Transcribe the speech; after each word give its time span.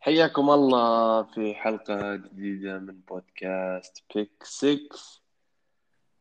حياكم 0.00 0.50
الله 0.50 1.22
في 1.22 1.54
حلقة 1.54 2.16
جديدة 2.16 2.78
من 2.78 3.00
بودكاست 3.08 4.04
Pick 4.14 4.30
6 4.42 4.78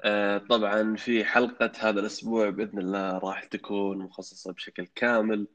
آه 0.01 0.37
طبعا 0.37 0.95
في 0.95 1.25
حلقة 1.25 1.71
هذا 1.79 1.99
الأسبوع 1.99 2.49
بإذن 2.49 2.79
الله 2.79 3.17
راح 3.17 3.43
تكون 3.43 3.97
مخصصة 3.97 4.53
بشكل 4.53 4.87
كامل 4.95 5.47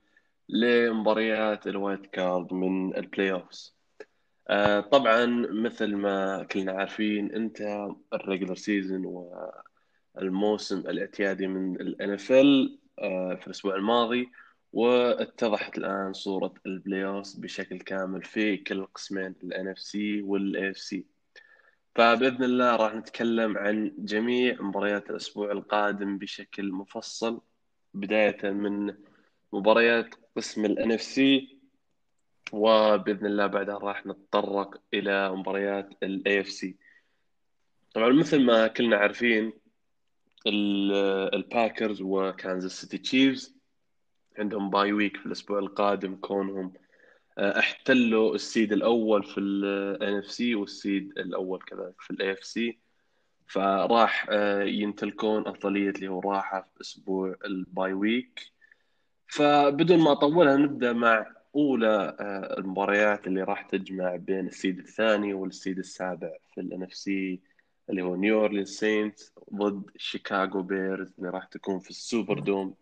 لمباريات 0.48 1.66
ال 1.66 1.74
wild 1.74 2.06
card 2.06 2.52
من 2.52 2.96
ال 2.96 3.32
playoffs. 3.32 3.76
آه 4.48 4.80
طبعا 4.80 5.26
مثل 5.50 5.96
ما 5.96 6.42
كلنا 6.44 6.72
عارفين 6.72 7.34
انتهى 7.34 7.88
ال 8.12 8.17
regular 8.18 8.54
season 8.54 9.30
والموسم 10.14 10.78
الإعتيادي 10.78 11.46
من 11.46 11.80
ال 11.80 12.20
آه، 12.98 13.34
في 13.34 13.46
الأسبوع 13.46 13.74
الماضي 13.74 14.28
واتضحت 14.74 15.78
الآن 15.78 16.12
صورة 16.12 16.54
ال 16.66 16.73
playoff 16.73 17.22
بشكل 17.36 17.78
كامل 17.78 18.22
في 18.22 18.56
كل 18.56 18.86
قسمين 18.86 19.34
ال 19.42 19.68
NFC 19.68 20.22
وال 20.22 20.70
AFC 20.70 21.06
فبإذن 21.94 22.44
الله 22.44 22.76
راح 22.76 22.94
نتكلم 22.94 23.58
عن 23.58 23.92
جميع 23.98 24.62
مباريات 24.62 25.10
الأسبوع 25.10 25.52
القادم 25.52 26.18
بشكل 26.18 26.72
مفصل 26.72 27.40
بداية 27.94 28.50
من 28.50 28.94
مباريات 29.52 30.14
قسم 30.36 30.64
ال 30.64 30.92
NFC 30.92 31.58
وبإذن 32.52 33.26
الله 33.26 33.46
بعدها 33.46 33.78
راح 33.78 34.06
نتطرق 34.06 34.80
إلى 34.94 35.30
مباريات 35.30 35.90
ال 36.02 36.40
AFC 36.40 36.76
طبعا 37.94 38.12
مثل 38.12 38.44
ما 38.44 38.66
كلنا 38.66 38.96
عارفين 38.96 39.52
الباكرز 40.46 42.02
وكانزاس 42.02 42.80
سيتي 42.80 42.98
تشيفز 42.98 43.53
عندهم 44.38 44.70
bye 44.70 44.92
week 44.92 45.16
في 45.16 45.26
الأسبوع 45.26 45.58
القادم 45.58 46.16
كونهم 46.16 46.72
آه، 47.38 47.58
احتلوا 47.58 48.34
ال 48.34 48.42
seed 48.42 48.72
الأول 48.72 49.24
في 49.24 49.40
الان 49.40 50.18
اف 50.18 50.30
سي 50.30 50.54
وال 50.54 50.76
seed 50.76 51.18
الأول 51.18 51.58
كذلك 51.62 52.00
في 52.00 52.10
الاي 52.10 52.32
اف 52.32 52.44
سي 52.44 52.78
فراح 53.46 54.26
آه، 54.30 54.62
يمتلكون 54.62 55.48
أفضلية 55.48 55.90
اللي 55.90 56.08
هو 56.08 56.20
راحة 56.20 56.60
في 56.74 56.80
أسبوع 56.80 57.36
ال 57.44 57.56
bye 57.56 57.92
week. 57.92 58.40
فبدون 59.26 59.98
ما 59.98 60.12
أطولها 60.12 60.56
نبدأ 60.56 60.92
مع 60.92 61.26
أولى 61.56 62.16
آه، 62.20 62.58
المباريات 62.58 63.26
اللي 63.26 63.42
راح 63.42 63.62
تجمع 63.62 64.16
بين 64.16 64.46
ال 64.46 64.53
seed 64.53 64.78
الثاني 64.78 65.34
وال 65.34 65.49
seed 65.49 65.78
السابع 65.78 66.30
في 66.54 66.60
الان 66.60 66.82
اف 66.82 66.94
سي 66.94 67.40
اللي 67.90 68.02
هو 68.02 68.16
نيو 68.16 68.40
اورلينز 68.40 68.68
سينتس 68.68 69.20
ضد 69.54 69.90
شيكاغو 69.96 70.62
بيرز 70.62 71.14
اللي 71.18 71.30
راح 71.30 71.44
تكون 71.44 71.78
في 71.78 71.90
السوبر 71.90 72.38
دوم 72.38 72.74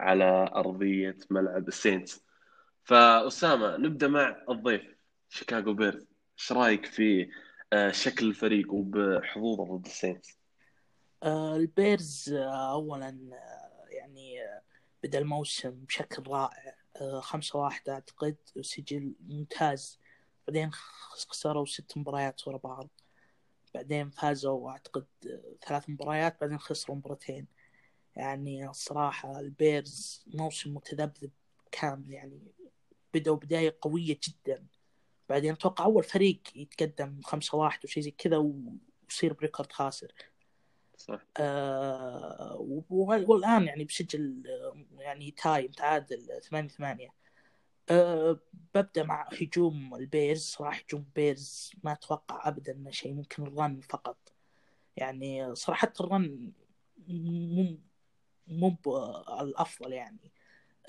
على 0.00 0.50
أرضية 0.54 1.18
ملعب 1.30 1.68
السينتس 1.68 2.24
فأسامة 2.84 3.76
نبدأ 3.76 4.08
مع 4.08 4.44
الضيف 4.50 4.82
شيكاغو 5.28 5.72
بيرز 5.72 6.06
إيش 6.38 6.52
رأيك 6.52 6.86
في 6.86 7.30
آه، 7.72 7.90
شكل 7.90 8.26
الفريق 8.28 8.72
وبحظوظه 8.72 9.76
ضد 9.76 9.86
السينتس؟ 9.86 10.38
آه، 11.22 11.56
البيرز 11.56 12.32
آه، 12.32 12.72
اولا 12.72 13.18
يعني 13.90 14.38
بدأ 15.04 15.18
الموسم 15.18 15.70
بشكل 15.70 16.22
رائع. 16.30 16.76
خمسة 17.20 17.58
واحد 17.58 17.88
أعتقد 17.88 18.36
سجل 18.60 19.14
ممتاز. 19.28 20.00
بعدين 20.46 20.70
خسروا 21.28 21.66
ست 21.66 21.98
مباريات 21.98 22.48
ورا 22.48 22.56
بعض. 22.56 22.88
بعدين 23.74 24.10
فازوا 24.10 24.70
أعتقد 24.70 25.06
ثلاث 25.66 25.90
مباريات. 25.90 26.40
بعدين 26.40 26.58
خسروا 26.58 26.96
مباراتين. 26.96 27.46
يعني 28.16 28.68
الصراحة 28.68 29.40
البيرز 29.40 30.24
موسم 30.34 30.74
متذبذب 30.74 31.30
كامل 31.72 32.12
يعني 32.12 32.52
بدأوا 33.14 33.36
بداية 33.36 33.78
قوية 33.80 34.18
جدا. 34.28 34.66
بعدين 35.28 35.52
أتوقع 35.52 35.84
أول 35.84 36.04
فريق 36.04 36.40
يتقدم 36.54 37.20
خمسة 37.22 37.58
واحد 37.58 37.84
وشي 37.84 38.02
زي 38.02 38.10
كذا 38.10 38.36
ويصير 38.36 39.32
ب 39.32 39.38
record 39.38 39.72
خاسر. 39.72 40.12
صح. 40.96 41.20
آه 41.36 42.84
والآن 42.90 43.66
يعني 43.66 43.84
بسجل 43.84 44.42
يعني 44.98 45.30
tie 45.30 45.68
متعادل 45.68 46.40
ثمانية 46.42 46.68
ثمانية. 46.68 47.14
أه 47.90 48.40
ببدأ 48.74 49.02
مع 49.02 49.28
هجوم 49.32 49.94
البيرز. 49.94 50.42
صراحة 50.42 50.80
هجوم 50.88 51.06
بيرز 51.14 51.72
ما 51.84 51.92
أتوقع 51.92 52.48
ابدا 52.48 52.72
إنه 52.72 52.90
شيء 52.90 53.14
ممكن 53.14 53.42
ال 53.42 53.52
run 53.52 53.80
فقط. 53.80 54.32
يعني 54.96 55.54
صراحة 55.54 55.92
ال 56.00 56.13
run 56.13 56.52
مو 58.46 58.76
الأفضل 59.40 59.92
يعني. 59.92 60.32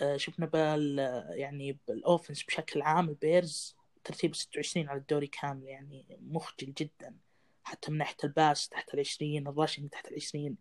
أه 0.01 0.17
شفنا 0.17 0.45
بال 0.45 0.99
يعني 1.29 1.79
بال 1.87 2.00
offense 2.00 2.43
بشكل 2.43 2.81
عام 2.81 3.09
البيرز 3.09 3.75
ترتيب 4.03 4.35
26 4.35 4.89
على 4.89 4.99
الدوري 4.99 5.27
كامل 5.27 5.63
يعني 5.63 6.05
مخجل 6.21 6.73
جدا. 6.73 7.15
حتى 7.63 7.91
من 7.91 7.97
ناحية 7.97 8.17
ال 8.23 8.32
pass 8.32 8.69
تحت 8.69 8.93
العشرين 8.93 9.47
ال 9.47 9.52
rushing 9.53 9.89
تحت 9.89 10.07
العشرين. 10.07 10.57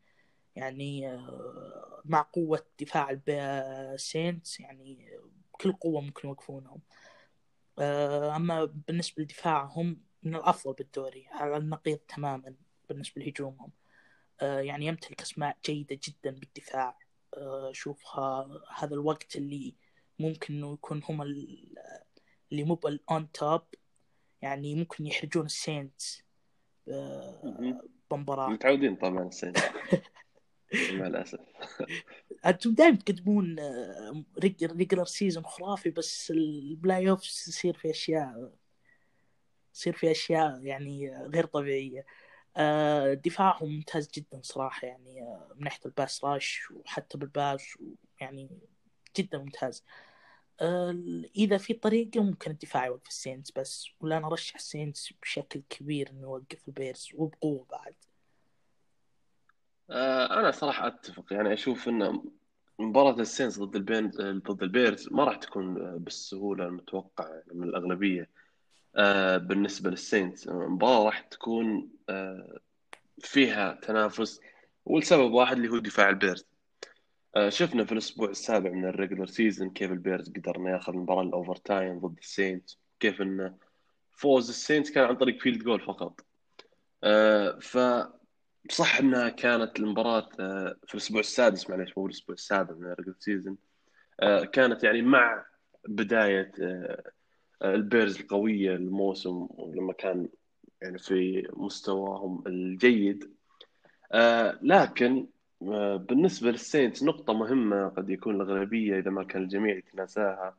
يعني 0.57 1.09
أه 1.13 2.03
مع 2.05 2.23
قوة 2.33 2.67
دفاع 2.81 3.21
السينتس 3.29 4.61
يعني 4.61 5.11
بكل 5.55 5.73
قوة 5.73 6.01
ممكن 6.01 6.29
يوقفونهم. 6.29 6.81
آه، 7.79 8.37
أما 8.37 8.65
بالنسبة 8.65 9.23
لدفاعهم 9.23 10.01
من 10.23 10.35
الأفضل 10.35 10.73
بالدوري 10.73 11.27
على 11.31 11.57
النقيض 11.57 11.99
تماما 11.99 12.55
بالنسبة 12.89 13.23
لهجومهم. 13.23 13.71
آه، 13.71 13.84
يعني 14.45 14.87
يمتلك 14.87 15.21
أسماء 15.21 15.57
جيدة 15.65 15.99
جدا 16.05 16.31
بالدفاع. 16.31 16.99
آه، 17.37 17.73
شوف 17.73 18.03
هذا 18.77 18.95
الوقت 18.95 19.37
اللي 19.37 19.75
ممكن 20.19 20.55
إنه 20.55 20.73
يكون 20.73 21.03
هم 21.09 21.23
اللي 21.23 22.65
مو 22.65 22.75
بالأون 22.75 23.33
توب 23.33 23.63
يعني 24.43 24.75
ممكن 24.75 25.07
يحرجون 25.07 25.47
السينتس. 25.47 26.25
بمباراة. 28.11 28.49
متعودين 28.49 28.97
طبعا 28.97 29.29
السينتس. 29.29 29.63
مع 30.93 31.07
الاسف 31.07 31.41
أنتم 32.47 32.75
دائما 32.75 32.97
تقدمون 32.97 33.57
regular 34.63 35.05
season 35.05 35.45
خرافي 35.45 35.91
بس 35.91 36.31
ال 36.31 37.11
playoff 37.11 37.25
يصير 37.25 37.77
في 37.77 37.91
اشياء 37.91 38.53
يصير 39.75 39.93
في 39.93 40.11
أشياء 40.11 40.61
يعني 40.63 41.17
غير 41.17 41.47
طبيعية. 41.47 42.01
آه، 42.01 42.05
دفاعهم 43.15 43.69
ممتاز 43.75 44.09
جدا 44.15 44.41
صراحة 44.43 44.87
يعني 44.87 45.23
آه، 45.23 45.49
من 45.57 45.65
ناحية 45.65 45.81
ال 45.87 45.94
pass 45.94 46.25
rush 46.25 46.71
وحتى 46.71 47.19
بال 47.19 47.39
pass 47.39 47.79
يعني 48.21 48.51
جدا 49.17 49.39
ممتاز. 49.39 49.85
آه، 50.61 50.97
إذا 51.37 51.59
في 51.59 51.75
طريقة 51.75 52.23
ممكن 52.23 52.51
الدفاع 52.51 52.87
يوقف 52.87 53.09
السينتس 53.09 53.51
بس 53.57 53.89
ولا 54.01 54.17
أنا 54.17 54.27
أرشح 54.27 54.55
السينتس 54.55 55.09
بشكل 55.23 55.63
كبير 55.71 56.11
إنه 56.11 56.23
يوقف 56.23 56.69
البيرز 56.69 57.09
وبقوة 57.15 57.67
بعد؟ 57.71 57.95
آه، 59.91 60.41
أنا 60.41 60.51
صراحة 60.51 60.87
أتفق. 60.87 61.33
يعني 61.33 61.53
أشوف 61.53 61.89
إن 61.89 62.23
مباراة 62.79 63.21
السينتس 63.21 63.63
ضد 63.63 63.77
البين 63.77 64.11
ضد 64.39 64.63
البيرز 64.63 65.09
ما 65.13 65.25
راح 65.25 65.37
تكون 65.37 65.99
بالسهولة 65.99 66.67
المتوقعة 66.67 67.29
يعني 67.29 67.55
من 67.55 67.69
الأغلبية. 67.69 68.31
آه، 68.97 69.37
بالنسبة 69.37 69.91
للسينتس 69.91 70.49
المباراة 70.49 71.05
راح 71.05 71.21
تكون 71.21 71.89
آه، 72.09 72.59
فيها 73.21 73.79
تنافس 73.83 74.41
والسبب 74.85 75.33
واحد 75.33 75.57
اللي 75.57 75.69
هو 75.69 75.79
دفاع 75.79 76.09
البيرز. 76.09 76.47
شفنا 77.49 77.85
في 77.85 77.93
الأسبوع 77.93 78.31
السابع 78.31 78.71
من 78.71 78.85
ال 78.85 78.90
regular 78.90 79.27
season 79.27 79.71
كيف 79.71 79.91
البيرز 79.91 80.33
قدر 80.33 80.57
انه 80.57 80.71
ياخذ 80.71 80.93
المباراة 80.93 81.23
ال 81.23 81.57
overtime 81.57 81.99
ضد 81.99 82.19
السينتس 82.19 82.79
كيف 83.01 83.23
انه 83.23 83.55
فوز 84.13 84.49
السينتس 84.49 84.91
كان 84.91 85.05
عن 85.05 85.17
طريق 85.17 85.41
field 85.41 85.63
goal 85.63 85.81
فقط. 85.81 86.21
ف 87.61 87.79
صح 88.71 88.99
إنها 88.99 89.29
كانت 89.29 89.79
المباراة 89.79 90.29
آه، 90.41 90.77
في 90.87 90.95
الأسبوع 90.95 91.21
السادس 91.21 91.71
معليش 91.71 91.99
مو 91.99 92.07
الأسبوع 92.07 92.35
السابع 92.35 92.75
من 92.75 92.87
ال 92.87 92.90
regular 92.90 93.15
season 93.19 93.57
آه، 94.21 94.45
كانت 94.45 94.85
يعني 94.85 95.03
مع 95.03 95.45
بداية 95.89 96.53
آه، 96.63 97.03
البيرز 97.65 98.21
القوية 98.21 98.75
الموسم 98.75 99.49
لما 99.75 99.93
كان 99.93 100.29
يعني 100.83 100.99
في 100.99 101.49
مستواهم 101.53 102.43
الجيد. 102.47 103.31
لكن 104.63 105.27
بالنسبة 105.97 106.51
للسينتس 106.51 107.03
نقطة 107.03 107.33
مهمة 107.33 107.89
قد 107.89 108.11
يكون 108.11 108.35
الاغلبيه 108.41 108.99
إذا 108.99 109.11
ما 109.11 109.25
كان 109.25 109.43
الجميع 109.43 109.77
يتناساها 109.77 110.57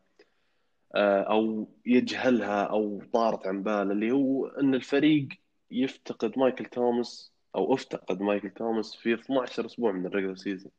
أو 0.96 1.68
يجهلها 1.86 2.64
أو 2.64 3.02
طارت 3.14 3.48
عن 3.48 3.64
باله 3.64 3.92
اللي 3.92 4.12
هو 4.12 4.48
إن 4.48 4.76
الفريق 4.76 5.28
يفتقد 5.72 6.40
مايكل 6.40 6.66
توماس 6.66 7.32
أو 7.56 7.74
افتقد 7.74 8.22
مايكل 8.22 8.50
توماس 8.50 8.96
في 8.96 9.14
12 9.14 9.66
أسبوع 9.66 9.92
من 9.92 10.06
ال 10.06 10.09
regular 10.10 10.36
season 10.36 10.72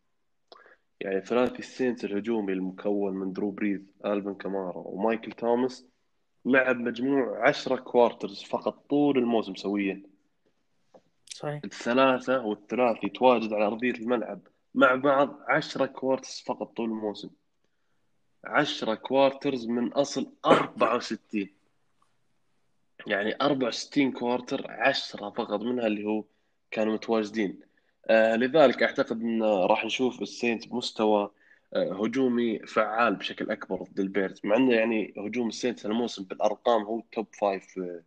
يعني 1.00 1.20
ثلاثي 1.20 1.58
السينتس 1.58 2.04
الهجومي 2.04 2.52
المكون 2.52 3.14
من 3.14 3.32
درو 3.32 3.50
بريز 3.50 3.92
الفن 4.04 4.34
كامارا 4.34 4.82
ومايكل 4.86 5.32
توماس 5.32 5.86
لعب 6.46 6.76
مجموع 6.76 7.48
10 7.48 7.76
quarters 7.76 8.42
فقط 8.42 8.84
طول 8.90 9.18
الموسم 9.18 9.54
سويا. 9.54 10.02
صحيح. 11.26 11.60
الثلاثة 11.64 12.44
والثلاث 12.46 13.04
يتواجد 13.04 13.52
على 13.52 13.66
أرضية 13.66 13.90
الملعب 13.90 14.40
مع 14.74 14.94
بعض 14.94 15.38
10 15.48 15.86
quarters 15.86 16.42
فقط 16.46 16.76
طول 16.76 16.88
الموسم. 16.88 17.30
10 18.44 18.94
quarters 18.94 19.66
من 19.66 19.92
أصل 19.92 20.32
64 20.46 21.48
يعني 23.06 23.36
64 23.40 24.12
quarter 24.12 24.70
10 24.70 25.30
فقط 25.30 25.60
منها 25.60 25.86
اللي 25.86 26.04
هو 26.04 26.24
كانوا 26.70 26.94
متواجدين. 26.94 27.60
آه 28.06 28.36
لذلك 28.36 28.82
أعتقد 28.82 29.20
إن 29.20 29.42
راح 29.42 29.84
نشوف 29.84 30.22
السينتس 30.22 30.68
بمستوى 30.68 31.22
آه 31.22 31.45
هجومي 31.74 32.58
فعال 32.58 33.14
بشكل 33.14 33.50
أكبر 33.50 33.82
ضد 33.82 34.00
البيرز 34.00 34.40
مع 34.44 34.56
إنه 34.56 34.74
يعني 34.74 35.14
هجوم 35.18 35.48
السينتس 35.48 35.86
الموسم 35.86 36.24
بالارقام 36.24 36.82
هو 36.82 37.02
top 37.12 37.26
five 37.40 37.64
في 37.64 38.02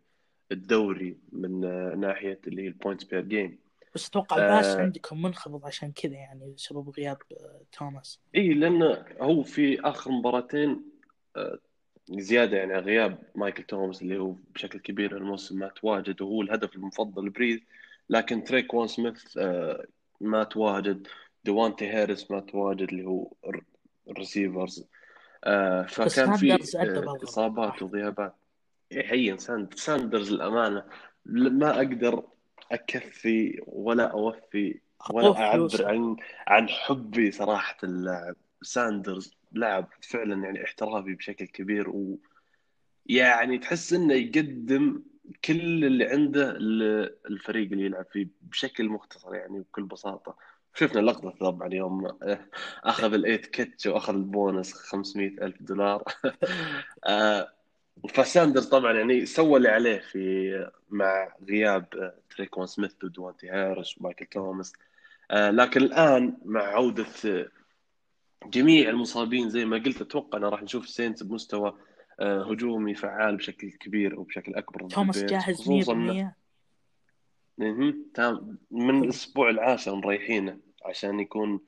الدوري 0.52 1.18
من 1.32 1.64
آه 1.64 1.94
ناحية 1.94 2.40
اللي 2.46 2.62
هي 2.62 2.66
ال 2.66 2.71
points 2.71 3.04
per 3.04 3.20
game 3.20 3.58
بس 3.94 4.08
أتوقع 4.08 4.36
ال 4.36 4.44
pass 4.44 4.76
عندكم 4.76 5.22
منخفض 5.22 5.66
عشان 5.66 5.92
كذا 5.92 6.14
يعني 6.14 6.52
بسبب 6.56 6.90
غياب 6.90 7.18
آه، 7.32 7.60
توماس. 7.72 8.20
إي 8.34 8.54
لأنه 8.54 9.04
هو 9.20 9.42
في 9.42 9.80
آخر 9.80 10.10
مباراتين 10.10 10.82
آه، 11.36 11.58
زيادة 12.10 12.56
يعني 12.56 12.74
غياب 12.74 13.18
مايكل 13.34 13.62
توماس 13.62 14.02
اللي 14.02 14.18
هو 14.18 14.34
بشكل 14.54 14.78
كبير 14.78 15.16
الموسم 15.16 15.58
ما 15.58 15.68
تواجد 15.68 16.22
وهو 16.22 16.42
الهدف 16.42 16.76
المفضل 16.76 17.26
لبريز 17.26 17.60
لكن 18.10 18.44
تريكوان 18.44 18.86
سميث 18.86 19.38
آه، 19.38 19.86
ما 20.20 20.44
تواجد 20.44 21.06
دوانتي 21.44 21.88
هارس 21.92 22.30
ما 22.30 22.40
تواجد 22.40 22.88
اللي 22.88 23.04
هو 23.04 23.32
ال 24.10 24.17
receivers. 24.17 24.86
فكان 25.88 26.32
في 26.32 26.58
إصابات 27.24 27.82
وغيابات 27.82 28.34
حقيقة 28.92 29.36
ساندرز 29.74 30.32
الأمانة. 30.32 30.84
ما 31.26 31.76
أقدر 31.76 32.22
أكفي 32.72 33.62
ولا 33.66 34.04
أوفي 34.04 34.80
ولا 35.10 35.38
أعبر 35.38 35.86
عن 35.86 36.16
عن 36.46 36.68
حبي 36.68 37.30
صراحة 37.30 37.76
اللاعب 37.84 38.36
ساندرز. 38.62 39.34
لاعب 39.52 39.88
فعلا 40.02 40.44
يعني 40.44 40.64
احترافي 40.64 41.14
بشكل 41.14 41.46
كبير 41.46 41.90
و 41.90 42.18
يعني 43.06 43.58
تحس 43.58 43.92
إنه 43.92 44.14
يقدم 44.14 45.02
كل 45.44 45.84
اللي 45.84 46.04
عنده 46.04 46.52
للفريق 46.52 47.72
اللي 47.72 47.84
يلعب 47.84 48.06
فيه 48.12 48.28
بشكل 48.40 48.88
مختصر 48.88 49.34
يعني 49.34 49.60
بكل 49.60 49.82
بساطة. 49.82 50.36
شفنا 50.74 51.00
اللقطة 51.00 51.30
طبعا 51.30 51.74
يوم 51.74 52.18
أخذ 52.84 53.14
ال 53.14 53.19
eight 53.19 53.46
catch 53.46 53.86
وأخذ 53.86 54.14
البونس 54.14 54.72
500 54.72 55.28
ألف 55.28 55.62
دولار. 55.62 56.04
آه، 57.06 57.52
فساندرز 58.08 58.66
طبعا 58.66 58.92
يعني 58.92 59.26
سوى 59.26 59.56
اللي 59.56 59.68
عليه 59.68 59.98
في 59.98 60.70
مع 60.90 61.34
غياب 61.48 62.14
تريكوان 62.36 62.66
سميث 62.66 63.04
ودوانتي 63.04 63.48
هارس 63.48 63.98
ومايكل 63.98 64.26
توماس. 64.26 64.72
آه، 65.30 65.50
لكن 65.50 65.82
الآن 65.82 66.36
مع 66.44 66.62
عودة 66.62 67.06
جميع 68.46 68.90
المصابين 68.90 69.50
زي 69.50 69.64
ما 69.64 69.78
قلت 69.78 70.00
أتوقع 70.00 70.38
ان 70.38 70.44
راح 70.44 70.62
نشوف 70.62 70.88
سينت 70.88 71.22
بمستوى 71.22 71.76
آه، 72.20 72.50
هجومي 72.50 72.94
فعال 72.94 73.36
بشكل 73.36 73.70
كبير 73.70 74.20
وبشكل 74.20 74.54
أكبر 74.54 74.88
توماس 74.88 75.24
جاهز 75.24 75.68
100% 75.68 76.39
تمام. 78.14 78.58
من 78.70 79.04
الأسبوع 79.04 79.50
العاشر 79.50 79.94
مريحينه 79.94 80.58
عشان 80.84 81.20
يكون 81.20 81.60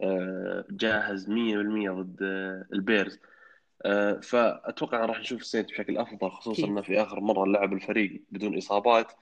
آه، 0.00 0.64
جاهز 0.70 1.28
100% 1.28 1.90
ضد 1.90 2.22
البيرز. 2.72 3.20
آه، 3.84 4.20
فأتوقع 4.20 5.04
راح 5.04 5.20
نشوف 5.20 5.40
السينت 5.40 5.70
بشكل 5.70 5.98
أفضل 5.98 6.30
خصوصا 6.30 6.66
إنه 6.66 6.80
في 6.80 7.02
آخر 7.02 7.20
مرة 7.20 7.46
لعب 7.46 7.72
الفريق 7.72 8.22
بدون 8.30 8.56
إصابات 8.56 9.12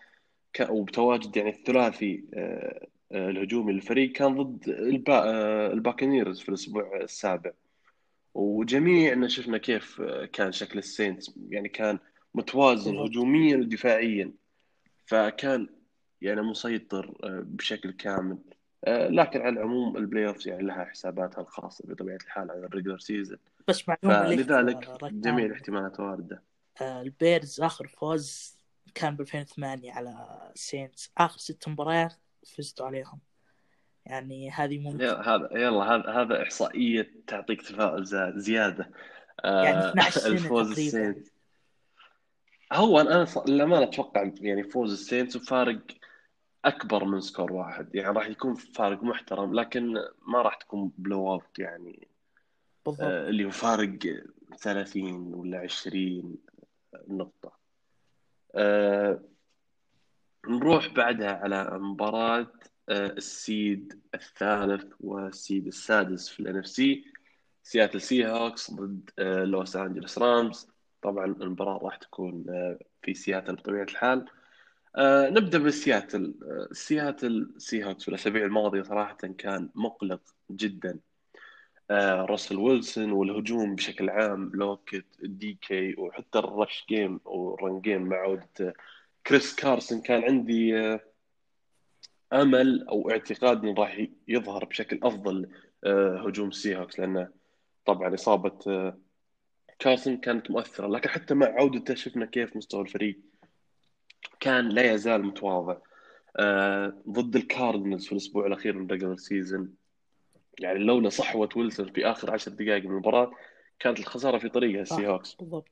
وبتواجد 0.71 1.37
يعني 1.37 1.51
الثلاثي 1.51 2.25
آه، 2.35 2.87
آه، 3.13 3.31
الهجومي 3.31 3.73
للفريق 3.73 4.13
كان 4.13 4.43
ضد 4.43 4.69
البا... 4.69 5.73
الباكنيرز 5.73 6.41
في 6.41 6.49
الأسبوع 6.49 7.01
السابع. 7.01 7.51
وجميعنا 8.35 9.29
شفنا 9.29 9.59
كيف 9.59 10.03
كان 10.33 10.53
شكل 10.53 10.79
السينت 10.79 11.23
يعني 11.49 11.69
كان 11.69 11.99
متوازن 12.35 12.97
هجوميا 12.97 13.57
ودفاعيا. 13.57 14.33
فكان 15.07 15.69
يعني 16.21 16.43
مسيطر 16.43 17.15
بشكل 17.25 17.91
كامل. 17.91 18.39
لكن 18.89 19.41
على 19.41 19.49
العموم 19.49 19.97
ال 19.97 20.29
playoff 20.29 20.47
يعني 20.47 20.63
لها 20.63 20.85
حساباتها 20.85 21.41
الخاصة 21.41 21.85
بطبيعة 21.89 22.17
الحال 22.17 22.51
على 22.51 22.67
ال 22.67 22.71
regular 22.71 22.99
season 22.99 23.39
بس 23.69 23.85
معلومة 23.89 24.35
لذلك 24.35 25.05
جميع 25.13 25.47
الاحتمالات 25.47 26.01
واردة. 26.01 26.43
آه، 26.81 27.03
البيرز 27.03 27.61
آخر 27.61 27.87
فوز 27.87 28.57
كان 28.95 29.17
ب 29.17 29.21
2008 29.21 29.93
على 29.93 30.39
سينتس. 30.55 31.13
آخر 31.19 31.39
ست 31.39 31.69
مباريات 31.69 32.15
فزتوا 32.57 32.87
عليهم. 32.87 33.21
يعني 34.07 34.51
هذه 34.51 34.79
ممكن. 34.79 35.05
هذا 35.05 35.49
يلا 35.53 35.83
هذا 35.83 36.11
هذا 36.11 36.43
إحصائية 36.43 37.13
تعطيك 37.27 37.63
تفاؤل 37.63 38.05
زيادة. 38.37 38.91
يعني 39.45 39.89
12 39.89 40.21
سنه 40.21 40.33
الفوز 40.33 40.71
السينت 40.71 41.29
هو 42.73 43.01
أنا 43.01 43.27
للأمانة 43.49 43.85
أتوقع 43.85 44.31
يعني 44.41 44.63
فوز 44.63 44.93
السينتس 44.93 45.37
بفارق 45.37 45.79
أكبر 46.67 47.05
من 47.05 47.21
score 47.21 47.53
واحد. 47.53 47.95
يعني 47.95 48.17
راح 48.17 48.29
يكون 48.29 48.55
فارق 48.55 49.03
محترم 49.03 49.55
لكن 49.55 49.95
ما 50.29 50.43
راح 50.43 50.55
تكون 50.55 50.93
blowout 50.99 51.59
يعني 51.59 52.09
بالضبط. 52.87 53.03
آه، 53.05 53.29
اللي 53.29 53.45
هو 53.45 53.51
فارق 53.51 53.99
30 54.59 55.35
ولا 55.35 55.59
20 55.59 56.37
نقطة. 57.09 57.53
أه 58.55 59.21
نروح 60.49 60.89
بعدها 60.95 61.33
على 61.33 61.79
مباراة 61.79 62.53
أه 62.89 63.07
ال 63.07 63.26
seed 63.26 64.01
الثالث 64.15 64.93
وال 65.01 65.23
seed 65.23 65.67
السادس 65.67 66.29
في 66.29 66.41
ال 66.41 66.59
NFC 66.59 67.05
سياتل 67.63 68.01
سي 68.01 68.27
هوكس 68.27 68.71
ضد 68.71 69.11
لوس 69.21 69.77
انجلوس 69.77 70.19
رامز 70.19 70.69
طبعا 71.03 71.25
المباراة 71.25 71.79
راح 71.79 71.97
تكون 71.97 72.45
أه 72.49 72.79
في 73.03 73.15
سياتل 73.15 73.55
بطبيعة 73.55 73.85
الحال. 73.85 74.27
أه 74.97 75.31
نبدأ 75.31 75.59
بسياتل. 75.59 76.35
أه 76.43 76.69
سياتل 76.73 77.55
سي 77.59 77.85
هوكس 77.85 78.03
في 78.03 78.09
الأسابيع 78.09 78.45
الماضية 78.45 78.83
صراحة 78.83 79.17
كان 79.17 79.69
مقلق 79.75 80.21
جدا. 80.51 80.99
آه 81.91 82.21
راسل 82.25 82.57
ويلسون 82.57 83.13
والهجوم 83.13 83.75
بشكل 83.75 84.11
عام 84.11 84.51
لوكت 84.55 85.07
دي 85.23 85.59
كي 85.63 85.95
وحتى 85.99 86.39
ال 86.39 86.48
rush 86.48 86.85
game 86.89 87.21
وال 87.25 87.47
run 87.47 87.81
game 87.81 88.03
مع 88.03 88.17
عودة 88.17 88.75
كريس 89.27 89.55
كارسون. 89.55 90.01
كان 90.01 90.25
عندي 90.25 90.79
آه 90.79 91.01
أمل 92.33 92.89
أو 92.89 93.11
اعتقاد 93.11 93.65
إنه 93.65 93.75
راح 93.75 94.07
يظهر 94.29 94.65
بشكل 94.65 95.01
أفضل 95.03 95.49
آه 95.85 96.25
هجوم 96.27 96.51
سي 96.51 96.77
هوكس 96.77 97.01
لأنه 97.01 97.29
طبعا 97.87 98.15
إصابة 98.15 98.59
آه 98.67 98.99
كارسون 99.79 100.17
كانت 100.17 100.51
مؤثرة. 100.51 100.87
لكن 100.89 101.09
حتى 101.09 101.35
مع 101.35 101.47
عودته 101.47 101.95
شفنا 101.95 102.27
كيف 102.27 102.57
مستوى 102.57 102.83
الفريق 102.83 103.21
كان 104.41 104.69
لا 104.69 104.93
يزال 104.93 105.23
متواضع. 105.23 105.77
آه 106.37 106.95
ضد 107.11 107.37
الكاردنالز 107.37 108.07
في 108.07 108.13
الأسبوع 108.13 108.47
الأخير 108.47 108.79
من 108.79 108.87
regular 108.87 109.17
season 109.17 109.75
يعني 110.61 110.79
لولا 110.79 111.09
صحوة 111.09 111.49
ويلسون 111.57 111.93
في 111.93 112.07
آخر 112.07 112.33
عشر 112.33 112.51
دقائق 112.51 112.85
من 112.85 112.91
المباراة 112.91 113.31
كانت 113.79 113.99
الخسارة 113.99 114.39
في 114.39 114.49
طريقها 114.49 114.83
السي 114.83 115.07
هوكس 115.07 115.35
بالضبط. 115.35 115.69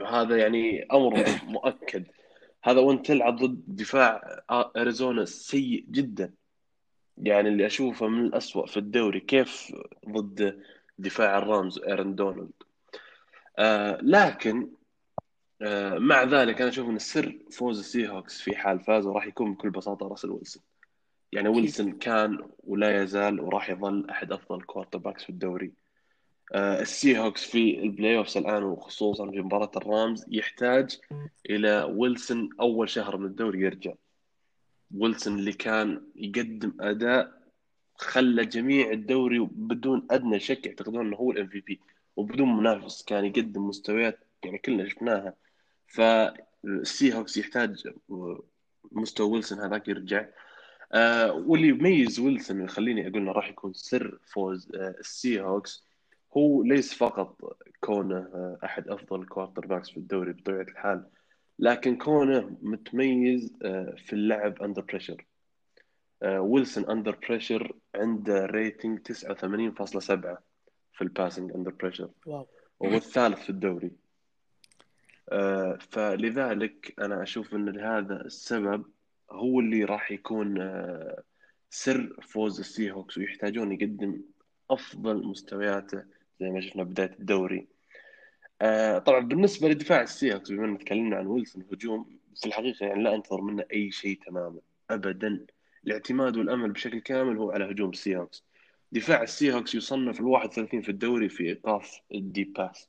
وهذا 0.00 0.36
يعني 0.36 0.86
أمر 0.92 1.24
مؤكد. 1.54 2.04
هذا 2.62 2.80
وانت 2.80 3.06
تلعب 3.06 3.36
ضد 3.36 3.62
دفاع 3.66 4.42
أريزونا 4.50 5.24
سيء 5.24 5.84
جدا. 5.90 6.34
يعني 7.18 7.48
اللي 7.48 7.66
أشوفه 7.66 8.08
من 8.08 8.26
الأسوأ 8.26 8.66
في 8.66 8.76
الدوري 8.76 9.20
كيف 9.20 9.72
ضد 10.08 10.62
دفاع 10.98 11.38
الرامز 11.38 11.78
إيرن 11.78 12.14
دونالد. 12.14 12.50
آه 13.58 13.98
لكن 14.02 14.68
مع 15.98 16.22
ذلك 16.22 16.60
أنا 16.60 16.70
أشوف 16.70 16.88
إن 16.88 16.96
السر 16.96 17.38
فوز 17.50 17.78
السي 17.78 18.08
هوكس 18.08 18.40
في 18.40 18.56
حال 18.56 18.80
فازوا 18.80 19.12
راح 19.12 19.26
يكون 19.26 19.54
بكل 19.54 19.70
بساطة 19.70 20.08
راسل 20.08 20.30
ويلسون. 20.30 20.62
يعني 21.32 21.48
ويلسون 21.48 21.92
كان 21.92 22.48
ولا 22.64 23.02
يزال 23.02 23.40
وراح 23.40 23.70
يظل 23.70 24.10
أحد 24.10 24.32
أفضل 24.32 24.62
quarterbacks 24.62 25.22
في 25.22 25.30
الدوري. 25.30 25.72
آه 26.54 26.80
السي 26.80 27.18
هوكس 27.18 27.44
في 27.44 27.78
ال 27.78 28.18
playoffs 28.18 28.36
الآن 28.36 28.62
وخصوصا 28.62 29.30
في 29.30 29.40
مباراة 29.40 29.70
الرامز 29.76 30.24
يحتاج 30.28 30.98
إلى 31.50 31.82
ويلسون 31.82 32.48
أول 32.60 32.88
شهر 32.88 33.16
من 33.16 33.26
الدوري 33.26 33.60
يرجع. 33.60 33.92
ويلسون 34.98 35.38
اللي 35.38 35.52
كان 35.52 36.02
يقدم 36.16 36.72
أداء 36.80 37.38
خلى 37.94 38.44
جميع 38.44 38.90
الدوري 38.90 39.38
بدون 39.52 40.06
أدنى 40.10 40.40
شك 40.40 40.66
يعتقدون 40.66 41.06
إنه 41.06 41.16
هو 41.16 41.30
ال 41.30 41.46
MVP 41.46 41.80
وبدون 42.16 42.56
منافس 42.56 43.02
كان 43.02 43.24
يقدم 43.24 43.68
مستويات 43.68 44.18
يعني 44.44 44.58
كلنا 44.58 44.88
شفناها 44.88 45.34
فالسي 45.88 47.14
هوكس 47.14 47.36
يحتاج 47.36 47.88
مستوى 48.92 49.30
ويلسون 49.30 49.58
هذاك 49.58 49.88
يرجع. 49.88 50.26
آه 50.92 51.32
واللي 51.32 51.68
يميز 51.68 52.20
ويلسون 52.20 52.60
ويخليني 52.60 53.08
أقول 53.08 53.16
إنه 53.16 53.32
راح 53.32 53.48
يكون 53.48 53.72
سر 53.72 54.18
فوز 54.26 54.72
آه 54.74 54.94
السي 55.00 55.40
هوكس 55.40 55.84
هو 56.36 56.62
ليس 56.62 56.94
فقط 56.94 57.36
كونه 57.80 58.16
آه 58.16 58.58
أحد 58.64 58.88
أفضل 58.88 59.26
quarterbacks 59.26 59.90
في 59.90 59.96
الدوري 59.96 60.32
بطبيعة 60.32 60.62
الحال 60.62 61.06
لكن 61.58 61.96
كونه 61.96 62.56
متميز 62.62 63.52
آه 63.62 63.94
في 64.06 64.12
اللعب 64.12 64.62
under 64.62 64.82
pressure 64.82 65.26
ويلسون 66.24 66.90
under 66.90 67.18
pressure 67.28 67.76
عنده 67.94 68.46
rating 68.46 68.98
89.7 69.12 69.14
في 70.92 71.02
ال 71.02 71.08
passing 71.08 71.52
under 71.52 71.70
pressure 71.70 72.10
وهو 72.80 72.96
الثالث 72.96 73.42
في 73.42 73.50
الدوري. 73.50 73.90
آه، 75.32 75.78
فلذلك 75.90 76.94
أنا 77.00 77.22
أشوف 77.22 77.54
إن 77.54 77.78
هذا 77.78 78.20
السبب 78.20 78.84
هو 79.30 79.60
اللي 79.60 79.84
راح 79.84 80.10
يكون 80.12 80.60
آه، 80.60 81.22
سر 81.70 82.16
فوز 82.22 82.60
السي 82.60 82.90
هوكس 82.90 83.18
ويحتاجون 83.18 83.72
يقدم 83.72 84.22
أفضل 84.70 85.26
مستوياته 85.26 86.04
زي 86.40 86.50
ما 86.50 86.60
شفنا 86.60 86.82
بداية 86.82 87.16
الدوري. 87.20 87.68
آه، 88.62 88.98
طبعا 88.98 89.20
بالنسبة 89.20 89.68
لدفاع 89.68 90.02
السي 90.02 90.34
هوكس 90.34 90.50
بما 90.50 90.64
اننا 90.64 90.78
تكلمنا 90.78 91.16
عن 91.16 91.26
ويلسون 91.26 91.64
هجوم 91.72 92.18
في 92.36 92.46
الحقيقة 92.46 92.86
يعني 92.86 93.02
لا 93.02 93.14
أنتظر 93.14 93.40
منه 93.40 93.64
أي 93.72 93.90
شيء 93.90 94.18
تماما 94.26 94.60
ابدا. 94.90 95.46
الاعتماد 95.86 96.36
والأمل 96.36 96.72
بشكل 96.72 97.00
كامل 97.00 97.36
هو 97.38 97.50
على 97.50 97.64
هجوم 97.70 97.90
السي 97.90 98.16
هوكس 98.16 98.44
دفاع 98.92 99.22
السي 99.22 99.52
هوكس 99.52 99.74
يصنف 99.74 100.20
ال 100.20 100.24
31 100.26 100.82
في 100.82 100.88
الدوري 100.88 101.28
في 101.28 101.44
إيقاف 101.44 102.00
ال 102.14 102.20
deep 102.20 102.44
pass. 102.44 102.88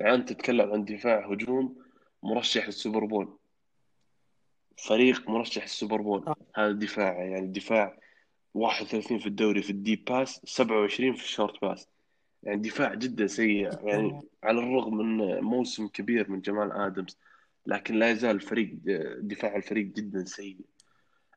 انت 0.00 0.32
تتكلم 0.32 0.72
عن 0.72 0.84
دفاع 0.84 1.32
هجوم 1.32 1.76
مرشح 2.22 2.66
للسوبر 2.66 3.04
بول. 3.04 3.36
فريق 4.76 5.30
مرشح 5.30 5.62
للسوبر 5.62 6.00
بول. 6.00 6.24
آه. 6.26 6.36
هذا 6.56 6.72
دفاع 6.72 7.24
يعني 7.24 7.46
دفاع 7.46 7.98
31 8.54 9.18
في 9.18 9.26
الدوري 9.26 9.62
في 9.62 9.70
ال 9.70 9.77
deep 9.77 10.04
pass 10.04 10.40
27 10.44 11.14
في 11.14 11.24
ال 11.24 11.30
short 11.30 11.60
pass. 11.62 11.88
يعني 12.42 12.60
دفاع 12.60 12.94
جدا 12.94 13.26
سيء. 13.26 13.86
يعني 13.86 14.20
على 14.42 14.58
الرغم 14.58 14.96
من 14.96 15.40
موسم 15.40 15.88
كبير 15.88 16.30
من 16.30 16.40
جمال 16.40 16.72
آدمز 16.72 17.18
لكن 17.66 17.94
لا 17.94 18.10
يزال 18.10 18.36
الفريق 18.36 18.78
دفاع 19.20 19.56
الفريق 19.56 19.86
جدا 19.86 20.24
سيء. 20.24 20.60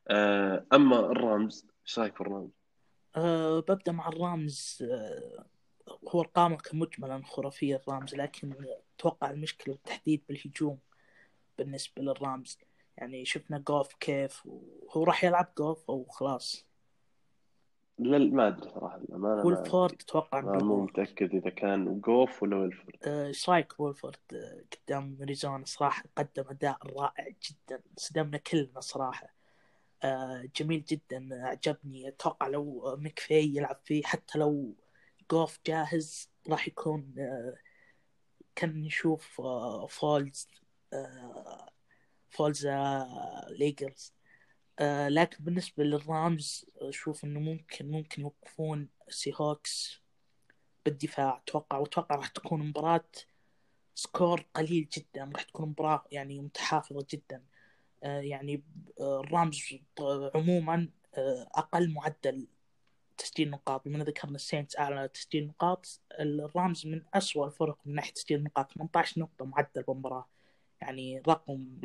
آه، 0.08 0.66
أما 0.72 0.98
الرامز 1.00 1.66
إيش 1.86 1.98
رأيك 1.98 2.14
في 2.14 2.20
الرامز؟ 2.20 2.50
أه 3.16 3.60
ببدأ 3.60 3.92
مع 3.92 4.08
الرامز. 4.08 4.78
أه 4.82 5.44
هو 6.08 6.20
أرقامه 6.20 6.56
كمجملا 6.56 7.22
خرافية 7.24 7.76
الرامز 7.76 8.14
لكن 8.14 8.54
أتوقع 8.98 9.30
المشكلة 9.30 9.74
بالتحديد 9.74 10.22
بالهجوم 10.28 10.78
بالنسبة 11.58 12.02
للرامز. 12.02 12.58
يعني 12.96 13.24
شفنا 13.24 13.58
جوف 13.58 13.94
كيف 13.94 14.46
وهو 14.46 15.04
راح 15.04 15.24
يلعب 15.24 15.52
جوف 15.58 15.90
أو 15.90 16.04
خلاص. 16.04 16.66
لا 17.98 18.18
ما 18.18 18.48
أدري 18.48 18.70
صراحة 18.70 18.96
الامانه 18.96 19.36
ما- 19.36 19.44
وولفورد 19.44 19.92
أتوقع 19.92 20.40
ما 20.40 20.52
مو 20.52 20.74
إنه 20.74 20.84
متأكد 20.84 21.34
إذا 21.34 21.50
كان 21.50 22.00
جوف 22.00 22.42
ولا 22.42 22.56
وولفورد. 22.56 22.96
آه، 23.06 23.26
إيش 23.26 23.50
رأيك 23.50 23.80
وولفورد 23.80 24.16
آه، 24.32 24.64
قدام 24.76 25.18
اريزونا 25.22 25.64
صراحة 25.64 26.04
قدم 26.16 26.44
أداء 26.48 26.78
رائع 26.86 27.28
جدا 27.28 27.82
صدمنا 27.96 28.38
كلنا 28.38 28.80
صراحة. 28.80 29.34
آه، 30.02 30.48
جميل 30.56 30.84
جدا 30.84 31.44
أعجبني. 31.44 32.08
أتوقع 32.08 32.46
لو 32.48 32.96
مكفي 32.98 33.56
يلعب 33.56 33.80
فيه 33.84 34.02
حتى 34.02 34.38
لو 34.38 34.74
جوف 35.30 35.58
جاهز 35.66 36.30
راح 36.48 36.68
يكون 36.68 37.14
آه، 37.18 37.56
كان 38.54 38.82
نشوف 38.82 39.40
آه، 39.40 39.86
فولز 39.86 40.48
آه، 40.92 41.70
فولز 42.30 42.66
ليجرز. 43.48 44.14
لكن 45.08 45.44
بالنسبة 45.44 45.84
للرامز 45.84 46.66
أشوف 46.76 47.24
إنه 47.24 47.40
ممكن 47.40 47.90
ممكن 47.90 48.22
يوقفون 48.22 48.88
سي 49.08 49.32
هوكس 49.36 50.02
بالدفاع. 50.84 51.42
أتوقع 51.46 51.78
وأتوقع 51.78 52.16
راح 52.16 52.28
تكون 52.28 52.68
مباراة 52.68 53.04
سكور 53.94 54.46
قليل 54.54 54.88
جدا 54.92 55.30
راح 55.34 55.42
تكون 55.42 55.68
مباراة 55.68 56.04
يعني 56.12 56.40
متحافظة 56.40 57.06
جدا. 57.10 57.44
يعني 58.02 58.62
الرامز 59.00 59.74
عموما 60.34 60.88
أقل 61.54 61.92
معدل 61.92 62.46
تسجيل 63.18 63.50
نقاط 63.50 63.86
إن 63.86 64.02
ذكرنا 64.02 64.34
السينتس 64.34 64.78
أعلى 64.78 65.08
تسجيل 65.08 65.46
نقاط 65.46 66.00
الرامز 66.20 66.86
من 66.86 67.02
أسوأ 67.14 67.46
الفرق 67.46 67.78
من 67.84 67.94
ناحية 67.94 68.12
تسجيل 68.12 68.42
نقاط 68.42 68.72
18 68.72 69.20
نقطة 69.20 69.44
معدل 69.44 69.82
بالمباراة. 69.82 70.28
يعني 70.80 71.22
رقم. 71.28 71.78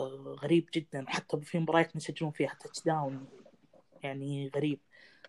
آه، 0.00 0.36
غريب 0.42 0.68
جدا. 0.74 1.04
وحتى 1.04 1.40
في 1.40 1.58
مباريات 1.58 1.96
يسجلون 1.96 2.30
فيها 2.32 2.56
touchdown 2.60 3.26
يعني 4.02 4.50
غريب. 4.56 4.80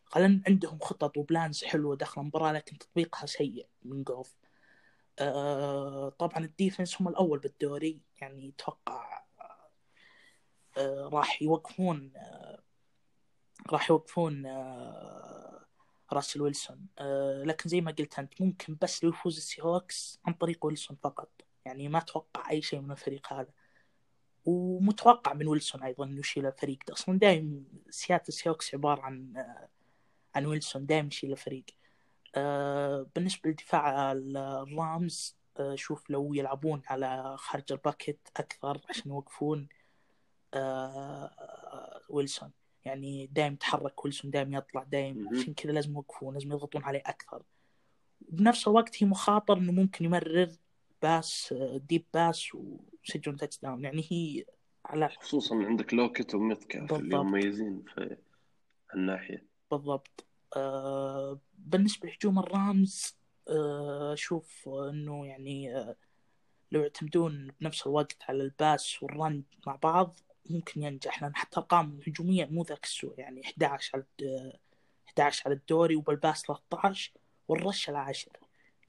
خلن 0.05 0.41
عندهم 0.47 0.79
خطط 0.79 1.17
و 1.17 1.25
plans 1.25 1.63
حلوة 1.63 1.95
داخل 1.95 2.21
المباراة 2.21 2.51
لكن 2.51 2.77
تطبيقها 2.77 3.25
سيء 3.25 3.67
من 3.83 4.03
جوف. 4.03 4.35
آه، 5.19 6.09
طبعا 6.09 6.37
ال 6.38 6.46
defense 6.46 7.01
هم 7.01 7.07
الأول 7.07 7.39
بالدوري 7.39 8.01
يعني 8.21 8.53
أتوقع 8.57 9.23
آه، 10.77 11.09
راح 11.13 11.41
يوقفون 11.41 12.11
راح 13.71 13.89
يوقفون 13.89 14.45
آه، 14.45 15.65
راسل 16.13 16.41
ويلسون. 16.41 16.88
آه، 17.00 17.43
لكن 17.43 17.69
زي 17.69 17.81
ما 17.81 17.91
قلت 17.91 18.19
أنت 18.19 18.41
ممكن 18.41 18.77
بس 18.81 19.03
لو 19.03 19.09
يفوز 19.09 19.38
السي 19.38 19.62
هوكس 19.62 20.19
عن 20.25 20.33
طريق 20.33 20.65
ويلسون 20.65 20.97
فقط. 21.03 21.29
يعني 21.65 21.89
ما 21.89 21.97
أتوقع 21.97 22.50
أي 22.51 22.62
شيء 22.62 22.79
من 22.81 22.91
الفريق 22.91 23.33
هذا. 23.33 23.51
ومتوقع 24.45 25.33
من 25.33 25.47
ويلسون 25.47 25.83
أيضا 25.83 26.05
إنه 26.05 26.19
يشيل 26.19 26.45
الفريق 26.45 26.79
ده. 26.88 26.93
أصلا 26.93 27.19
دائما 27.19 27.63
سياتل 27.89 28.33
سي 28.34 28.48
هوكس 28.48 28.75
عبارة 28.75 29.01
عن 29.01 29.38
آه، 29.38 29.69
عن 30.36 30.45
ويلسون 30.45 30.86
دائما 30.86 31.07
يشيل 31.07 31.31
الفريق. 31.31 31.65
بالنسبة 33.15 33.50
لدفاع 33.50 34.12
الرامز 34.12 35.38
شوف 35.75 36.09
لو 36.09 36.33
يلعبون 36.33 36.81
على 36.88 37.36
خارج 37.38 37.71
ال 37.72 37.78
pocket 37.78 38.19
أكثر 38.38 38.81
عشان 38.89 39.12
يوقفون 39.12 39.67
ويلسون. 42.09 42.51
يعني 42.88 43.27
دائما 43.27 43.53
يتحرك 43.53 44.06
ويلسون 44.06 44.32
دائما 44.32 44.58
يطلع 44.58 44.88
مهم. 44.94 45.27
عشان 45.39 45.53
كذا 45.53 45.72
لازم 45.72 45.94
يوقفون 45.94 46.34
لازم 46.34 46.51
يضغطون 46.51 46.84
عليه 46.84 47.03
أكثر. 47.06 47.44
بنفس 48.22 48.67
الوقت 48.67 49.03
هي 49.03 49.08
مخاطر 49.08 49.58
إنه 49.58 49.72
ممكن 49.72 50.06
يمرر 50.06 50.51
pass 51.01 51.53
آه، 51.53 51.77
deep 51.77 52.05
pass 52.13 52.55
ويسجلون 52.56 53.38
touchdown 53.38 53.84
يعني 53.84 54.08
هي 54.12 54.46
على 54.86 55.10
خصوصا 55.10 55.56
عندك 55.56 55.94
لوكت 55.94 56.36
وميتكاف 56.36 56.94
اللي 56.94 57.17
مميزين 57.17 57.84
في 57.96 58.17
هالناحية. 58.91 59.46
بالضبط. 59.72 60.25
آه 60.56 61.39
بالنسبة 61.58 62.10
لهجوم 62.10 62.39
الرامز 62.39 63.17
آه 63.50 64.13
أشوف 64.13 64.70
أنه 64.70 65.25
يعني 65.25 65.77
آه 65.77 65.96
لو 66.72 66.82
يعتمدون 66.82 67.51
بنفس 67.62 67.88
الوقت 67.88 68.17
على 68.29 68.44
ال 68.43 68.55
pass 68.55 69.03
وال 69.03 69.19
run 69.19 69.43
مع 69.67 69.75
بعض 69.75 70.20
ممكن 70.51 70.84
ينجح 70.84 71.22
لأن 71.24 71.36
حتى 71.36 71.60
أرقام 71.60 72.00
هجومية 72.08 72.46
مو 72.46 72.63
ذاك 72.63 72.84
السوء 72.84 73.20
يعني 73.20 73.42
11 73.46 73.92
على 73.98 74.04
الد- 74.22 74.54
11 75.08 75.44
على 75.46 75.56
الدوري 75.56 75.96
وبال 75.96 76.15
pass 76.15 76.41
13 76.42 77.12
وال 77.48 77.62
rush 77.62 77.89
العاشر. 77.89 78.32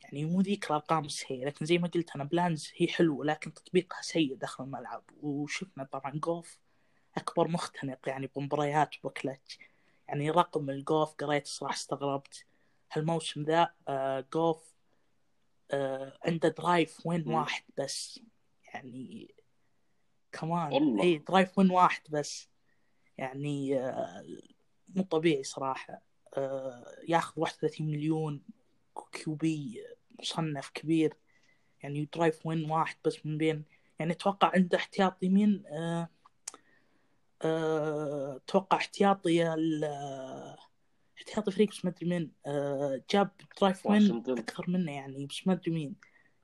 يعني 0.02 0.24
مو 0.24 0.40
ذيك 0.40 0.64
الأرقام 0.66 1.04
السيئة 1.04 1.44
لكن 1.46 1.66
زي 1.66 1.78
ما 1.78 1.88
قلت 1.88 2.10
أنا 2.16 2.24
plans 2.24 2.72
هي 2.76 2.88
حلوة 2.88 3.24
لكن 3.24 3.54
تطبيقها 3.54 4.02
سيء 4.02 4.34
داخل 4.34 4.64
الملعب. 4.64 5.02
وشفنا 5.22 5.84
طبعا 5.84 6.12
جوف 6.14 6.58
أكبر 7.16 7.48
مختنق 7.48 7.98
يعني 8.08 8.30
بمباريات 8.36 8.94
وكلتش 9.04 9.58
يعني 10.08 10.30
رقم 10.30 10.70
الجوف 10.70 11.14
قريت 11.14 11.46
صراحة 11.46 11.74
استغربت. 11.74 12.46
هالموسم 12.92 13.42
ذا 13.42 13.72
آه 13.88 14.24
جوف 14.32 14.74
آه 15.70 16.18
عنده 16.24 16.48
drive 16.48 17.06
win. 17.06 17.28
واحد 17.28 17.62
بس. 17.78 18.20
يعني 18.74 19.34
كمان 20.40 20.72
والله. 20.72 21.02
اي 21.02 21.18
drive 21.18 21.58
win 21.58 21.70
واحد 21.70 22.02
بس. 22.10 22.48
يعني 23.18 23.78
آه 23.78 24.26
مو 24.96 25.02
طبيعي 25.02 25.42
صراحة. 25.42 26.02
آه 26.34 26.96
ياخذ 27.08 27.40
31 27.40 27.86
مليون 27.86 28.42
QB 29.12 29.84
مصنف 30.20 30.70
كبير. 30.70 31.14
يعني 31.82 32.08
drive 32.14 32.46
win 32.46 32.70
واحد 32.70 32.96
بس 33.04 33.26
من 33.26 33.38
بين. 33.38 33.64
يعني 33.98 34.12
أتوقع 34.12 34.50
عنده 34.54 34.78
احتياطي 34.78 35.28
مين 35.28 35.62
آه 35.66 36.08
آه، 37.42 38.36
أتوقع 38.36 38.76
احتياطي 38.76 39.54
ال 39.54 39.84
آه، 39.84 40.58
احتياطي 41.18 41.50
فريق 41.50 41.68
بس 41.68 41.84
ما 41.84 41.90
أدري 41.90 42.08
مين 42.08 42.32
آه، 42.46 43.02
جاب 43.10 43.30
drive 43.60 43.86
win. 43.86 44.22
أكثر 44.28 44.64
منه 44.70 44.92
يعني 44.92 45.26
بس 45.26 45.46
ما 45.46 45.52
أدري 45.52 45.70
مين. 45.70 45.94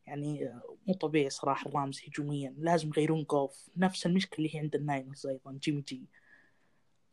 يعني 0.06 0.60
مو 0.86 0.94
طبيعي 0.94 1.30
صراحة 1.30 1.68
الرامز 1.68 2.00
هجوميا 2.08 2.54
لازم 2.58 2.88
يغيرون 2.88 3.22
جوف 3.24 3.68
نفس 3.76 4.06
المشكلة 4.06 4.38
اللي 4.38 4.54
هي 4.56 4.60
عند 4.60 4.74
الناينرز 4.74 5.26
أيضا 5.26 5.58
جيمي 5.62 5.80
جي. 5.80 6.02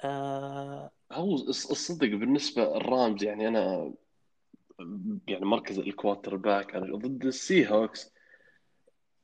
آه 0.03 0.91
هو 1.11 1.37
الص- 1.37 1.71
الصدق 1.71 2.07
بالنسبة 2.07 2.77
الرامز 2.77 3.23
يعني 3.23 3.47
أنا 3.47 3.93
يعني 5.27 5.45
مركز 5.45 5.79
ال 5.79 6.35
quarterback 6.35 6.75
أنا 6.75 6.95
ضد 6.95 7.25
السي 7.25 7.67
هوكس 7.69 8.13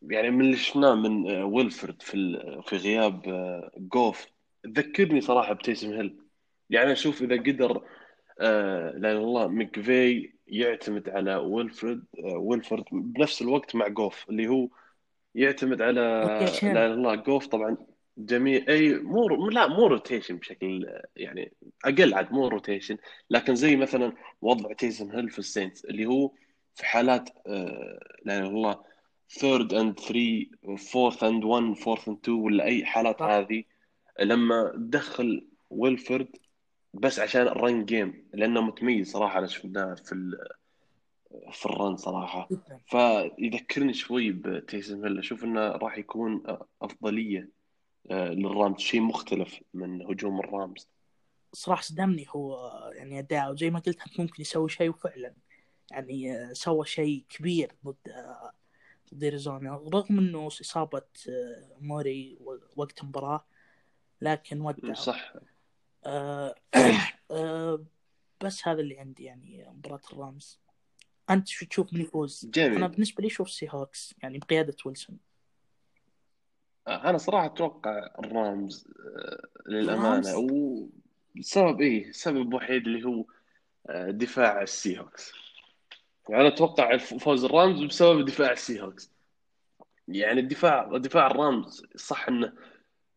يعني 0.01 0.29
من 0.29 0.41
اللي 0.45 0.57
شفناه 0.57 0.95
من 0.95 1.31
آه، 1.31 1.45
ويلفرد 1.45 2.01
في 2.01 2.15
في 2.67 2.75
غياب 2.77 3.27
آه، 3.29 3.71
جوف. 3.77 4.27
ذكرني 4.67 5.21
صراحة 5.21 5.53
بتيسم 5.53 5.93
هيل. 5.93 6.17
يعني 6.69 6.91
أشوف 6.91 7.21
إذا 7.21 7.35
قدر 7.35 7.83
آه، 8.39 8.91
لا 8.91 9.11
الله 9.11 9.47
مكفي 9.47 10.33
يعتمد 10.47 11.09
على 11.09 11.35
ويلفرد 11.35 12.03
آه، 12.23 12.37
ويلفرد 12.37 12.83
بنفس 12.91 13.41
الوقت 13.41 13.75
مع 13.75 13.87
جوف 13.87 14.29
اللي 14.29 14.47
هو 14.47 14.67
يعتمد 15.35 15.81
على 15.81 16.01
لا 16.01 16.39
روتيشن. 16.39 16.77
الله 16.77 17.15
جوف 17.15 17.47
طبعا 17.47 17.77
جميع 18.17 18.65
أي 18.69 18.93
مو 18.93 19.49
لا 19.49 19.67
مو 19.67 19.87
روتيشن 19.87 20.37
بشكل 20.37 20.85
آه، 20.85 21.05
يعني 21.15 21.53
أقل 21.85 22.13
عاد 22.13 22.31
مو 22.31 22.47
روتيشن 22.47 22.97
لكن 23.29 23.55
زي 23.55 23.75
مثلا 23.75 24.13
وضع 24.41 24.73
تيسن 24.73 25.11
هيل 25.11 25.29
في 25.29 25.39
السينتس 25.39 25.85
اللي 25.85 26.05
هو 26.05 26.31
في 26.75 26.85
حالات 26.85 27.29
آه، 27.47 27.99
لا 28.25 28.37
إله 28.37 28.47
إلا 28.47 28.47
الله 28.47 28.83
third 29.29 29.73
and 29.73 29.99
3 29.99 30.77
fourth 30.91 31.23
and 31.23 31.43
1 31.43 31.73
fourth 31.73 32.07
and 32.07 32.17
2 32.23 32.37
ولا 32.37 32.63
أي 32.63 32.85
حالات 32.85 33.19
صح. 33.19 33.25
هذه 33.25 33.63
لما 34.19 34.71
تدخل 34.75 35.47
وولفورد 35.69 36.27
بس 36.99 37.19
عشان 37.19 37.41
ال 37.41 37.52
run 37.52 37.85
game 37.85 38.27
لأنه 38.33 38.61
متميز 38.61 39.11
صراحة 39.11 39.39
أنا 39.39 39.47
شفناه 39.47 39.95
في 39.95 40.11
ال... 40.11 40.47
في 41.51 41.65
ال 41.65 41.73
run 41.73 41.95
صراحة. 41.97 42.49
فيذكرني 42.85 43.93
شوي 43.93 44.31
بتيسن 44.31 45.03
هيل 45.03 45.19
أشوف 45.19 45.43
إنه 45.43 45.59
راح 45.61 45.97
يكون 45.97 46.43
أفضلية 46.81 47.49
آه، 48.11 48.29
للرامز. 48.29 48.79
شيء 48.79 49.01
مختلف 49.01 49.59
من 49.73 50.01
هجوم 50.01 50.39
الرامز. 50.39 50.87
صراحة 51.53 51.81
صدمني 51.81 52.25
هو 52.29 52.71
يعني 52.95 53.19
أداءه 53.19 53.51
وزي 53.51 53.69
ما 53.69 53.79
قلت 53.79 54.19
ممكن 54.19 54.41
يسوي 54.41 54.69
شيء 54.69 54.89
وفعلا. 54.89 55.33
يعني 55.91 56.31
آه، 56.37 56.53
سوى 56.53 56.85
شيء 56.85 57.23
كبير 57.29 57.71
ضد 57.85 57.95
آه، 58.07 58.51
ضد 59.13 59.23
أريزونا. 59.23 59.75
رغم 59.93 60.19
إنه 60.19 60.47
إصابة 60.47 61.01
آه، 61.29 61.77
موري 61.81 62.37
وقت 62.75 63.01
المباراة 63.03 63.45
لكن 64.21 64.61
ودع. 64.61 64.93
صح. 64.93 65.33
آه، 66.07 66.55
آه، 67.31 67.85
بس 68.43 68.67
هذا 68.67 68.81
اللي 68.81 68.99
عندي 68.99 69.23
يعني 69.23 69.67
مباراة 69.69 70.01
الرامز 70.13 70.59
أنت 71.29 71.47
شو 71.47 71.65
تشوف 71.65 71.93
من 71.93 72.01
يفوز؟ 72.01 72.49
جميل. 72.53 72.77
أنا 72.77 72.87
بالنسبة 72.87 73.21
لي 73.21 73.27
أشوف 73.27 73.49
سي 73.49 73.67
هوكس 73.71 74.15
يعني 74.23 74.37
بقيادة 74.37 74.75
ويلسون 74.85 75.17
أنا 76.87 77.17
صراحة 77.17 77.45
أتوقع 77.45 78.09
الرامز 78.19 78.87
آه، 78.99 79.69
للأمانة؟ 79.69 80.37
والسبب 81.35 81.81
إيه 81.81 82.11
سبب 82.11 82.53
وحيد 82.53 82.87
اللي 82.87 83.03
هو 83.05 83.25
آه، 83.89 84.11
دفاع 84.11 84.61
السي 84.61 84.99
هوكس 84.99 85.33
يعني 86.29 86.41
أنا 86.41 86.53
أتوقع 86.53 86.97
فوز 86.97 87.45
الرامز 87.45 87.83
بسبب 87.83 88.25
دفاع 88.25 88.51
السي 88.51 88.81
هوكس 88.81 89.11
يعني 90.07 90.39
الدفاع 90.39 90.97
دفاع 90.97 91.27
الرامز 91.27 91.85
صح 91.95 92.27
إنه 92.27 92.53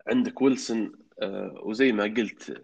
عندك 0.07 0.43
ويلسون 0.43 0.93
آه، 1.23 1.61
وزي 1.63 1.93
ما 1.93 2.05
قلت 2.05 2.63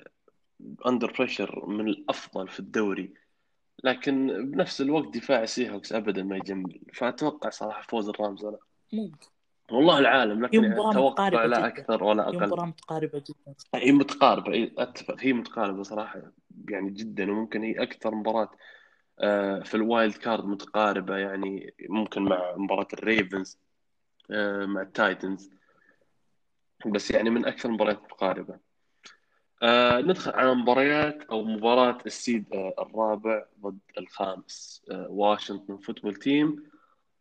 under 0.87 1.15
pressure 1.19 1.67
من 1.67 1.89
الأفضل 1.89 2.49
في 2.49 2.61
الدوري. 2.61 3.15
لكن 3.85 4.51
بنفس 4.51 4.81
الوقت 4.81 5.17
دفاع 5.17 5.43
السي 5.43 5.71
هوكس 5.71 5.93
ابدا 5.93 6.23
ما 6.23 6.37
يجمل. 6.37 6.81
فأتوقع 6.95 7.51
صراحة 7.51 7.83
فوز 7.83 8.09
الرامز 8.09 8.45
أنا 8.45 8.59
ممكن 8.93 9.29
والله 9.71 9.99
العالم 9.99 10.45
لكن 10.45 10.61
متقاربة 10.69 11.47
لا 11.47 11.59
جدا. 11.59 11.67
أكثر 11.67 12.05
ولا 12.05 12.29
أقل. 12.29 12.47
مباراة 12.47 12.67
متقاربة 12.67 13.19
جدا. 13.19 13.55
هي 13.75 13.93
متقاربة 13.93 14.53
إي، 14.53 14.75
أتفق 14.79 15.17
هي 15.19 15.33
متقاربة 15.33 15.83
صراحة 15.83 16.33
يعني 16.69 16.91
جدا 16.91 17.31
وممكن 17.31 17.63
هي 17.63 17.83
أكثر 17.83 18.15
مباراة 18.15 18.51
آه، 19.21 19.61
في 19.61 19.75
ال 19.75 19.83
wild 19.83 20.15
card 20.15 20.45
متقاربة 20.45 21.17
يعني 21.17 21.75
ممكن 21.89 22.23
مع 22.23 22.55
مباراة 22.57 22.89
الريفنز 22.93 23.59
آه، 24.31 24.67
مع 24.67 24.83
التايتنز. 24.83 25.51
بس 26.87 27.11
يعني 27.11 27.31
من 27.31 27.47
أكثر 27.47 27.69
المباريات 27.69 28.03
متقاربة. 28.03 28.59
آه، 29.63 30.01
ندخل 30.01 30.31
على 30.31 30.55
مباريات 30.55 31.23
أو 31.23 31.45
مباراة 31.45 31.99
ال 32.07 32.14
seed 32.14 32.45
آه، 32.55 32.75
الرابع 32.79 33.45
ضد 33.61 33.79
الخامس 33.99 34.83
آه، 34.91 35.07
واشنطن 35.11 35.77
فوتبول 35.77 36.15
تيم 36.17 36.65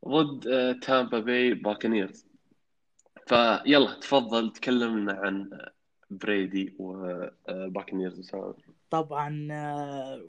ضد 0.08 0.48
آه، 0.48 0.72
تامبا 0.72 1.20
باي 1.20 1.54
باكانيرز. 1.54 2.26
فيلا 3.28 3.94
تفضل 4.02 4.54
تكلمنا 4.54 5.14
عن 5.14 5.50
آه، 5.54 5.72
برايدي 6.10 6.76
وباكانيرز 6.80 8.22
سوا 8.30 8.54
طبعا 8.90 9.48
آه، 9.52 10.26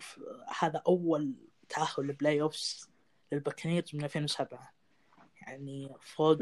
هذا 0.60 0.82
أول 0.88 1.32
تأهل 1.68 1.88
لل 2.06 2.42
playoffs 2.42 2.88
للباكانيرز 3.32 3.94
من 3.94 4.04
2007 4.04 4.72
يعني 5.42 5.88
فوق 6.00 6.38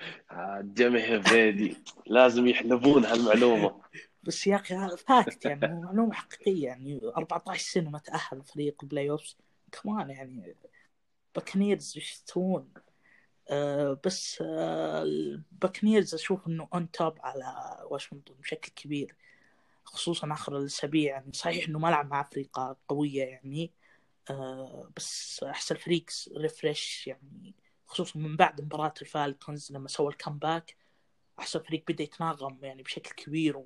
جميع 0.60 1.16
برايدي. 1.16 1.76
لازم 2.06 2.46
يحلبون 2.46 3.04
هالمعلومة. 3.04 3.80
بس 4.26 4.46
يا 4.46 4.62
هذا 4.70 4.96
fact 4.96 5.44
يعني 5.44 5.66
هو 5.66 5.80
معلومة 5.80 6.12
حقيقية 6.12 6.64
يعني. 6.66 7.00
14 7.16 7.62
سنة 7.62 7.90
ما 7.90 7.98
تأهل 7.98 8.42
فريق 8.42 8.76
ال 8.82 9.10
playoffs. 9.10 9.36
كمان 9.72 10.10
يعني 10.10 10.56
Buccaneers 11.34 11.92
إيش 11.96 12.12
يسوون 12.12 12.72
آه 13.50 14.00
بس 14.04 14.42
آه 14.46 15.02
ال 15.02 15.12
Buccaneers 15.12 16.14
أشوف 16.14 16.46
إنه 16.46 16.68
on 16.74 16.90
top 16.90 17.14
على 17.20 17.76
واشنطن 17.90 18.34
بشكل 18.34 18.72
كبير 18.76 19.16
خصوصا 19.84 20.32
آخر 20.32 20.58
الأسابيع. 20.58 21.12
يعني 21.14 21.32
صحيح 21.32 21.68
إنه 21.68 21.78
ما 21.78 21.88
لعب 21.88 22.10
مع 22.10 22.20
فرق 22.20 22.76
قوية 22.88 23.24
يعني 23.24 23.72
آه 24.30 24.90
بس 24.96 25.42
أحس 25.42 25.74
فريق 25.74 26.04
refresh 26.36 27.06
يعني 27.06 27.54
خصوصا 27.86 28.18
من 28.18 28.36
بعد 28.36 28.60
مباراة 28.60 28.94
ال 29.02 29.11
Falcons 29.11 29.72
لما 29.72 29.88
سوى 29.88 30.08
ال 30.08 30.16
comeback 30.16 30.76
أحس 31.38 31.60
فريق 31.60 31.84
بدأ 31.88 32.04
يتناغم 32.04 32.58
يعني 32.62 32.82
بشكل 32.82 33.24
كبير 33.24 33.64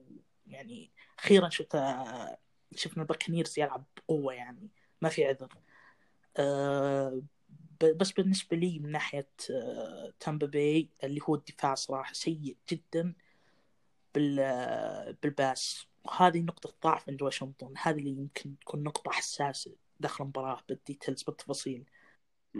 ويعني 0.48 0.92
أخيرا 1.18 1.48
شفت 1.48 1.74
آه، 1.74 2.38
شفنا 2.74 3.02
ال 3.02 3.07
Buccaneers 3.07 3.58
يلعب 3.58 3.84
بقوة 3.96 4.34
يعني 4.34 4.68
ما 5.02 5.08
في 5.08 5.24
عذر. 5.26 5.48
آه 6.36 7.22
بس 7.96 8.12
بالنسبة 8.12 8.56
لي 8.56 8.78
من 8.78 8.90
ناحية 8.90 9.28
آه، 9.50 10.12
تامبا 10.20 10.46
باي 10.46 10.90
اللي 11.04 11.20
هو 11.28 11.34
الدفاع 11.34 11.74
صراحة 11.74 12.12
سيء 12.12 12.56
جدا 12.70 13.14
بال 14.14 14.40
آه، 14.40 15.16
بال 15.22 15.40
pass. 15.40 15.86
وهذه 16.04 16.40
نقطة 16.40 16.74
ضعف 16.84 17.08
عند 17.08 17.22
واشنطن. 17.22 17.74
هذه 17.82 17.98
اللي 17.98 18.10
يمكن 18.10 18.58
تكون 18.58 18.82
نقطة 18.82 19.10
حساسة 19.10 19.76
داخل 20.00 20.24
المباراة 20.24 20.62
بال 20.68 20.80
details 20.80 21.22
بالتفاصيل. 21.22 21.84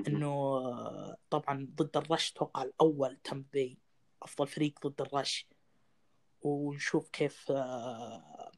إنه 0.09 0.29
آه، 0.29 1.17
طبعا 1.31 1.69
ضد 1.75 1.97
ال 1.97 2.04
rush 2.04 2.31
توقع 2.31 2.63
الأول 2.63 3.17
تامبا 3.25 3.47
باي 3.53 3.79
أفضل 4.23 4.47
فريق 4.47 4.87
ضد 4.87 5.01
ال 5.01 5.09
rush. 5.09 5.47
ونشوف 6.43 7.09
كيف 7.09 7.51
آه، 7.51 8.51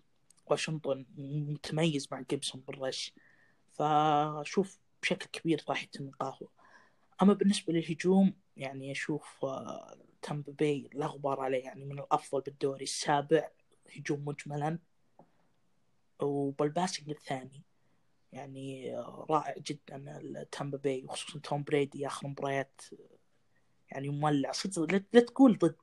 واشنطن 0.47 1.07
متميز 1.17 2.09
مع 2.13 2.21
جيبسون 2.31 2.61
بال 2.61 2.76
rush. 2.76 3.13
فاشوف 3.73 4.79
بشكل 5.03 5.27
كبير 5.27 5.65
راح 5.69 5.83
يتم 5.83 6.05
نقاهه 6.05 6.49
أما 7.23 7.33
بالنسبة 7.33 7.73
للهجوم 7.73 8.35
يعني 8.57 8.93
أشوف 8.93 9.45
آه، 9.45 9.97
تامبا 10.23 10.89
لا 10.93 11.07
غبار 11.07 11.41
عليه 11.41 11.65
يعني 11.65 11.85
من 11.85 11.99
الأفضل 11.99 12.41
بالدوري. 12.41 12.85
السابع 12.85 13.51
هجوم 13.97 14.25
مجملا. 14.25 14.79
وبال 16.21 16.48
passing 16.48 17.11
الثاني. 17.11 17.63
يعني 18.33 18.97
آه، 18.97 19.27
رائع 19.31 19.55
جدا 19.59 20.21
التامبا 20.21 20.79
باي 20.79 21.05
وخصوصا 21.05 21.39
توم 21.39 21.63
بريدي 21.63 22.07
آخر 22.07 22.29
مباريات. 22.29 22.81
يعني 23.91 24.09
مولع. 24.09 24.53
صدق 24.53 24.83
لا- 25.13 25.21
تقول 25.21 25.59
ضد 25.59 25.75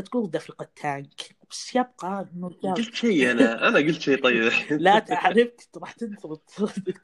تقول 0.00 0.30
افريقيا 0.34 0.66
التانك 0.66 1.36
بس 1.50 1.74
يبقى 1.76 2.28
إنه 2.34 2.48
قلت 2.48 2.94
شيء 2.94 3.30
أنا. 3.30 3.68
أنا 3.68 3.78
قلت 3.78 4.00
شيء 4.00 4.22
طيب. 4.22 4.52
لا 4.70 4.98
تعرفت 4.98 5.78
راح 5.78 5.92
تنثبت 5.92 6.40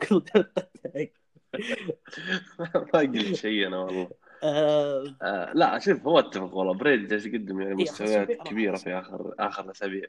تقول 0.03 0.21
ضد 0.21 0.47
التانك 0.57 1.13
ما 2.59 3.01
قلت 3.01 3.35
شيء 3.35 3.67
أنا 3.67 3.79
والله. 3.79 4.11
آه، 4.43 5.17
آه 5.23 5.53
لا 5.53 5.79
شوف 5.79 6.07
هو 6.07 6.19
اتفق 6.19 6.55
والله. 6.55 6.75
بريدي 6.75 7.07
جالس 7.07 7.27
يقدم 7.27 7.61
يعني 7.61 7.73
إيه، 7.73 7.83
مستويات 7.83 8.29
رائعة. 8.31 8.77
في 8.77 8.91
اخر 8.99 9.35
آخر 9.39 9.65
الاسابيع 9.65 10.07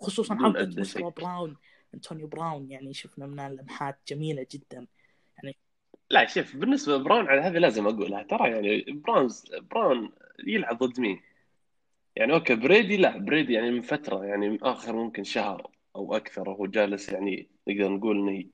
خصوصا 0.00 0.34
عودة 0.34 0.80
مستوى. 0.80 1.12
براون. 1.16 1.56
أنتونيو 1.94 2.26
براون 2.26 2.70
يعني 2.70 2.94
شفنا 2.94 3.26
منها 3.26 3.48
لمحات 3.48 3.98
جميلة 4.08 4.46
جدا. 4.50 4.86
لا 6.10 6.26
شوف 6.26 6.56
بالنسبة 6.56 6.96
لبراون 6.96 7.26
على 7.28 7.40
هذه 7.40 7.58
لازم 7.58 7.86
أقولها. 7.86 8.22
ترى 8.22 8.50
يعني 8.50 8.84
براونز 8.92 9.44
براون 9.70 10.12
يلعب 10.46 10.78
ضد 10.78 11.00
مين؟ 11.00 11.20
يعني 12.16 12.32
أوكي 12.32 12.54
بريدي 12.54 12.96
لا 12.96 13.18
بريدي 13.18 13.52
يعني 13.52 13.70
من 13.70 13.80
فترة 13.80 14.24
يعني 14.24 14.48
من 14.48 14.62
آخر 14.62 14.96
ممكن 14.96 15.24
شهر 15.24 15.70
أو 15.96 16.16
أكثر 16.16 16.48
وهو 16.48 16.66
جالس 16.66 17.08
يعني 17.08 17.48
نقدر 17.68 17.88
نقول 17.88 18.28
إنه 18.28 18.44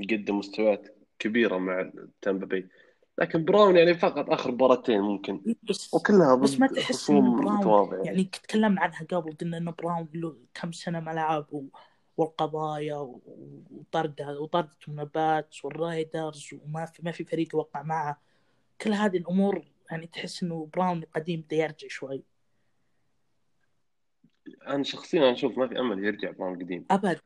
يقدم 0.00 0.38
مستويات 0.38 0.96
كبيرة 1.18 1.58
مع 1.58 1.90
تامبا 2.22 2.46
باي 2.46 2.68
لكن 3.18 3.44
براون 3.44 3.76
يعني 3.76 3.94
فقط 3.94 4.30
آخر 4.30 4.52
مباراتين 4.52 5.00
ممكن. 5.00 5.54
بس 5.62 5.94
وكلها 5.94 6.34
بس 6.34 6.60
ما 6.60 6.66
تحس 6.66 7.10
ان 7.10 7.36
براون 7.36 8.04
يعني 8.06 8.24
تكلمنا 8.24 8.80
عنها 8.80 9.06
قبل 9.10 9.32
قلنا 9.32 9.56
ان 9.56 9.70
براون 9.70 10.08
له 10.14 10.36
كم 10.54 10.72
سنة 10.72 11.00
ملعب 11.00 11.46
و... 11.52 11.64
والقضايا 12.16 12.96
وطردها 13.70 14.38
وطردة 14.38 14.76
من 14.88 15.00
ال 15.00 15.13
Pats 15.13 15.64
وال 15.64 15.83
Raiders 15.83 16.48
وما 16.64 16.84
في 16.84 17.02
ما 17.04 17.10
في 17.10 17.24
فريق 17.24 17.54
يوقع 17.54 17.82
معه. 17.82 18.20
كل 18.80 18.92
هذه 18.92 19.16
الأمور 19.16 19.64
يعني 19.90 20.06
تحس 20.06 20.42
إنه 20.42 20.68
براون 20.74 21.02
القديم 21.02 21.40
بدا 21.40 21.56
يرجع 21.56 21.88
شوي. 21.88 22.22
أنا 24.66 24.82
شخصيا 24.82 25.32
أشوف 25.32 25.58
ما 25.58 25.68
في 25.68 25.80
أمل 25.80 26.04
يرجع 26.04 26.30
براون 26.30 26.54
القديم 26.54 26.84
أبد. 26.90 27.20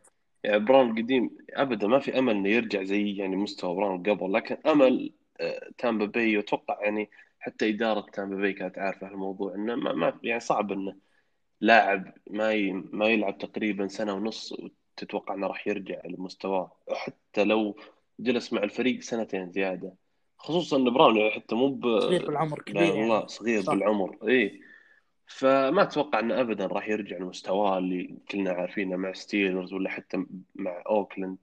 يعني 0.45 0.59
براون 0.59 0.91
القديم 0.91 1.31
ابدا 1.51 1.87
ما 1.87 1.99
في 1.99 2.19
أمل 2.19 2.35
إنه 2.35 2.49
يرجع 2.49 2.83
زي 2.83 3.17
يعني 3.17 3.37
مستوى 3.37 3.75
براون 3.75 4.03
قبل 4.03 4.33
لكن 4.33 4.57
أمل 4.67 5.13
آه، 5.41 5.71
تامبا 5.79 6.05
باي. 6.05 6.37
وأتوقع 6.37 6.85
يعني 6.85 7.11
حتى 7.41 7.69
إدارة 7.69 8.07
تامبا 8.13 8.37
باي 8.37 8.53
كانت 8.53 8.79
عارفة 8.79 9.09
الموضوع 9.09 9.55
إنه 9.55 9.75
ما, 9.75 9.93
ما 9.93 10.19
يعني 10.23 10.41
صعب 10.41 10.73
إنه 10.73 10.97
لاعب 11.61 12.15
ما 12.31 12.53
ي... 12.53 12.73
ما 12.73 13.07
يلعب 13.07 13.39
تقريبا 13.39 13.89
سنة 13.89 14.15
ونص 14.15 14.53
وتتوقع 14.53 15.35
إنه 15.35 15.47
راح 15.47 15.69
يرجع 15.69 16.01
لمستواه. 16.05 16.73
حتى 16.93 17.45
لو 17.45 17.77
جلس 18.21 18.53
مع 18.53 18.63
الفريق 18.63 19.01
سنتين 19.01 19.51
زيادة. 19.51 19.95
خصوصا 20.39 20.77
إن 20.77 20.93
براون 20.93 21.17
يعني 21.17 21.31
حتى 21.31 21.55
مو 21.55 21.69
ب 21.69 22.01
صغير 22.01 22.27
بالعمر 22.27 22.63
كبير 22.63 22.83
والله 22.83 23.15
يعني. 23.15 23.29
صغير 23.29 23.63
صح. 23.63 23.75
بالعمر. 23.75 24.17
اي 24.29 24.61
فما 25.27 25.83
أتوقع 25.83 26.19
إنه 26.21 26.41
ابدا 26.41 26.67
راح 26.67 26.89
يرجع 26.89 27.17
لمستواه 27.19 27.79
اللي 27.79 28.19
كلنا 28.31 28.51
عارفينه 28.51 28.97
مع 28.97 29.13
Steelers 29.13 29.73
ولا 29.73 29.91
حتى 29.91 30.27
مع 30.55 30.83
اوكلاند 30.87 31.39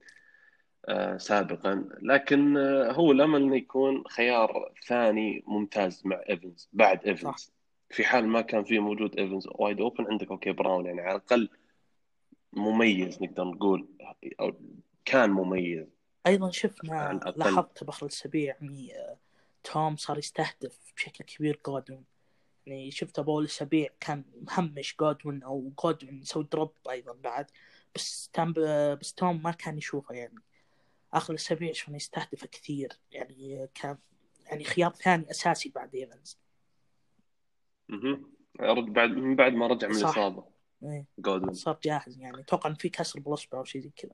آه 0.85 1.17
سابقا. 1.17 1.89
لكن 2.01 2.57
آه 2.57 2.91
هو 2.91 3.11
الأمل 3.11 3.41
إنه 3.41 3.55
يكون 3.55 4.03
خيار 4.07 4.73
ثاني 4.87 5.43
ممتاز 5.47 6.01
مع 6.05 6.21
ايفنز 6.29 6.69
بعد 6.73 6.99
صح. 6.99 7.07
ايفنز 7.07 7.51
في 7.89 8.03
حال 8.03 8.27
ما 8.27 8.41
كان 8.41 8.63
في 8.63 8.79
موجود 8.79 9.19
ايفنز 9.19 9.47
wide 9.51 9.81
open 9.81 10.05
عندك 10.05 10.31
أوكي 10.31 10.51
براون 10.51 10.85
يعني 10.85 11.01
على 11.01 11.15
الأقل 11.15 11.49
مميز 12.53 13.23
نقدر 13.23 13.43
نقول 13.43 13.87
أو 14.39 14.53
كان 15.05 15.29
مميز. 15.29 15.87
أيضا 16.27 16.51
شفنا 16.51 17.19
لاحظت 17.35 17.83
بأخر 17.83 18.05
الأسابيع 18.05 18.55
يعني 18.61 18.95
آه، 18.95 19.17
توم 19.63 19.95
صار 19.95 20.17
يستهدف 20.17 20.93
بشكل 20.95 21.23
كبير 21.23 21.59
جودوين 21.65 22.10
يعني 22.65 22.91
شفته 22.91 23.21
بأول 23.21 23.43
الأسابيع 23.43 23.89
كان 23.99 24.23
مهمش 24.41 24.95
جودوين 24.99 25.43
أو 25.43 25.73
جودوين 25.83 26.21
يسوي 26.21 26.47
drop 26.51 26.73
أيضا 26.89 27.13
بعد 27.13 27.51
بس 27.95 29.13
توم 29.13 29.25
بس 29.25 29.32
توم 29.32 29.43
ما 29.43 29.51
كان 29.51 29.77
يشوفه 29.77 30.15
يعني. 30.15 30.39
آخر 31.13 31.33
الأسابيع 31.33 31.71
شفنا 31.73 31.95
يستهدفه 31.95 32.47
كثير 32.47 32.93
يعني 33.11 33.69
كان 33.73 33.97
يعني 34.45 34.63
خيار 34.63 34.91
ثاني 34.91 35.31
أساسي 35.31 35.69
بعد 35.69 35.95
إيفنز. 35.95 36.37
مهم. 37.89 38.31
رد 38.59 38.85
بعد 38.85 39.09
من 39.09 39.35
بعد 39.35 39.53
ما 39.53 39.67
رجع 39.67 39.87
من 39.87 39.95
الإصابة. 39.95 40.45
إيه. 40.83 41.05
جودوين 41.19 41.53
صار 41.53 41.79
جاهز 41.83 42.19
يعني. 42.19 42.39
أتوقع 42.39 42.69
إن 42.69 42.75
في 42.75 42.89
كسر 42.89 43.19
بالإصبع 43.19 43.57
أو 43.57 43.63
شيء 43.63 43.81
زي 43.81 43.89
كذا. 43.89 44.11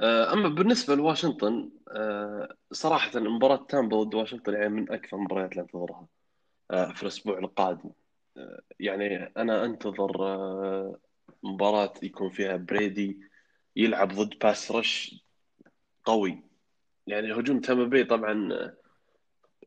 أما 0.00 0.48
بالنسبة 0.48 0.94
لواشنطن 0.94 1.70
آه، 1.90 2.54
صراحة 2.72 3.10
مباراة 3.20 3.66
تامبا 3.68 4.02
ضد 4.02 4.14
واشنطن 4.14 4.52
يعني 4.52 4.68
من 4.68 4.92
أكثر 4.92 5.16
المباريات 5.16 5.52
اللي 5.52 5.62
أنتظرها 5.62 6.06
آه، 6.70 6.92
في 6.92 7.02
الأسبوع 7.02 7.38
القادم. 7.38 7.90
آه، 8.36 8.60
يعني 8.80 9.32
أنا 9.36 9.64
أنتظر 9.64 10.24
آه، 10.24 10.98
مباراة 11.42 11.92
يكون 12.02 12.30
فيها 12.30 12.56
بريدي 12.56 13.20
يلعب 13.76 14.08
ضد 14.12 14.38
باس 14.38 14.72
رش 14.72 15.24
قوي. 16.04 16.42
يعني 17.06 17.32
هجوم 17.32 17.60
تامبا 17.60 17.84
بي 17.84 18.04
طبعا 18.04 18.52
آه، 18.52 18.74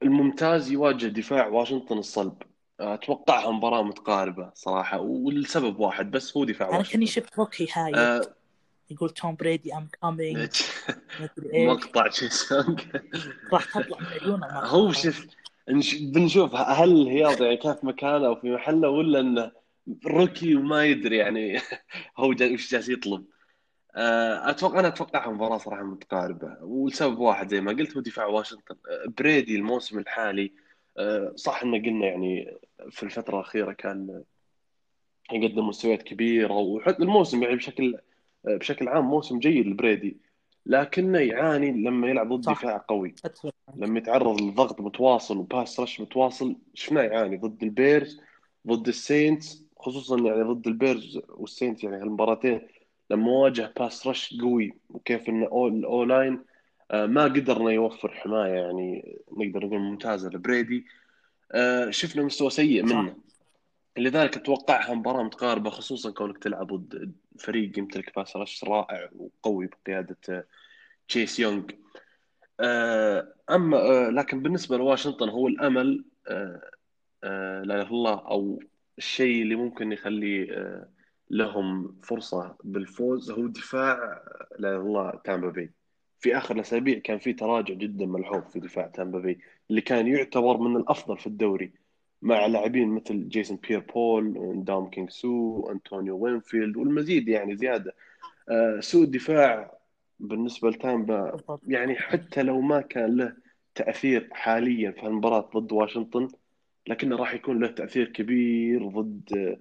الممتاز 0.04 0.72
يواجه 0.72 1.08
دفاع 1.08 1.48
واشنطن 1.48 1.98
الصلب. 1.98 2.42
اتوقعها 2.80 3.52
مباراة 3.52 3.84
متقاربة 3.84 4.52
صراحة 4.54 5.00
ولسبب 5.00 5.80
واحد 5.80 6.12
بس 6.12 6.38
هو 6.38 6.44
دفاع 6.46 6.68
كاني 6.68 6.78
واشنطن. 6.78 7.06
شفت 7.06 7.40
روكي 7.40 7.68
هايد 7.74 7.96
آه، 7.96 8.22
يقول 8.92 9.10
توم 9.10 9.36
بريدي 9.36 9.74
أم 9.78 9.88
كامينج 10.02 10.50
مقطع 11.54 12.06
راح 13.54 13.66
تطلع 13.66 14.00
من 14.00 14.08
عيونه 14.08 14.46
هو 14.48 14.92
شوف 14.92 15.28
نش- 15.70 15.96
بنشوف 16.02 16.56
هل 16.56 17.08
هياض 17.08 17.42
يعني 17.42 17.58
كان 17.58 17.74
في 17.76 17.86
مكانه 17.86 18.28
أو 18.28 18.36
في 18.36 18.50
محله 18.52 18.90
ولا 18.90 19.20
انه 19.20 19.52
rookie 20.06 20.56
وما 20.56 20.86
يدري 20.86 21.18
يعني 21.18 21.60
هو 22.18 22.34
جا 22.34 22.54
وش 22.54 22.72
جالس 22.72 22.90
يطلب. 22.90 23.26
آه، 23.96 24.50
أتوقع 24.50 24.80
أنا 24.80 24.88
اتوقعها 24.88 25.32
مباراه 25.32 25.58
صراحة 25.58 25.84
متقاربه. 25.84 26.58
والسبب 26.62 27.20
واحد 27.20 27.50
زي 27.50 27.62
ما 27.62 27.72
قلت 27.72 27.96
هو 27.96 28.02
دفاع 28.02 28.26
واشنطن. 28.26 28.76
آه، 28.90 29.10
بريدي 29.18 29.56
الموسم 29.56 30.00
الحالي 30.00 30.54
آه، 30.98 31.34
صح 31.36 31.64
إن 31.64 31.86
قلنا 31.86 32.06
يعني 32.06 32.58
في 32.92 33.04
الفترة 33.04 33.36
الأخيرة 33.36 33.72
كان 33.72 34.24
يقدم 35.32 35.68
مستويات 35.68 36.04
كبيرة 36.04 36.54
وحتى 36.54 37.04
الموسم 37.04 37.44
يعني 37.44 37.56
بشكل 37.56 37.98
بشكل 38.46 38.88
عام 38.88 39.06
موسم 39.06 39.40
جيد 39.40 39.68
لبريدي 39.68 40.18
لكنه 40.66 41.20
يعاني 41.20 41.72
لما 41.72 42.08
يلعب 42.10 42.34
ضد 42.34 42.42
دفاع 42.52 42.86
قوي. 42.88 43.16
أتفق 43.26 43.54
لما 43.76 44.00
يتعرض 44.00 44.42
لضغط 44.42 44.82
متواصل 44.82 45.38
و 45.38 45.46
pass 45.46 45.80
rush 45.80 46.02
متواصل 46.02 46.56
شفناه 46.74 47.02
يعاني؟ 47.02 47.38
ضد 47.38 47.64
ال 47.64 47.73
Bears 47.73 48.22
ضد 48.68 48.88
ال 48.88 48.99
Saints 48.99 49.66
خصوصا 49.78 50.18
يعني 50.20 50.42
ضد 50.44 50.68
ال 50.68 50.76
Bears 50.76 51.20
وال 51.30 51.43
Saints 51.43 51.84
يعني 51.84 51.96
هالمباراتين 51.98 52.62
لما 53.10 53.32
واجه 53.32 53.74
pass 53.80 54.08
rush 54.08 54.38
قوي 54.42 54.74
وكيف 54.90 55.30
ان 55.30 55.46
أو- 55.48 55.54
ال 55.54 56.04
O 56.04 56.11
line 56.11 56.40
آه، 56.92 57.06
ما 57.06 57.24
قدر 57.24 57.58
انه 57.58 57.72
يوفر 57.72 58.12
حماية 58.12 58.52
يعني 58.54 59.18
نقدر 59.38 59.66
نقول 59.66 59.80
ممتازة 59.80 60.30
لبريدي. 60.30 60.86
آه، 61.52 61.90
شفنا 61.90 62.24
مستوى 62.24 62.50
سيء 62.50 62.84
منه. 62.84 63.16
لذلك 63.98 64.38
أتوقعها 64.38 64.94
مباراة 64.94 65.24
متقاربة 65.24 65.70
خصوصا 65.70 66.12
كونك 66.12 66.38
تلعب 66.38 66.68
ضد 66.68 67.14
فريق 67.40 67.80
يمتلك 67.80 68.16
pass 68.16 68.38
rush 68.38 68.64
رائع 68.64 69.10
وقوي 69.16 69.68
بقيادة 69.68 70.18
آه، 70.30 70.46
تشيس 71.08 71.40
يونغ. 71.40 71.64
آه، 72.60 73.34
أما 73.50 73.78
آه، 73.78 74.10
لكن 74.10 74.42
بالنسبة 74.42 74.78
لواشنطن 74.78 75.30
هو 75.30 75.48
الأمل 75.48 76.06
لا 77.24 77.62
إله 77.64 77.82
إلا 77.82 77.90
الله 77.90 78.28
أو 78.28 78.60
الشيء 78.98 79.42
اللي 79.42 79.56
ممكن 79.56 79.92
يخلي 79.92 80.48
لهم 81.30 82.00
فرصة 82.04 82.56
بالفوز 82.64 83.32
هو 83.32 83.48
دفاع 83.48 83.96
لا 84.60 84.70
إله 84.70 84.76
إلا 84.76 84.88
الله 84.88 85.22
تامبا 85.24 85.50
بي. 85.50 85.72
في 86.20 86.38
آخر 86.38 86.56
الأسابيع 86.56 87.00
كان 87.00 87.18
في 87.20 87.34
تراجع 87.34 87.74
جدا 87.74 88.06
ملحوظ 88.06 88.44
في 88.52 88.60
دفاع 88.60 88.88
تامبا 88.88 89.20
بي 89.20 89.40
اللي 89.70 89.82
كان 89.82 90.08
يعتبر 90.08 90.58
من 90.58 90.78
الأفضل 90.78 91.18
في 91.18 91.28
الدوري. 91.28 91.81
مع 92.22 92.46
لاعبين 92.46 92.90
مثل 92.90 93.30
جيسون 93.30 93.58
بيير 93.68 93.80
بول 93.80 94.34
دامكونغ 94.66 95.10
سو 95.10 95.70
أنتوان 95.72 96.18
وينفيلد 96.18 96.78
والمزيد 96.78 97.28
يعني 97.28 97.56
زيادة. 97.56 97.96
آه، 98.50 98.80
سوء 98.80 99.04
الدفاع 99.04 99.78
بالنسبة 100.20 100.70
لتامبا 100.70 101.38
يعني 101.68 101.96
حتى 101.96 102.44
لو 102.44 102.62
ما 102.62 102.82
كان 102.82 103.16
له 103.18 103.34
تأثير 103.76 104.30
حاليا 104.32 104.92
في 104.92 105.04
المباراة 105.08 105.50
ضد 105.56 105.72
واشنطن 105.72 106.28
لكنه 106.88 107.16
راح 107.16 107.34
يكون 107.34 107.60
له 107.60 107.68
تأثير 107.68 108.08
كبير 108.08 108.88
ضد 108.88 109.34
آه، 109.38 109.58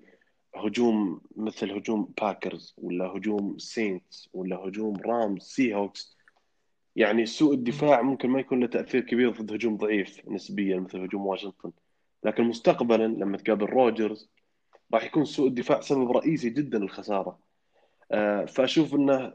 هجوم 0.61 1.21
مثل 1.37 1.71
هجوم 1.71 2.13
باكرز 2.21 2.75
ولا 2.79 3.05
هجوم 3.07 3.59
سينتس 3.59 4.29
ولا 4.33 4.57
هجوم 4.57 4.97
رامز 4.97 5.43
سي 5.43 5.75
هوكس 5.75 6.17
يعني 6.97 7.27
سوء. 7.27 7.55
الدفاع 7.55 8.03
ممكن 8.03 8.31
ما 8.31 8.41
يكون 8.41 8.61
له 8.61 8.67
تأثير 8.67 9.01
كبير 9.01 9.31
ضد 9.31 9.53
هجوم 9.53 9.77
ضعيف 9.77 10.29
نسبيا 10.29 10.81
مثل 10.81 10.99
هجوم 11.01 11.27
واشنطن. 11.27 11.73
لكن 12.25 12.45
مستقبلا 12.45 13.07
لما 13.07 13.37
تقابل 13.37 13.67
روجرز 13.67 14.31
راح 14.95 15.05
يكون 15.05 15.25
سوء 15.25 15.49
الدفاع 15.49 15.81
سبب 15.81 16.11
رئيسي 16.11 16.51
جدا 16.51 16.79
للخسارة. 16.79 17.39
آه، 18.13 18.45
فأشوف 18.45 18.95
أنه 18.95 19.33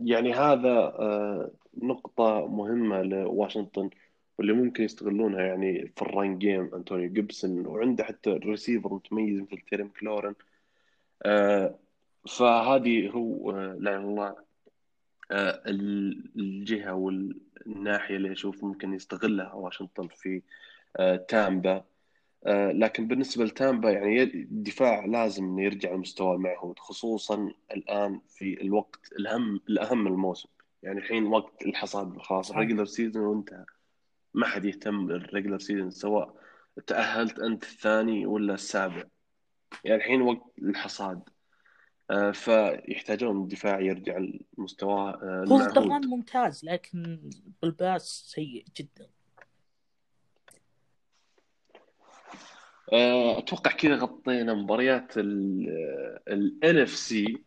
يعني 0.00 0.32
هذا 0.34 0.70
آه، 0.78 1.50
نقطة 1.82 2.46
مهمة 2.46 3.02
لواشنطن 3.02 3.90
واللي 4.38 4.52
ممكن 4.52 4.84
يستغلونها 4.84 5.40
يعني 5.40 5.92
في 5.96 6.02
ال 6.02 6.11
run 6.11 6.38
game 6.38 6.74
أنتونيو 6.74 7.12
جيبسون 7.12 7.66
وعنده 7.66 8.04
حتى 8.04 8.30
ريسيفر 8.30 8.94
متميز 8.94 9.40
مثل 9.40 9.58
تيري 9.70 9.82
مكلورن 9.82 10.34
آه، 11.22 11.78
فهذه 12.28 13.08
هو 13.08 13.50
إلا 13.50 13.96
الله 13.96 14.36
الجهة 16.36 16.94
والناحية 16.94 18.16
اللي 18.16 18.32
أشوف 18.32 18.64
ممكن 18.64 18.94
يستغلها 18.94 19.52
واشنطن 19.52 20.08
في 20.08 20.42
تامبا. 21.28 21.84
لكن 22.46 23.08
بالنسبة 23.08 23.44
لتامبا 23.44 23.90
يعني 23.90 24.22
الدفاع 24.22 25.04
لازم 25.04 25.44
إنه 25.44 25.62
يرجع 25.62 25.92
لمستواه 25.92 26.34
المعهود 26.34 26.78
خصوصا 26.78 27.52
الآن 27.70 28.20
في 28.28 28.62
الوقت 28.62 29.12
الأهم 29.68 30.04
من 30.04 30.12
الموسم. 30.12 30.48
يعني 30.82 30.98
الحين 30.98 31.26
وقت 31.26 31.62
الحصاد 31.62 32.18
خلاص 32.18 32.50
ال 32.50 32.54
regular 32.54 32.84
season 32.84 33.24
وانتهى 33.24 33.64
ما 34.34 34.46
حد 34.46 34.64
يهتم 34.64 35.06
بال 35.06 35.18
regular 35.18 35.58
season 35.58 35.90
سواء 35.90 36.34
تأهلت 36.86 37.38
أنت 37.38 37.64
الثاني 37.64 38.26
ولا 38.26 38.54
السابع. 38.54 39.04
يعني 39.84 39.98
الحين 39.98 40.22
وقت 40.22 40.42
الحصاد. 40.62 41.22
آه، 42.10 42.30
فيحتاجون 42.30 43.42
الدفاع 43.42 43.80
يرجع 43.80 44.18
لمستواه 44.58 45.10
آه، 45.10 45.44
هو 45.48 45.60
المعهود. 45.60 46.06
ممتاز 46.06 46.64
لكن 46.64 47.30
بال 47.62 47.85
pass 47.85 48.32
سيء 48.34 48.64
جدا. 48.76 49.10
آه، 52.92 53.38
أتوقع 53.38 53.70
كذا 53.70 53.94
غطينا 53.96 54.54
مباريات 54.54 55.12
ال 55.16 56.82
NFC 56.82 57.38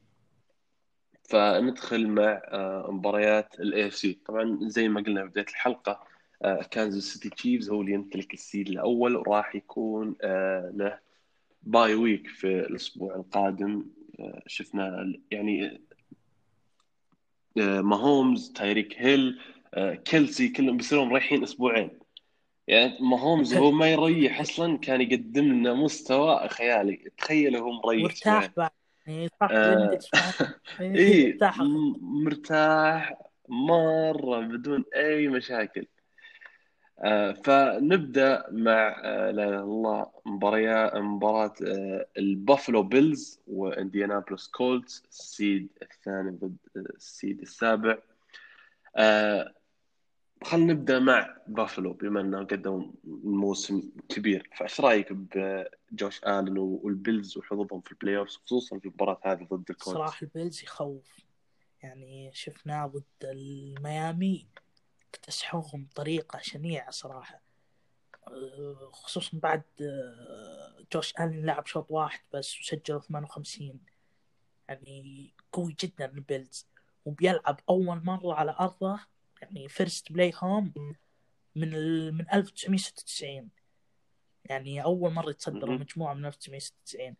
فندخل 1.23 2.07
مع 2.07 2.41
آه، 2.47 2.87
مباريات 2.91 3.59
ال 3.59 3.87
AFC 3.87 4.19
طبعا 4.25 4.59
زي 4.61 4.87
ما 4.87 5.01
قلنا 5.01 5.25
بداية 5.25 5.45
الحلقة 5.49 6.03
آه، 6.43 6.61
كانزاس 6.71 7.03
سيتي 7.03 7.29
تشيفز 7.29 7.69
هو 7.69 7.81
اللي 7.81 7.93
يمتلك 7.93 8.33
ال 8.33 8.40
seed 8.40 8.67
الأول 8.69 9.15
وراح 9.15 9.55
يكون 9.55 10.15
له 10.73 10.99
bye 11.63 11.95
week 11.95 12.27
في 12.27 12.47
الأسبوع 12.47 13.15
القادم. 13.15 13.85
شفنا 14.47 15.13
يعني 15.31 15.81
ماهومز 17.55 18.51
تايريك 18.51 18.95
هيل 18.97 19.39
كيلسي 20.05 20.49
كلهم 20.49 20.77
بيصيرون 20.77 21.11
رايحين 21.11 21.43
أسبوعين. 21.43 22.00
يعني 22.71 22.97
ماهومز 22.99 23.53
هو 23.53 23.71
ما 23.71 23.87
يريح 23.87 24.39
أصلا 24.39 24.77
كان 24.77 25.01
يقدم 25.01 25.43
لنا 25.43 25.73
مستوى 25.73 26.47
خيالي. 26.49 27.11
تخيل 27.17 27.55
هو 27.55 27.71
مريح 27.71 28.11
أسبوعين 28.27 28.51
بعد. 28.57 28.71
يعني 29.07 29.29
آه، 29.51 29.99
بعد 30.11 30.55
إيه، 30.81 31.37
مرتاح 32.01 33.13
مرة 33.49 34.39
بدون 34.39 34.83
أي 34.95 35.27
مشاكل. 35.27 35.87
آه، 37.03 37.31
فنبدأ 37.31 38.45
مع 38.51 39.01
آه، 39.03 39.31
لا 39.31 39.43
إله 39.43 39.49
إلا 39.49 39.59
الله 39.59 40.05
مباريات 40.25 40.95
مباراة 40.95 41.53
آه، 41.67 42.05
البافلو 42.17 42.83
بيلز 42.83 43.41
وانديانابلوس 43.47 44.47
كولتس 44.47 45.03
ال 45.09 45.21
seed 45.21 45.69
الثاني 45.81 46.31
ضد 46.31 46.57
ال 46.75 46.88
seed 46.88 47.41
السابع. 47.41 47.97
خلينا 50.43 50.73
نبدا 50.73 50.99
مع 50.99 51.37
بافلو 51.47 51.93
بما 51.93 52.21
أنه 52.21 52.43
قدموا 52.43 52.91
موسم 53.23 53.91
كبير. 54.09 54.49
فايش 54.57 54.81
رأيك 54.81 55.07
بجوش 55.11 56.23
آلن 56.23 56.57
والبيلز 56.57 57.37
وحظوظهم 57.37 57.81
في 57.81 57.91
ال 57.91 58.17
playoff 58.17 58.27
خصوصا 58.27 58.79
في 58.79 58.85
المباراة 58.85 59.19
هذه 59.23 59.43
ضد 59.43 59.69
الكولتس 59.69 59.81
صراحة 59.81 60.17
البيلز 60.21 60.63
يخوف. 60.63 61.17
يعني 61.83 62.31
شفناه 62.33 62.87
ضد 62.87 63.03
الميامي 63.23 64.47
اكتسحوهم 65.09 65.85
بطريقة 65.85 66.39
شنيعة 66.41 66.91
صراحة. 66.91 67.41
أه، 68.27 68.89
خصوصا 68.93 69.37
بعد 69.37 69.63
أه، 69.81 70.85
جوش 70.93 71.13
ألن 71.19 71.45
لعب 71.45 71.65
شوط 71.65 71.85
واحد 71.89 72.21
بس 72.33 72.59
وسجل 72.59 73.01
58 73.01 73.79
يعني 74.69 75.33
قوي 75.51 75.75
جدا 75.79 76.05
البيلز. 76.05 76.67
وبيلعب 77.05 77.59
أول 77.69 78.01
مرة 78.03 78.33
على 78.33 78.55
أرضه 78.59 78.99
يعني 79.41 79.69
first 79.69 80.11
play 80.11 80.31
home 80.35 80.73
من 81.55 81.73
ال... 81.73 82.13
من 82.13 82.25
1996 82.33 83.49
يعني 84.45 84.83
أول 84.83 85.13
مرة 85.13 85.29
يتصدروا 85.29 85.77
مجموعة 85.77 86.13
من 86.13 86.25
1996 86.25 87.15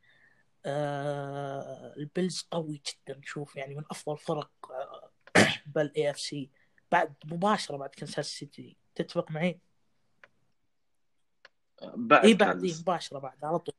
آه 0.66 1.94
البيلز 1.98 2.48
قوي 2.52 2.82
جدا 2.88 3.22
شوف 3.24 3.56
يعني 3.56 3.76
من 3.76 3.84
أفضل 3.92 4.18
فرق 4.18 4.52
آه 4.72 5.12
بال 5.66 6.10
AFC 6.10 6.50
بعد 6.92 7.14
مباشرة 7.26 7.78
بعد 7.78 7.90
كنساس 7.90 8.26
سيتي. 8.26 8.78
تتفق 8.96 9.32
معي؟ 9.32 9.60
بعد 11.82 12.26
اي 12.26 12.34
بعد 12.34 12.64
إيه 12.64 12.74
مباشرة 12.82 13.20
بعد 13.20 13.44
على 13.44 13.60
طول. 13.60 13.76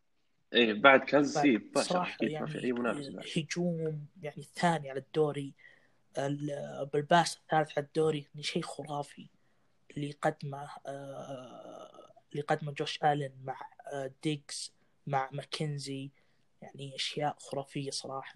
إيه 0.52 0.72
بعد 0.72 1.00
كنساس 1.00 1.42
سيتي 1.42 1.64
مباشرة. 1.64 1.88
صراحة 1.92 2.16
يعني 2.20 2.40
ما 2.40 2.46
في 2.46 2.64
أي 2.64 2.72
منافس 2.72 3.38
هجوم 3.38 4.06
يعني 4.22 4.38
الثاني 4.38 4.90
على 4.90 5.00
الدوري. 5.00 5.54
بال 6.92 7.07
pass 7.07 7.36
الثالث 7.36 7.78
على 7.78 7.86
الدوري 7.86 8.26
يعني 8.30 8.42
شيء 8.42 8.62
خرافي 8.62 9.28
اللي 9.96 10.12
قدمه 10.12 10.68
آه 10.86 12.12
اللي 12.32 12.42
قدمه 12.42 12.72
جوش 12.72 13.02
آلن 13.04 13.32
مع 13.44 13.60
آه 13.92 14.10
ديغز 14.22 14.72
مع 15.06 15.28
ماكنزي. 15.32 16.10
يعني 16.62 16.94
أشياء 16.94 17.36
خرافية 17.38 17.90
صراحة. 17.90 18.34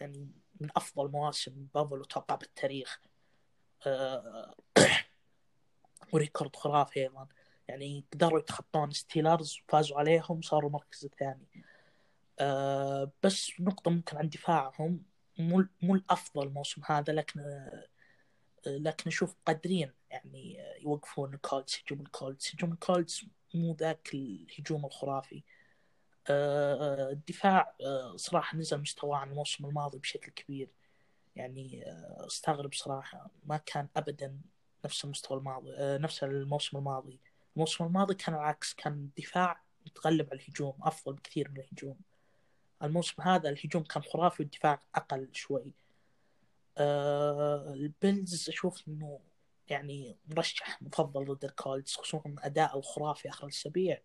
يعني 0.00 0.30
من 0.60 0.68
أفضل 0.76 1.10
مواسم 1.10 1.66
بافلو 1.74 2.04
أتوقع 2.04 2.34
بالتاريخ. 2.34 3.00
آه، 3.86 4.54
و 6.12 6.18
record 6.18 6.56
خرافي 6.56 7.00
أيضا. 7.00 7.28
يعني 7.68 8.04
قدروا 8.12 8.38
يتخطون 8.38 8.90
ستيلرز 8.90 9.58
وفازوا 9.68 9.98
عليهم 9.98 10.42
صاروا 10.42 10.68
المركز 10.68 11.04
الثاني. 11.04 11.46
بس 13.22 13.60
نقطة 13.60 13.90
ممكن 13.90 14.16
عن 14.16 14.28
دفاعهم 14.28 15.02
مو 15.38 15.66
مو 15.82 15.94
الأفضل 15.94 16.46
الموسم 16.46 16.82
هذا 16.86 17.12
لكن 17.12 17.40
لكن 18.66 19.10
أشوف 19.10 19.36
قادرين 19.46 19.92
يعني 20.10 20.58
يوقفون 20.82 21.34
الكولتس 21.34 21.82
هجوم 21.82 22.00
الكولتس 22.00 22.54
هجوم 22.54 22.72
الكولتس 22.72 23.24
مو 23.54 23.74
ذاك 23.74 24.10
الهجوم 24.14 24.84
الخرافي. 24.86 25.42
الدفاع 26.30 27.76
صراحة 28.16 28.58
نزل 28.58 28.80
مستواه 28.80 29.16
عن 29.16 29.30
الموسم 29.30 29.66
الماضي 29.66 29.98
بشكل 29.98 30.32
كبير. 30.32 30.68
يعني 31.36 31.84
استغرب 32.26 32.74
صراحة 32.74 33.30
ما 33.44 33.56
كان 33.56 33.88
أبدا 33.96 34.40
نفس 34.84 35.04
المستوى 35.04 35.38
الماضي 35.38 35.70
نفس 35.78 36.24
الموسم 36.24 36.76
الماضي. 36.76 37.20
الموسم 37.56 37.84
الماضي 37.84 38.14
كان 38.14 38.34
العكس 38.34 38.74
كان 38.74 38.92
الدفاع 38.92 39.62
متغلب 39.86 40.28
على 40.30 40.40
الهجوم 40.42 40.74
أفضل 40.82 41.14
بكثير 41.14 41.50
من 41.50 41.60
الهجوم. 41.60 41.96
الموسم 42.82 43.22
هذا 43.22 43.48
الهجوم 43.48 43.82
كان 43.82 44.02
خرافي 44.02 44.42
والدفاع 44.42 44.80
أقل 44.94 45.28
شوي. 45.32 45.74
أه 46.78 47.72
البيلز 47.74 48.48
أشوف 48.48 48.88
إنه 48.88 49.20
يعني 49.68 50.16
مرشح 50.28 50.82
مفضل 50.82 51.24
ضد 51.24 51.44
الكولتس 51.44 51.96
خصوصا 51.96 52.34
أداء 52.38 52.78
الخرافي 52.78 53.28
آخر 53.28 53.44
الأسابيع. 53.44 54.00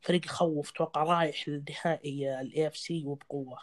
فريق 0.00 0.26
يخوف 0.26 0.70
توقع 0.70 1.02
رايح 1.02 1.48
للنهائي 1.48 2.40
ال 2.40 2.66
AFC 2.66 3.04
وبقوة. 3.04 3.58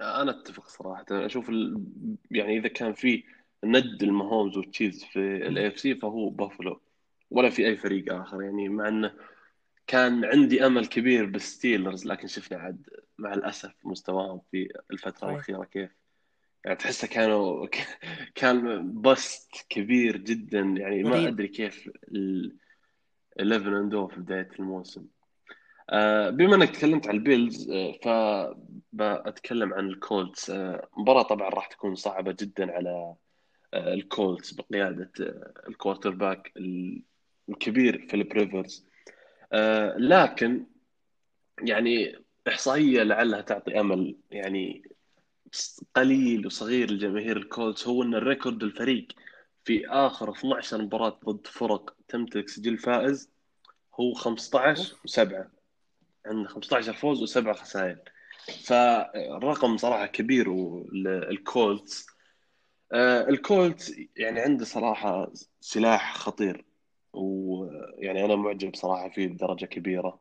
أنا 0.00 0.30
أتفق 0.30 0.68
صراحة. 0.68 1.06
أشوف 1.10 1.48
ال... 1.48 1.84
يعني 2.30 2.58
إذا 2.58 2.68
كان 2.68 2.92
في 2.92 3.24
ند 3.64 4.02
المهومز 4.02 4.56
والتشيفز 4.56 5.04
في 5.04 5.18
ال 5.18 5.68
AFC 5.68 5.94
فهو 5.94 6.28
بافلو 6.28 6.80
ولا 7.30 7.50
في 7.50 7.66
أي 7.66 7.76
فريق 7.76 8.14
آخر. 8.14 8.42
يعني 8.42 8.68
مع 8.68 8.88
إنه 8.88 9.14
كان 9.86 10.24
عندي 10.24 10.66
أمل 10.66 10.86
كبير 10.86 11.26
بالستيلرز 11.26 12.06
لكن 12.06 12.26
شفنا 12.26 12.58
عاد 12.58 12.88
مع 13.18 13.34
الأسف 13.34 13.74
مستواهم 13.84 14.40
في 14.50 14.68
الفترة 14.90 15.30
الأخيرة 15.30 15.64
كيف. 15.64 15.90
يعني 16.64 16.76
تحسه 16.76 17.08
كانوا 17.08 17.66
كان 18.34 18.92
bust 19.00 19.66
كبير 19.68 20.16
جدا. 20.16 20.60
يعني 20.60 21.02
ما 21.02 21.28
أدري 21.28 21.48
كيف 21.48 21.90
ال 22.08 22.56
11 23.40 23.78
and 23.80 24.06
في 24.06 24.20
بداية 24.20 24.48
الموسم. 24.58 25.06
آه، 25.90 26.30
بما 26.30 26.54
إنك 26.54 26.70
تكلمت 26.70 27.08
عن 27.08 27.14
البيلز 27.14 27.70
آه، 27.70 27.92
فبتكلم 28.92 29.74
عن 29.74 29.88
الكولتس. 29.88 30.50
آه، 30.50 30.88
مباراة 30.96 31.22
طبعا 31.22 31.48
راح 31.48 31.66
تكون 31.66 31.94
صعبة 31.94 32.36
جدا 32.40 32.72
على 32.72 33.14
الكولتس 33.74 34.52
بقيادة 34.52 35.10
ال 35.68 36.10
quarterback 36.10 36.52
الكبير 37.48 38.06
فيليب 38.10 38.28
ريفرز 39.52 39.94
لكن 39.98 40.66
يعني 41.62 42.24
إحصائية 42.48 43.02
لعلها 43.02 43.40
تعطي 43.40 43.80
أمل. 43.80 44.16
يعني 44.30 44.82
قليل 45.94 46.46
وصغير 46.46 46.90
لجماهير 46.90 47.36
الكولتس 47.36 47.88
هو 47.88 48.02
أن 48.02 48.14
ال 48.14 48.21
record 48.21 48.62
الفريق 48.62 49.06
في 49.64 49.88
آخر 49.88 50.32
12 50.32 50.82
مباراة 50.82 51.20
ضد 51.24 51.46
فرق 51.46 51.94
تمتلك 52.08 52.48
سجل 52.48 52.78
فائز 52.78 53.30
هو 54.00 54.14
15 54.14 54.94
و7 54.94 55.34
عنده 56.26 56.48
15 56.48 56.92
فوز 56.92 57.22
وسبعة 57.22 57.54
خسائر. 57.54 57.98
فالرقم 58.64 59.76
صراحة 59.76 60.06
كبير 60.06 60.46
الكولتس 61.30 62.06
آه، 62.92 63.28
الكولتس 63.28 63.92
يعني 64.16 64.40
عنده 64.40 64.64
صراحة 64.64 65.32
سلاح 65.60 66.16
خطير. 66.16 66.64
ويعني 67.16 68.24
أنا 68.24 68.36
معجب 68.36 68.74
صراحة 68.74 69.08
فيه 69.08 69.28
بدرجة 69.28 69.66
كبيرة. 69.66 70.20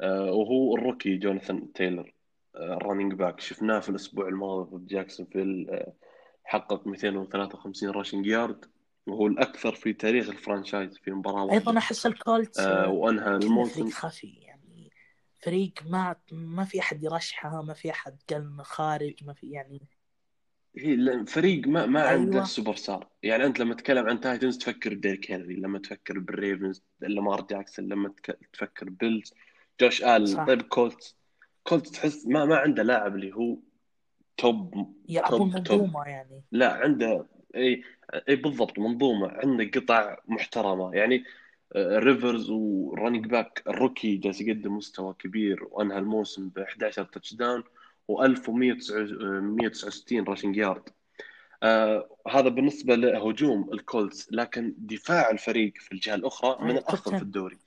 آه، 0.00 0.32
وهو 0.32 0.76
ال 0.76 0.82
rookie 0.82 1.16
جوناثان 1.16 1.72
تايلر 1.72 2.14
ال 2.56 2.63
running 2.63 3.14
back 3.14 3.40
شفناه 3.40 3.80
في 3.80 3.88
الأسبوع 3.88 4.28
الماضي 4.28 4.70
ضد 4.70 4.86
Jacksonville 4.86 5.66
آه، 5.70 5.92
حقق 6.44 6.86
253 6.86 7.90
rushing 7.90 8.26
yard 8.26 8.64
وهو 9.06 9.26
الأكثر 9.26 9.74
في 9.74 9.92
تاريخ 9.92 10.28
ال 10.28 10.35
franchise 10.35 10.98
في 10.98 11.10
مباراة 11.10 11.44
واحدة. 11.44 11.58
أيضا 11.58 11.78
أحس 11.78 12.06
ال 12.06 12.15
Colts 12.15 12.60
وأنهى 12.66 13.36
الموسم. 13.36 13.90
خفي 13.90 14.26
يعني 14.26 14.90
فريق 15.42 15.72
ما 15.86 16.16
ما 16.32 16.64
في 16.64 16.80
أحد 16.80 17.04
يرشحه 17.04 17.62
ما 17.62 17.74
في 17.74 17.90
أحد 17.90 18.16
قال 18.30 18.64
خارج 18.64 19.24
ما 19.24 19.32
في 19.32 19.50
يعني 19.50 19.82
هي 20.78 21.24
فريق 21.26 21.68
ما 21.68 21.86
ما 21.86 22.00
أيوة. 22.00 22.10
عنده 22.20 22.44
سوبر 22.44 22.74
ستار 22.74 23.08
يعني 23.22 23.46
أنت 23.46 23.60
لما 23.60 23.74
تتكلم 23.74 24.06
عن 24.06 24.20
Titans 24.20 24.58
تفكر 24.58 24.94
بديريك 24.94 25.32
هنري 25.32 25.54
لما 25.54 25.78
تفكر 25.78 26.18
بال 26.18 26.34
Ravens 26.34 26.82
لامار 27.00 27.46
جاكسون 27.50 27.88
لما 27.88 28.12
تفكر 28.52 28.90
Bills 28.90 29.34
جوش 29.80 30.04
آلن 30.04 30.46
طيب 30.46 30.62
Colts 30.62 31.14
Colts 31.62 31.88
تحس 31.88 32.26
ما 32.26 32.44
ما 32.44 32.56
عنده 32.56 32.82
لاعب 32.82 33.14
اللي 33.14 33.32
هو 33.32 33.58
top 34.36 34.94
يلعبون 35.08 35.52
منظومة 35.52 36.04
يعني. 36.04 36.42
لا 36.52 36.72
عنده 36.72 37.26
اي 37.56 37.82
إي 38.28 38.36
بالضبط 38.36 38.78
منظومة. 38.78 39.28
عنده 39.28 39.70
قطع 39.80 40.16
محترمة. 40.28 40.94
يعني 40.94 41.24
ريفرز 41.76 42.50
و 42.50 42.60
running 42.60 43.26
back 43.26 43.62
ال 43.68 43.75
rookie 43.75 44.16
جالس 44.16 44.40
يقدم 44.40 44.76
مستوى 44.76 45.14
كبير 45.14 45.64
وأنهى 45.70 45.98
الموسم 45.98 46.48
ب 46.48 46.58
11 46.58 47.04
touchdown 47.04 47.64
و1169 48.12 50.28
rushing 50.28 50.56
yard. 50.56 50.88
آه 51.62 52.08
هذا 52.28 52.48
بالنسبة 52.48 52.94
لهجوم 52.94 53.72
ال 53.72 53.82
Colts 53.82 54.32
لكن 54.32 54.74
دفاع 54.78 55.30
الفريق 55.30 55.72
في 55.76 55.92
الجهة 55.92 56.14
الأخرى 56.14 56.64
من 56.64 56.70
الافضل 56.70 57.16
في 57.16 57.22
الدوري. 57.22 57.58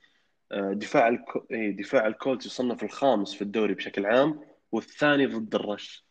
آه 0.52 0.72
دفاع 0.72 1.08
الكو... 1.08 1.40
إيه، 1.50 1.76
دفاع 1.76 2.06
ال 2.06 2.13
Colts 2.13 2.46
يصنف 2.46 2.84
الخامس 2.84 3.34
في 3.34 3.42
الدوري 3.42 3.74
بشكل 3.74 4.06
عام 4.06 4.40
والثاني 4.72 5.26
ضد 5.26 5.54
ال 5.54 5.62
rush. 5.62 6.04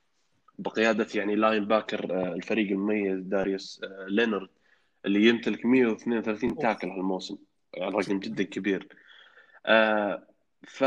بقيادة 0.59 1.07
يعني 1.15 1.35
linebacker 1.35 2.13
آه 2.13 2.33
الفريق 2.33 2.71
المميز 2.71 3.19
داريوس 3.19 3.81
آه 3.83 4.05
لينارد 4.09 4.49
اللي 5.05 5.27
يمتلك 5.27 5.65
132 5.65 6.57
tackle 6.57 6.89
هالموسم. 6.89 7.37
رقم 7.77 8.19
جدا 8.19 8.43
كبير. 8.43 8.87
آه 9.65 10.27
ف 10.67 10.83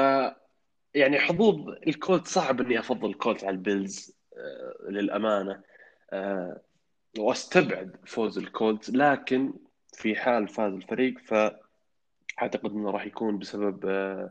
يعني 0.95 1.19
حظوظ 1.19 1.69
ال 1.87 1.93
Colts 1.93 2.27
صعب 2.27 2.61
إني 2.61 2.79
أفضل 2.79 3.11
ال 3.11 3.16
Colts 3.16 3.45
على 3.45 3.55
ال 3.55 3.64
Bills 3.64 4.13
آه 4.37 4.91
للأمانة. 4.91 5.61
آه، 6.13 6.61
وأستبعد 7.19 7.97
فوز 8.07 8.39
ال 8.39 8.47
Colts 8.47 8.91
لكن 8.91 9.53
في 9.93 10.17
حال 10.17 10.49
فاز 10.49 10.73
الفريق 10.73 11.19
فأعتقد 11.19 12.71
إنه 12.71 12.91
راح 12.91 13.07
يكون 13.07 13.39
بسبب 13.39 13.87
آه، 13.87 14.31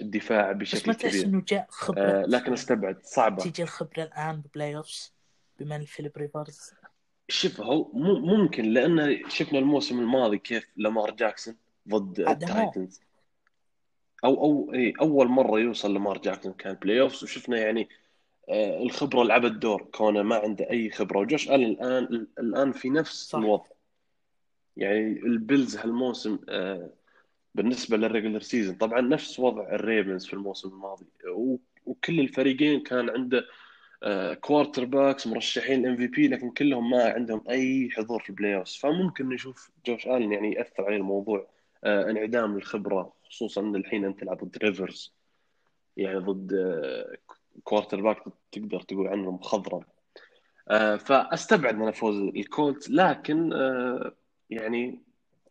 الدفاع 0.00 0.52
بس 0.52 0.58
بشكل 0.74 0.90
ما 0.90 0.96
تحس 0.96 1.12
كبير. 1.12 1.26
إنه 1.26 1.42
جاء 1.48 1.66
خبرة 1.70 2.26
لكن 2.26 2.52
أستبعد 2.52 3.04
صعبة. 3.04 3.42
تيجي 3.42 3.62
الخبرة 3.62 4.02
الآن 4.02 4.40
ب 4.40 4.76
playoffs 4.76 5.12
بما 5.60 5.76
ان 5.76 5.84
فيليب 5.84 6.12
ريفرز 6.16 6.70
شوف 7.28 7.60
هو 7.60 7.92
ممكن 8.20 8.64
لأن 8.64 9.20
شفنا 9.28 9.58
الموسم 9.58 10.00
الماضي 10.00 10.38
كيف 10.38 10.66
لامار 10.76 11.10
جاكسون 11.10 11.56
ضد. 11.88 12.20
ال 12.20 12.30
Titans. 12.30 13.00
أو 14.24 14.44
أو 14.44 14.74
اي 14.74 14.92
أول 15.00 15.28
مرة 15.28 15.60
يوصل 15.60 15.94
لامار 15.94 16.18
جاكسون 16.18 16.52
كان 16.52 16.74
playoffs 16.74 17.24
وشفنا 17.24 17.58
يعني 17.58 17.88
آه، 18.48 18.82
الخبرة 18.82 19.22
لعبت 19.22 19.52
دور 19.52 19.82
كونه 19.82 20.22
ما 20.22 20.36
عنده 20.36 20.70
أي 20.70 20.90
خبرة. 20.90 21.18
وجوش 21.18 21.50
آلن 21.50 21.64
الآن 21.64 22.26
الآن 22.38 22.72
في 22.72 22.90
نفس 22.90 23.28
صح. 23.28 23.38
الوضع. 23.38 23.64
يعني 24.76 25.12
ال 25.12 25.23
Bills 25.23 25.76
هالموسم 25.76 26.38
آه، 26.48 26.90
بالنسبة 27.54 27.96
لل 27.96 28.06
regular 28.06 28.40
season 28.40 28.74
طبعا 28.74 29.00
نفس 29.00 29.40
وضع 29.40 29.62
ال 29.72 29.80
Ravens 29.80 30.26
في 30.26 30.34
الموسم 30.34 30.68
الماضي. 30.68 31.06
وكل 31.86 32.20
الفريقين 32.20 32.80
كان 32.80 33.10
عنده 33.10 33.44
quarterbacks 34.40 35.26
مرشحين 35.26 35.86
MVP 35.86 36.28
لكن 36.28 36.50
كلهم 36.50 36.90
ما 36.90 37.04
عندهم 37.12 37.44
أي 37.50 37.90
حضور 37.92 38.22
في 38.22 38.30
ال 38.30 38.56
playoff 38.56 38.68
فممكن 38.70 39.28
نشوف 39.28 39.70
جوش 39.86 40.06
آلن 40.06 40.32
يعني 40.32 40.52
يأثر 40.52 40.84
عليه 40.84 40.96
الموضوع 40.96 41.46
آه، 41.84 42.10
انعدام 42.10 42.56
الخبرة 42.56 43.12
خصوصا 43.30 43.60
الحين 43.60 44.04
أنت 44.04 44.20
تلعب 44.20 44.44
ضد 44.44 44.56
ريفرز. 44.58 45.14
يعني 45.96 46.18
ضد 46.18 46.52
quarterback 47.64 48.24
تقدر 48.52 48.80
تقول 48.80 49.08
عنه 49.08 49.30
مخضرم 49.30 49.84
آه، 50.70 50.96
فأستبعد 50.96 51.74
من 51.74 51.90
فوز 51.90 52.16
ال 52.16 52.28
Colts 52.28 52.90
لكن 52.90 53.52
آه، 53.52 54.14
يعني 54.50 55.00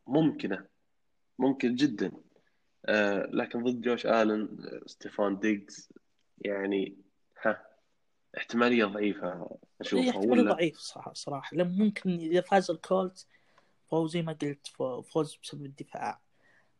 ممكنة 0.08 0.65
ممكن 1.39 1.76
جدا. 1.76 2.12
آه، 2.86 3.30
لكن 3.32 3.63
ضد 3.63 3.82
جوش 3.82 4.06
آلن 4.06 4.42
آه، 4.65 4.82
ستيفان 4.86 5.39
ديجز 5.39 5.89
يعني 6.42 6.96
ها 7.46 7.65
احتمالية 8.38 8.86
ضعيفة 8.86 9.58
أشوفها 9.82 10.10
احتمال 10.10 10.30
ولا؟ 10.39 10.52
ضعيف 10.54 10.78
صراحة 10.78 11.13
صراحة. 11.13 11.58
لما 11.58 11.84
ممكن 11.84 12.10
إذا 12.10 12.42
فاز 12.42 12.72
ال 12.72 12.81
Colts 12.81 13.28
فهو 13.92 14.08
زي 14.08 14.22
ما 14.22 14.34
قلت 14.34 14.68
فو- 14.68 15.02
فوز 15.02 15.38
بسبب 15.44 15.65
الدفاع. 15.65 16.20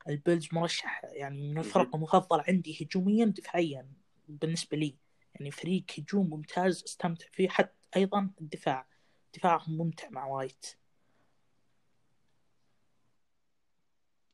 ال 0.10 0.16
Bills 0.16 0.50
مرشح 0.52 1.02
يعني 1.04 1.52
من 1.52 1.58
الفرق 1.58 1.96
المفضلة 1.96 2.44
عندي 2.48 2.86
هجوميا 2.86 3.26
دفاعيا 3.26 3.88
بالنسبة 4.28 4.78
لي. 4.78 4.96
يعني 5.36 5.52
فريق 5.52 5.84
هجوم 5.98 6.30
ممتاز 6.30 6.84
أستمتع 6.84 7.28
فيه 7.32 7.50
حتى 7.50 7.88
أيضا 7.96 8.30
الدفاع. 8.42 8.88
دفاعهم 9.34 9.78
ممتع 9.78 10.10
مع 10.10 10.26
وايت 10.26 10.66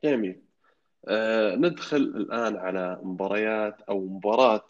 جميل. 0.04 0.42
آه 1.08 1.56
ندخل 1.56 1.98
الآن 1.98 2.56
على 2.56 3.00
مباريات 3.04 3.82
أو 3.82 4.08
مباراة 4.08 4.68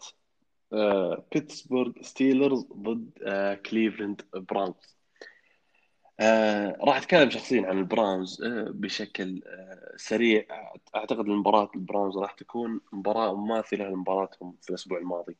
آه 0.72 1.24
بيتسبورغ 1.32 1.92
Steelers 2.02 2.66
ضد 2.72 3.10
آه 3.22 3.54
كليفلاند 3.54 4.22
Browns 4.34 4.95
آه 6.20 6.76
راح 6.80 6.96
أتكلم 6.96 7.30
شخصيا 7.30 7.66
عن 7.66 7.78
ال 7.78 7.87
Browns 7.87 8.42
آه 8.42 8.70
بشكل 8.70 9.42
آه 9.46 9.92
سريع. 9.96 10.44
أعتقد 10.96 11.20
المباراة 11.20 11.70
ال 11.74 11.80
Browns 11.80 12.16
راح 12.18 12.32
تكون 12.32 12.80
مباراة 12.92 13.34
مماثلة 13.34 13.88
لمباراتهم 13.88 14.56
في 14.62 14.70
الأسبوع 14.70 14.98
الماضي. 14.98 15.36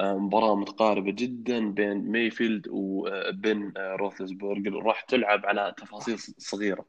مباراة 0.00 0.56
متقاربة 0.56 1.12
جدا 1.12 1.70
بين 1.70 1.96
ميفيلد 1.96 2.68
وبين 2.70 3.72
آه 3.76 3.96
راح 4.84 5.00
تلعب 5.00 5.46
على 5.46 5.74
تفاصيل 5.78 6.18
صغيرة. 6.18 6.86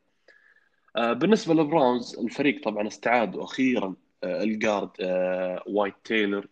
آه، 0.96 1.14
بالنسبة 1.14 1.54
لل 1.54 1.70
Browns 1.70 2.20
الفريق 2.20 2.64
طبعا 2.64 2.88
استعاد 2.88 3.38
أخيرا 3.38 3.96
آه، 4.24 4.44
ال 4.44 4.52
guard 4.52 4.90
وايت 5.68 5.96
تيلر. 6.04 6.48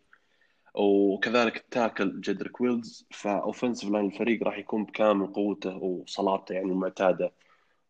وكذلك 0.74 1.58
ال 1.58 1.67
tackle 1.67 2.22
جدريك 2.22 2.62
ويلز 2.62 3.08
ف 3.12 3.19
offensive 3.19 3.90
line 3.90 4.06
الفريق 4.06 4.44
راح 4.44 4.58
يكون 4.58 4.86
بكامل 4.86 5.28
قوته 5.28 5.76
وصلابته 5.78 6.54
يعني 6.54 6.72
المعتادة 6.72 7.32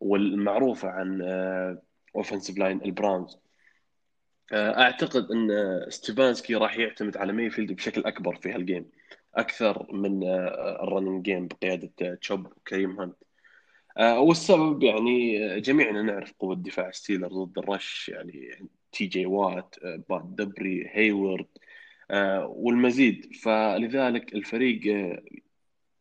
والمعروفة 0.00 0.88
عن 0.88 1.22
offensive 2.16 2.58
line 2.58 2.82
ال 2.84 2.92
Browns 2.92 3.38
أعتقد 4.52 5.30
إن 5.30 5.50
آه، 5.50 5.88
ستيفانسكي 5.88 6.54
راح 6.54 6.78
يعتمد 6.78 7.16
على 7.16 7.32
ميفيلد 7.32 7.72
بشكل 7.72 8.04
أكبر 8.04 8.36
في 8.36 8.52
هال 8.52 8.65
game 8.65 8.90
أكثر 9.34 9.92
من 9.92 10.24
آه، 10.24 10.82
ال 10.82 10.87
running 10.87 11.24
game 11.24 11.48
بقيادة 11.48 11.90
آه، 12.02 12.14
تشوب 12.14 12.46
وكريم 12.46 13.00
هانت. 13.00 13.16
والسبب 14.00 14.82
يعني 14.82 15.60
جميعنا 15.60 16.02
نعرف 16.02 16.32
قوة 16.38 16.54
دفاع 16.56 16.90
Steelers 16.90 17.28
ضد 17.28 17.58
ال 17.58 17.68
rush 17.68 18.08
يعني 18.08 18.68
تي 18.92 19.06
جي 19.06 19.26
وات 19.26 19.74
بد 20.08 20.22
دوبري 20.24 20.88
هيورد 20.92 21.46
والمزيد. 22.46 23.34
فلذلك 23.34 24.34
الفريق 24.34 24.94
آه، 24.96 25.22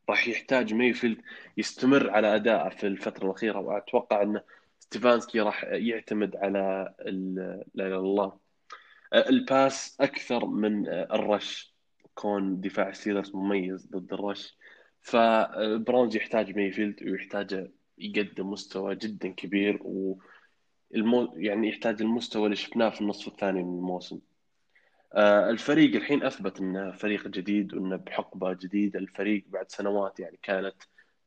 راح 0.09 0.27
يحتاج 0.27 0.73
ميفيلد 0.73 1.17
يستمر 1.57 2.09
على 2.09 2.35
أدائه 2.35 2.69
في 2.69 2.87
الفترة 2.87 3.25
الأخيرة. 3.25 3.59
وأتوقع 3.59 4.21
أن 4.21 4.41
ستيفانسكي 4.79 5.39
راح 5.39 5.63
يعتمد 5.63 6.35
على 6.35 6.93
لا 6.99 7.87
إلا 7.87 7.97
الله. 7.97 8.39
آه، 9.13 9.29
ال 9.29 9.43
pass 9.43 9.97
أكثر 10.01 10.45
من 10.45 10.87
آه، 10.87 11.07
ال 11.15 11.25
rush. 11.25 11.73
كون 12.15 12.61
دفاع 12.61 12.91
Steelers 12.91 13.35
مميز 13.35 13.87
ضد 13.91 14.13
ال 14.13 14.21
rush. 14.21 14.57
ف 15.01 15.18
Browns 15.18 16.15
يحتاج 16.15 16.55
ميفيلد 16.55 17.03
ويحتاج 17.03 17.71
يقدم 17.97 18.51
مستوى 18.51 18.95
جدا 18.95 19.29
كبير. 19.29 19.79
والمو 19.83 21.33
يعني 21.37 21.69
يحتاج 21.69 22.01
المستوى 22.01 22.45
اللي 22.45 22.55
شفناه 22.55 22.89
في 22.89 23.01
النصف 23.01 23.27
الثاني 23.27 23.63
من 23.63 23.77
الموسم. 23.77 24.15
آه، 24.15 24.32
الفريق 25.21 25.95
الحين 25.95 26.23
أثبت 26.23 26.59
إنه 26.59 26.91
فريق 26.91 27.27
جديد 27.27 27.73
وإنه 27.73 27.95
بحقبة 27.95 28.53
جديدة. 28.53 28.99
الفريق 28.99 29.43
بعد 29.47 29.71
سنوات 29.71 30.19
يعني 30.19 30.39
كانت 30.41 30.75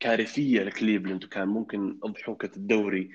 كارثية 0.01 0.63
لكليفلاند 0.63 1.25
وكان 1.25 1.49
ممكن 1.49 1.99
أضحوكة 2.03 2.51
الدوري 2.57 3.11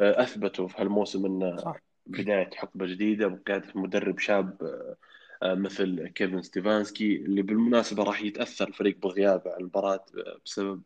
آه، 0.00 0.22
أثبتوا 0.22 0.68
في 0.68 0.82
هالموسم 0.82 1.26
إنه 1.26 1.74
بداية 2.06 2.50
حقبة 2.54 2.86
جديدة 2.86 3.26
بقياده 3.26 3.68
مدرب 3.74 4.18
شاب 4.18 4.62
آه، 4.62 4.96
آه، 5.42 5.54
مثل 5.54 6.08
كيفن 6.08 6.42
ستيفانسكي 6.42 7.16
اللي 7.16 7.42
بالمناسبة 7.42 8.02
راح 8.02 8.22
يتأثر 8.22 8.68
الفريق 8.68 8.98
بغيابه 8.98 9.50
عن 9.50 9.60
المباراة 9.60 10.04
آه، 10.16 10.38
بسبب 10.44 10.82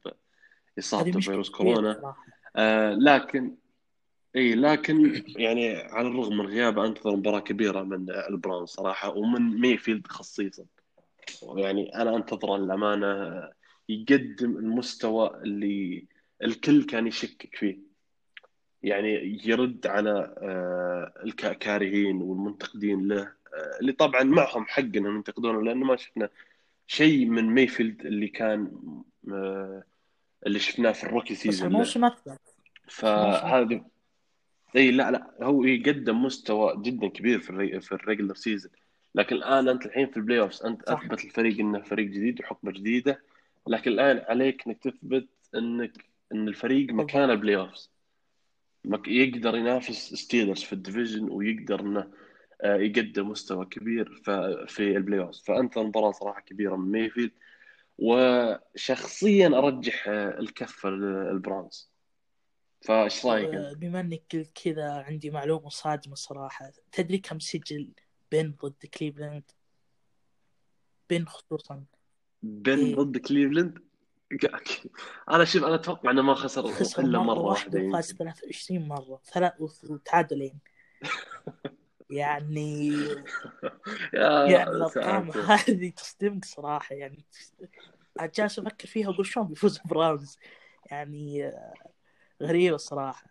إصابته 0.79 1.19
بفيروس 1.19 1.51
كورونا. 1.51 2.15
آه 2.57 2.95
لكن 2.95 3.55
إي 4.39 4.55
لكن 4.55 5.25
يعني 5.37 5.77
على 5.77 6.09
الرغم 6.09 6.37
من 6.37 6.47
غيابه 6.47 6.87
أنتظر 6.87 7.17
مباراة 7.17 7.41
كبيرة 7.41 7.83
من 7.83 8.11
ال 8.11 8.19
Browns 8.19 8.67
صراحة 8.67 9.17
ومن 9.17 9.61
ميفيلد 9.61 10.07
خصيصا. 10.07 10.65
يعني 11.57 11.95
أنا 11.95 12.17
انتظر 12.17 12.57
للأمانة 12.57 13.43
يقدم 13.89 14.57
المستوى 14.57 15.41
اللي 15.43 16.07
الكل 16.43 16.85
كان 16.85 17.07
يشكك 17.07 17.57
فيه. 17.57 17.79
يعني 18.83 19.41
يرد 19.45 19.87
على 19.87 20.35
آه، 20.39 21.13
الكارهين 21.25 22.23
والمنتقدين 22.23 23.09
له 23.09 23.23
آه، 23.23 23.79
اللي 23.81 23.93
طبعا 23.93 24.23
معهم 24.23 24.67
حق 24.67 24.83
إنهم 24.83 25.17
ينتقدونه 25.17 25.63
لأنه 25.63 25.87
ما 25.87 25.97
شفنا 25.97 26.29
شيء 26.87 27.27
من 27.27 27.45
ميفيلد 27.55 28.07
اللي 28.07 28.29
كان 28.29 28.71
آه، 29.33 29.83
اللي 30.47 30.59
شفناه 30.59 30.93
في 30.93 31.05
ال 31.05 31.09
rookie 31.09 31.35
season 31.35 31.69
الموسم 31.69 32.05
أثبت 32.05 32.41
فهذه 32.89 33.85
إي 34.77 34.91
لا 34.91 35.11
لا 35.11 35.31
هو 35.43 35.65
يقدم 35.65 36.23
مستوى 36.25 36.83
جدا 36.83 37.09
كبير 37.09 37.41
في 37.41 37.51
الري... 37.51 37.81
في 37.81 37.93
ال 37.93 37.98
regular 37.98 38.35
season 38.35 38.73
لكن 39.15 39.37
الآن 39.37 39.69
أنت 39.69 39.87
الحين 39.87 40.07
في 40.07 40.17
ال 40.17 40.41
playoffs 40.41 40.63
أنت 40.63 40.89
صح. 40.89 41.03
أثبت 41.03 41.25
الفريق 41.25 41.59
إنه 41.61 41.81
فريق 41.81 42.07
جديد 42.07 42.41
وحقبة 42.41 42.73
جديدة. 42.73 43.23
لكن 43.67 43.91
الآن 43.91 44.25
عليك 44.29 44.67
إنك 44.67 44.79
تثبت 44.83 45.29
إنك 45.55 46.05
إن 46.33 46.49
الفريق 46.49 46.93
مكان 46.93 47.31
ال 47.31 47.57
playoffs 47.57 47.91
مك... 48.85 49.09
يقدر 49.09 49.57
ينافس 49.57 50.15
ستيلرز 50.15 50.63
في 50.63 50.73
ال 50.73 50.79
division 50.79 51.31
ويقدر 51.31 51.81
إنه 51.81 52.11
آه، 52.63 52.77
يقدم 52.77 53.29
مستوى 53.29 53.65
كبير. 53.67 54.23
في 54.69 54.97
ال 54.97 55.21
playoffs 55.21 55.43
فأنت 55.47 55.79
مباراة 55.79 56.13
صراحة 56.13 56.41
كبيرة 56.41 56.77
من 56.77 56.93
مايفيلد 56.93 57.31
وشخصيا 57.99 59.47
أرجح 59.49 60.09
آه، 60.09 60.39
الكفه 60.41 60.91
للبراونز 60.91 61.91
فايش 62.81 63.27
رايك؟ 63.27 63.55
آه، 63.55 63.73
بما 63.73 64.01
انك 64.01 64.23
قلت 64.33 64.51
كذا 64.65 64.93
عندي 64.93 65.31
معلومة 65.31 65.69
صادمة 65.69 66.15
صراحة. 66.15 66.73
تدري 66.93 67.19
كم 67.19 67.39
سجل 67.39 67.91
بن 68.31 68.57
ضد 68.65 68.87
كليفلاند؟ 68.87 69.51
بن 71.09 71.29
خصوصا. 71.29 71.85
بن 72.43 72.79
إيه. 72.79 72.95
ضد 72.97 73.17
كليفلاند؟ 73.19 73.79
أنا 75.31 75.45
شوف 75.45 75.65
أنا 75.65 75.75
أتوقع 75.75 76.11
إنه 76.11 76.23
ما 76.23 76.35
خسر 76.35 76.69
خسر 76.69 77.03
إلا 77.03 77.19
مرة 77.19 77.25
مرة 77.35 77.39
واحدة 77.43 77.79
واحدة 77.79 77.89
وفاز 77.89 78.11
يمكن 78.11 78.25
23 78.25 78.89
مرة. 78.89 79.21
ثلاث 79.25 79.53
وتعادلين. 79.91 80.59
يعني 82.11 82.89
يا 84.15 84.47
يعني 84.47 84.71
الأرقام. 84.71 85.31
هذه 85.31 85.91
تصدمك 85.91 86.45
صراحة. 86.45 86.95
يعني 86.95 87.25
جالس 88.35 88.59
أفكر 88.59 88.89
فيها 88.89 89.09
وأقول 89.09 89.27
شلون 89.27 89.47
بيفوز 89.49 89.79
براونز 89.85 90.39
يعني 90.91 91.53
غريبة 92.43 92.75
الصراحة. 92.75 93.27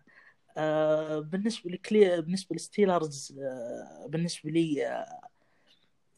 آه، 0.56 1.18
بالنسبة 1.18 1.70
لكلي 1.70 2.20
بالنسبة 2.22 2.48
للستيلرز 2.52 3.38
آه، 3.42 4.06
بالنسبة 4.08 4.50
لي 4.50 5.04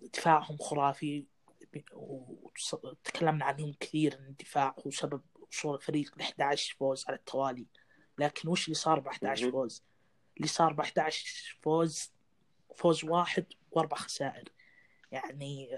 دفاعهم 0.01 0.57
خرافي. 0.57 1.27
وتكلمنا 2.73 3.45
عنهم 3.45 3.73
كثير 3.81 4.19
إن 4.19 4.27
الدفاع 4.27 4.75
هو 4.87 4.91
سبب 4.91 5.23
وصول 5.41 5.75
الفريق 5.75 6.19
ل 6.19 6.21
11 6.23 6.77
فوز 6.79 7.05
على 7.09 7.17
التوالي. 7.17 7.67
لكن 8.19 8.49
وش 8.49 8.65
اللي 8.65 8.75
صار 8.75 9.01
ب 9.01 9.09
11 9.09 9.51
فوز؟ 9.51 9.85
اللي 10.37 10.49
صار 10.49 10.73
ب 10.73 10.81
11 10.81 11.59
فوز 11.63 12.13
فوز 12.77 13.05
واحد 13.05 13.47
وأربع 13.71 13.97
خسائر. 13.97 14.53
يعني 15.13 15.69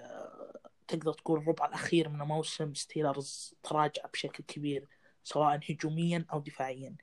تقدر 0.89 1.13
تقول 1.13 1.41
الربع 1.41 1.67
الأخير 1.67 2.09
من 2.09 2.21
الموسم 2.21 2.75
ستيلرز 2.75 3.55
تراجع 3.63 4.03
بشكل 4.13 4.45
كبير. 4.45 4.89
سواء 5.25 5.61
هجوميا 5.71 6.27
أو 6.33 6.41
دفاعيا. 6.41 6.97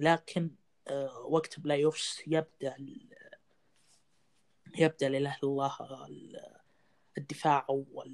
لكن 0.00 0.50
آه، 0.88 1.18
وقت 1.18 1.60
playoffs 1.60 2.22
يبدأ 2.26 2.76
يبدأ 4.78 5.08
لا 5.08 5.18
اله 5.18 5.36
الا 5.42 5.44
الله 5.44 6.48
الدفاع 7.18 7.66
أو 7.68 8.04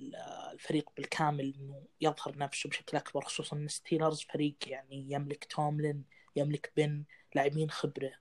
الفريق 0.52 0.90
بالكامل 0.96 1.54
إنه 1.54 1.82
يظهر 2.00 2.38
نفسه 2.38 2.68
بشكل 2.68 2.96
أكبر 2.96 3.20
خصوصا 3.20 3.56
إن 3.56 3.68
ستيلرز 3.68 4.20
فريق 4.20 4.56
يعني 4.66 5.06
يملك 5.10 5.44
توملين 5.44 6.04
يملك 6.36 6.72
بن 6.76 7.04
لاعبين 7.34 7.70
خبرة 7.70 8.12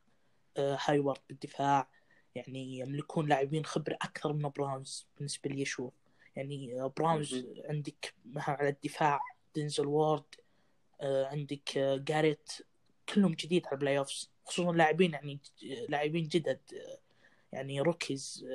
آه، 0.58 0.78
هايورد 0.86 1.20
بالدفاع 1.30 1.90
يعني 2.36 2.80
يملكون 2.80 3.28
لاعبين 3.28 3.66
خبرة 3.66 3.94
أكثر 3.94 4.34
من 4.34 4.50
براونز 4.50 5.08
بالنسبة 5.18 5.50
لي 5.50 5.62
أشوف. 5.62 5.94
يعني 6.36 6.90
براونز 6.98 7.46
عندك 7.66 8.14
على 8.38 8.70
الدفاع 8.70 9.20
دينزل 9.56 9.88
وورد 9.88 10.24
آه، 10.24 10.49
عندك 11.02 11.78
جاريت 11.78 12.52
كلهم 13.10 13.32
جديد 13.32 13.66
على 13.68 13.74
ال 13.74 13.98
playoffs 13.98 14.30
خصوصا 14.46 14.72
لاعبين 14.72 15.14
يعني 15.14 15.40
لاعبين 15.90 16.28
جدد 16.28 16.60
يعني 17.52 17.82
rookies 17.82 18.46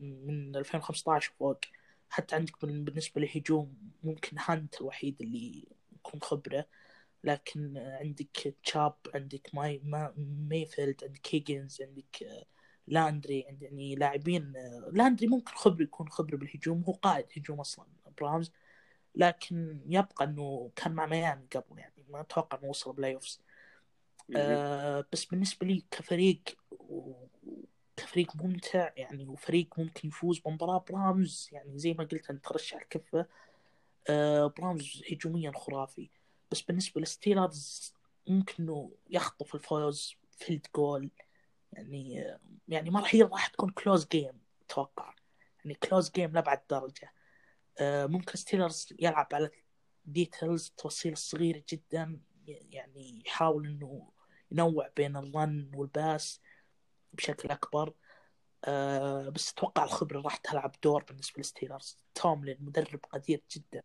من 0.00 0.56
2015 0.56 1.32
وفوق 1.34 1.60
حتى 2.08 2.36
عندك 2.36 2.64
بالنسبة 2.64 3.20
للهجوم 3.20 3.76
ممكن 4.02 4.36
هنت 4.40 4.80
الوحيد 4.80 5.16
اللي 5.20 5.64
يكون 5.92 6.20
خبرة. 6.20 6.66
لكن 7.24 7.78
عندك 7.78 8.54
تشاب 8.64 8.94
عندك 9.14 9.50
ماي 9.54 9.80
ما 9.84 10.14
ميفيلد 10.48 11.04
عندك 11.04 11.34
هيجنز 11.34 11.82
عندك 11.82 12.46
لاندري 12.86 13.44
عند 13.48 13.62
يعني 13.62 13.94
لاعبين 13.94 14.52
لاندري 14.92 15.26
ممكن 15.26 15.52
خبر 15.54 15.82
يكون 15.82 16.08
خبرة 16.08 16.36
بالهجوم. 16.36 16.84
هو 16.84 16.92
قائد 16.92 17.26
هجوم 17.36 17.60
أصلا 17.60 17.86
براونز 18.18 18.52
لكن 19.14 19.80
يبقى 19.86 20.24
إنه 20.24 20.70
كان 20.76 20.92
مع 20.92 21.06
ميامي 21.06 21.46
قبل 21.56 21.78
يعني 21.78 22.04
ما 22.08 22.20
أتوقع 22.20 22.58
إنه 22.58 22.68
وصل 22.68 22.92
playoffs. 22.92 23.40
آه 24.36 25.04
بس 25.12 25.24
بالنسبة 25.24 25.66
لي 25.66 25.84
كفريق 25.90 26.42
كفريق 27.96 28.36
ممتع 28.36 28.90
يعني 28.96 29.26
وفريق 29.26 29.78
ممكن 29.78 30.08
يفوز 30.08 30.38
بمباراة 30.38 30.84
براونز 30.90 31.48
يعني 31.52 31.78
زي 31.78 31.92
ما 31.94 32.04
قلت 32.04 32.30
أنت 32.30 32.44
ترشح 32.44 32.76
الكفة. 32.80 33.26
آه 34.08 34.46
براونز 34.46 35.02
هجوميا 35.12 35.52
خرافي. 35.52 36.10
بس 36.50 36.60
بالنسبة 36.60 37.00
للستيلرز 37.00 37.94
ممكن 38.28 38.54
إنه 38.62 38.92
يخطف 39.10 39.54
الفوز 39.54 40.14
field 40.30 40.66
goal 40.76 41.10
يعني 41.72 42.36
يعني 42.68 42.90
ما 42.90 43.00
راح 43.00 43.14
راح 43.14 43.46
تكون 43.46 43.70
close 43.70 44.06
game 44.08 44.40
أتوقع. 44.66 45.14
يعني 45.64 45.74
close 45.74 46.10
game 46.10 46.32
لأبعد 46.32 46.60
درجة. 46.70 47.12
ممكن 47.82 48.36
ستيلرز 48.36 48.88
يلعب 48.98 49.28
على 49.32 49.50
details 50.04 50.66
التفاصيل 50.66 51.12
الصغيره 51.12 51.62
جدا 51.68 52.20
يعني 52.46 53.22
يحاول 53.26 53.66
إنه 53.66 54.10
ينوع 54.50 54.90
بين 54.96 55.16
ال 55.16 55.29
run 55.29 55.70
وال 55.74 55.96
pass 55.96 56.40
بشكل 57.12 57.48
أكبر. 57.48 57.92
أه 58.64 59.28
بس 59.28 59.52
أتوقع 59.52 59.84
الخبرة 59.84 60.20
راح 60.20 60.36
تلعب 60.36 60.74
دور 60.82 61.04
بالنسبة 61.04 61.34
للستيلرز 61.38 61.98
توملين 62.14 62.56
مدرب 62.60 63.00
قدير 63.12 63.42
جدا. 63.56 63.82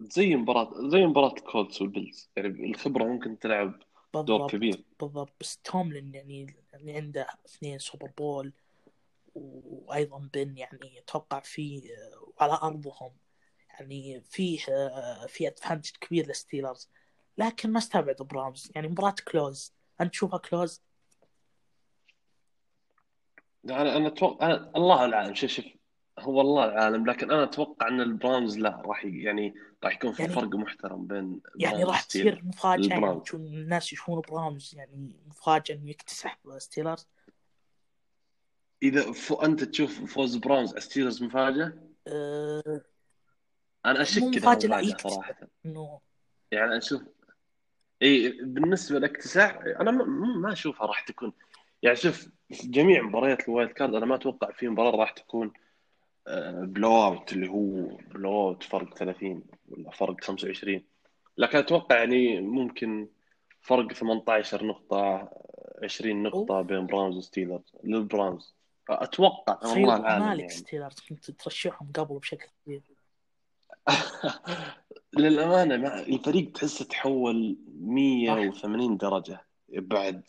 زي 0.00 0.36
مباراة 0.36 0.88
زي 0.88 1.06
مباراة 1.06 1.32
الكولتس 1.32 1.82
والبيلز. 1.82 2.30
يعني 2.36 2.70
الخبرة 2.70 3.04
ممكن 3.04 3.38
تلعب 3.38 3.82
بالضبط 4.14 4.28
دور 4.28 4.50
كبير. 4.50 4.84
بالضبط. 5.00 5.32
بس 5.40 5.58
توملين 5.58 6.14
يعني 6.14 6.56
يعني 6.72 6.96
عنده 6.96 7.26
اثنين 7.46 7.78
Super 7.78 8.10
Bowl 8.18 8.52
وأيضا 9.34 10.28
بن 10.34 10.56
يعني 10.56 10.98
أتوقع 10.98 11.40
فيه 11.40 11.82
على 12.40 12.58
أرضهم. 12.62 13.12
يعني 13.70 14.20
فيه 14.20 14.58
في 15.26 15.48
advantage 15.48 15.90
كبير 16.00 16.26
للستيلرز 16.26 16.90
لكن 17.38 17.72
ما 17.72 17.78
استبعد 17.78 18.16
براونز 18.16 18.72
يعني 18.74 18.88
مباراة 18.88 19.14
close. 19.28 19.74
أنت 20.00 20.10
تشوفها 20.10 20.38
close؟ 20.38 20.82
أنا 23.64 23.96
أنا 23.96 24.08
أتوقع 24.08 24.46
أنا 24.46 24.72
الله 24.76 25.14
أعلم. 25.14 25.34
شوف 25.34 25.50
شوف. 25.50 25.64
هو 26.18 26.40
الله 26.40 26.78
أعلم. 26.78 27.06
لكن 27.06 27.30
أنا 27.30 27.42
أتوقع 27.42 27.88
أن 27.88 28.00
البراونز 28.00 28.58
لا 28.58 28.82
راح 28.86 29.04
يعني 29.04 29.54
راح 29.84 29.94
يكون 29.94 30.12
في 30.12 30.22
يعني 30.22 30.34
فرق 30.34 30.54
محترم 30.54 31.06
بين 31.06 31.40
يعني 31.56 31.84
راح 31.84 32.02
تصير 32.02 32.42
مفاجأة. 32.44 32.88
يعني 32.88 33.22
الناس 33.34 33.92
يشوفون 33.92 34.22
براونز 34.28 34.74
يعني 34.76 35.16
مفاجأة 35.26 35.74
إنه 35.74 35.90
يكتسح 35.90 36.38
ستيلرز 36.58 37.08
إذا 38.84 39.12
ف... 39.12 39.32
أنت 39.32 39.64
تشوف 39.64 40.14
فوز 40.14 40.40
على 40.46 40.80
ستيلرز 40.80 41.22
مفاجأة؟ 41.22 41.72
أه... 42.08 42.80
أنا 43.86 44.02
أشك 44.02 44.22
مفاجأة 44.22 44.80
لا 44.80 44.96
صراحة. 44.96 45.36
إنه 45.66 46.00
يعني 46.52 46.76
أشوف 46.76 47.02
إي 48.02 48.30
بالنسبة 48.42 48.98
لإكتساح 48.98 49.58
أنا 49.80 49.90
ما 49.90 50.52
أشوفها 50.52 50.86
راح 50.86 51.00
تكون. 51.00 51.32
يعني 51.82 51.96
شوف 51.96 52.28
جميع 52.50 53.02
مباريات 53.02 53.48
ال 53.48 53.52
wild 53.52 53.70
card 53.70 53.94
أنا 53.94 54.06
ما 54.06 54.14
أتوقع 54.14 54.50
في 54.50 54.68
مباراة 54.68 54.96
راح 54.96 55.10
تكون 55.10 55.52
blow 56.62 56.90
آه، 56.90 57.06
out 57.06 57.32
اللي 57.32 57.48
هو 57.48 57.96
blowout 57.96 58.62
فرق 58.62 58.94
30 58.94 59.42
ولا 59.68 59.90
فرق 59.90 60.24
25 60.24 60.82
لكن 61.38 61.58
أتوقع 61.58 61.98
يعني 61.98 62.40
ممكن 62.40 63.08
فرق 63.60 63.92
18 63.92 64.66
نقطة 64.66 65.30
20 65.82 66.22
نقطة 66.22 66.62
بين 66.62 66.86
براونز 66.86 67.16
وستيلرز 67.16 67.76
للبراونز 67.84 68.54
أتوقع 68.90 69.68
والله 69.68 69.96
العالم 69.96 70.26
مالك 70.26 70.40
يعني. 70.40 70.52
ستيلرز 70.52 71.00
كنت 71.08 71.30
ترشحهم 71.30 71.92
قبل 71.94 72.18
بشكل 72.18 72.46
كبير. 72.64 72.82
للأمانة 75.18 75.76
مع 75.76 75.98
الفريق 75.98 76.52
تحسه 76.52 76.84
تحول 76.84 77.56
180 77.80 78.96
درجة 78.96 79.46
بعد 79.68 80.22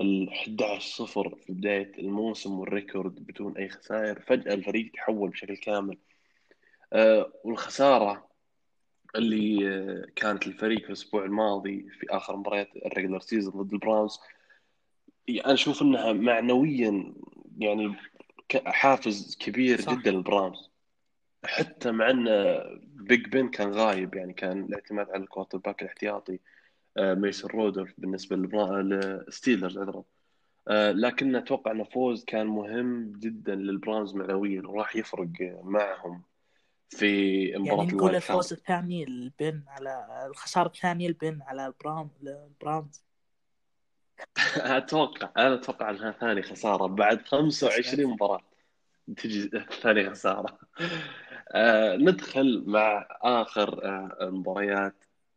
ال 0.00 0.32
11 0.32 1.06
0 1.06 1.34
في 1.34 1.52
بداية 1.52 1.92
الموسم 1.98 2.58
وال 2.58 2.72
record 2.72 3.14
بدون 3.14 3.56
أي 3.56 3.68
خسائر. 3.68 4.20
فجأة 4.20 4.54
الفريق 4.54 4.90
تحول 4.94 5.30
بشكل 5.30 5.56
كامل. 5.56 5.98
أه 6.92 7.32
والخسارة 7.44 8.28
اللي 9.16 9.68
آه، 9.68 10.06
كانت 10.16 10.46
الفريق 10.46 10.82
في 10.82 10.86
الأسبوع 10.86 11.24
الماضي 11.24 11.86
في 12.00 12.06
آخر 12.10 12.36
مباريات 12.36 12.68
ال 12.76 12.82
regular 12.82 13.20
season 13.20 13.62
ضد 13.62 13.72
البراونز 13.72 14.18
أنا 15.28 15.54
أشوف 15.54 15.82
إنها 15.82 16.12
معنويا 16.12 17.14
يعني 17.58 17.96
حافز 18.66 19.36
كبير 19.40 19.80
صح. 19.80 19.94
جدا 19.94 20.10
للبراونز 20.10 20.70
حتى 21.44 21.90
مع 21.90 22.10
إن 22.10 22.24
Big 22.84 23.28
Ben 23.28 23.48
كان 23.48 23.72
غايب 23.72 24.14
يعني 24.14 24.32
كان 24.32 24.64
الاعتماد 24.64 25.10
على 25.10 25.22
ال 25.22 25.58
quarterback 25.58 25.82
الاحتياطي 25.82 26.38
آه، 26.96 27.14
ميسون 27.14 27.50
رودولف 27.50 27.92
بالنسبة 27.98 28.36
للستيلرز 28.36 29.78
عذرا. 29.78 30.04
آه، 30.68 30.92
لكن 30.92 31.36
أتوقع 31.36 31.70
انه 31.70 31.84
فوز 31.84 32.24
كان 32.24 32.46
مهم 32.46 33.12
جدا 33.12 33.54
للبراونز 33.54 34.14
معنويا 34.14 34.62
وراح 34.66 34.96
يفرق 34.96 35.28
معهم 35.62 36.22
في 36.88 37.52
مباراة 37.58 37.76
يعني 37.76 37.92
نقول 37.92 38.16
الفوز 38.16 38.52
الثاني 38.52 39.04
البن 39.04 39.62
على 39.68 40.26
الخسارة 40.26 40.66
الثانية 40.66 41.08
البن 41.08 41.42
على 41.42 41.66
البراون 41.66 42.10
البراونز 42.22 43.04
أتوقع 44.56 45.30
أنا 45.36 45.54
أتوقع 45.54 45.90
إنها 45.90 46.10
ثاني 46.12 46.42
خسارة 46.42 46.86
بعد 46.86 47.22
25 47.26 48.06
مباراة. 48.10 48.40
تجي 49.16 49.50
ثاني 49.82 50.10
خسارة. 50.10 50.58
آه 51.54 51.96
ندخل 51.96 52.64
مع 52.66 53.06
آخر 53.22 53.84
آه 53.84 54.16
المباريات 54.20 54.94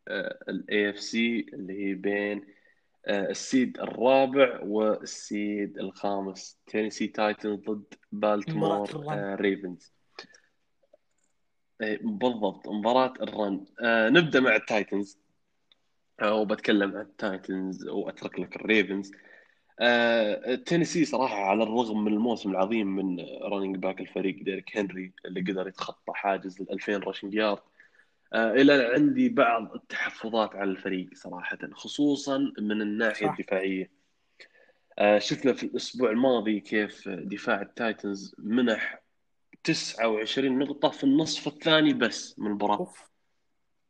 آه 0.07 0.39
ال 0.49 0.89
AFC 0.89 1.45
اللي 1.53 1.85
هي 1.89 1.93
بين 1.93 2.45
آه 3.05 3.29
ال 3.29 3.39
seed 3.39 3.79
الرابع 3.79 4.59
وال 4.63 5.01
seed 5.01 5.77
الخامس 5.77 6.57
تينيسي 6.67 7.07
تايتنز 7.07 7.59
ضد 7.59 7.93
بالتيمور 8.11 8.89
آه 9.13 9.35
ريفنز 9.35 9.93
إيه، 11.81 11.99
بالضبط 12.03 12.67
مباراة 12.67 13.13
ال 13.21 13.30
run. 13.30 13.65
آه 13.81 14.09
نبدأ 14.09 14.39
مع 14.39 14.55
التايتنز 14.55 15.17
آه 15.17 15.26
وبتكلم 16.23 16.95
عن 16.95 17.01
التايتنز 17.01 17.87
وأترك 17.87 18.39
لك 18.39 18.55
الريفنز. 18.55 19.11
آه، 19.79 20.55
تينيسي 20.55 21.05
صراحة 21.05 21.35
على 21.35 21.63
الرغم 21.63 22.03
من 22.03 22.13
الموسم 22.13 22.51
العظيم 22.51 22.95
من 22.95 23.25
running 23.43 23.77
back 23.77 24.01
الفريق 24.01 24.43
ديريك 24.43 24.77
هنري 24.77 25.13
اللي 25.25 25.41
قدر 25.41 25.67
يتخطى 25.67 26.13
حاجز 26.13 26.61
ال 26.61 26.71
2000 26.71 27.03
rushing 27.03 27.33
yard 27.33 27.59
آه، 28.33 28.51
إلى 28.51 28.91
عندي 28.95 29.29
بعض 29.29 29.73
التحفظات 29.75 30.55
على 30.55 30.71
الفريق 30.71 31.09
صراحة 31.13 31.57
خصوصا 31.73 32.37
من 32.59 32.81
الناحية 32.81 33.27
صح. 33.27 33.35
الدفاعية. 33.39 33.91
آه، 34.99 35.19
شفنا 35.19 35.53
في 35.53 35.63
الأسبوع 35.63 36.09
الماضي 36.09 36.59
كيف 36.59 37.09
دفاع 37.09 37.61
التايتنز 37.61 38.35
منح 38.37 39.01
29 39.63 40.59
نقطة 40.59 40.89
في 40.89 41.03
النصف 41.03 41.47
الثاني 41.47 41.93
بس 41.93 42.39
من 42.39 42.47
المباراة 42.47 42.93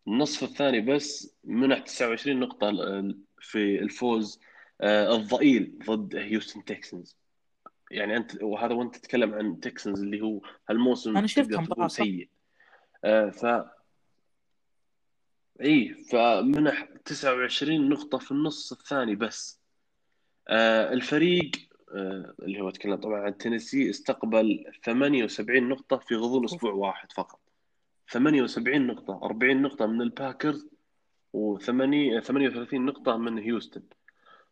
النصف 0.07 0.43
الثاني 0.43 0.81
بس 0.81 1.35
منح 1.43 1.79
29 1.79 2.39
نقطة 2.39 2.71
في 3.39 3.79
الفوز 3.79 4.39
آه، 4.81 5.15
الضئيل 5.15 5.79
ضد 5.85 6.15
هيوستن 6.15 6.65
تكسنز. 6.65 7.17
يعني 7.91 8.17
انت 8.17 8.43
وهذا 8.43 8.73
وأنت 8.73 8.95
تتكلم 8.95 9.33
عن 9.33 9.59
تكسنز 9.59 10.01
اللي 10.01 10.21
هو 10.21 10.41
هالموسم 10.69 11.17
أنا 11.17 11.27
شفت 11.27 11.39
تقدر 11.39 11.61
مباراة 11.61 11.75
تقول 11.75 11.89
صح؟ 11.89 12.03
سيء. 12.03 12.29
آه، 13.03 13.29
ف 13.29 13.45
إي 15.61 15.93
فمنح 15.93 16.87
29 17.05 17.89
نقطة 17.89 18.17
في 18.17 18.31
النص 18.31 18.71
الثاني 18.71 19.15
بس. 19.15 19.59
آه، 20.47 20.93
الفريق 20.93 21.51
اللي 22.43 22.61
هو 22.61 22.69
تكلم 22.69 22.95
طبعا 22.95 23.21
عن 23.21 23.37
تينيسي 23.37 23.89
استقبل 23.89 24.65
78 24.83 25.69
نقطة 25.69 25.97
في 25.97 26.15
غضون 26.15 26.45
أسبوع 26.45 26.71
واحد 26.71 27.11
فقط. 27.11 27.39
78 28.09 28.87
نقطة 28.87 29.19
40 29.23 29.61
نقطة 29.61 29.85
من 29.85 30.01
الباكرز 30.01 30.67
و 31.33 31.57
38 31.57 32.85
نقطة 32.85 33.17
من 33.17 33.37
هيوستن. 33.37 33.83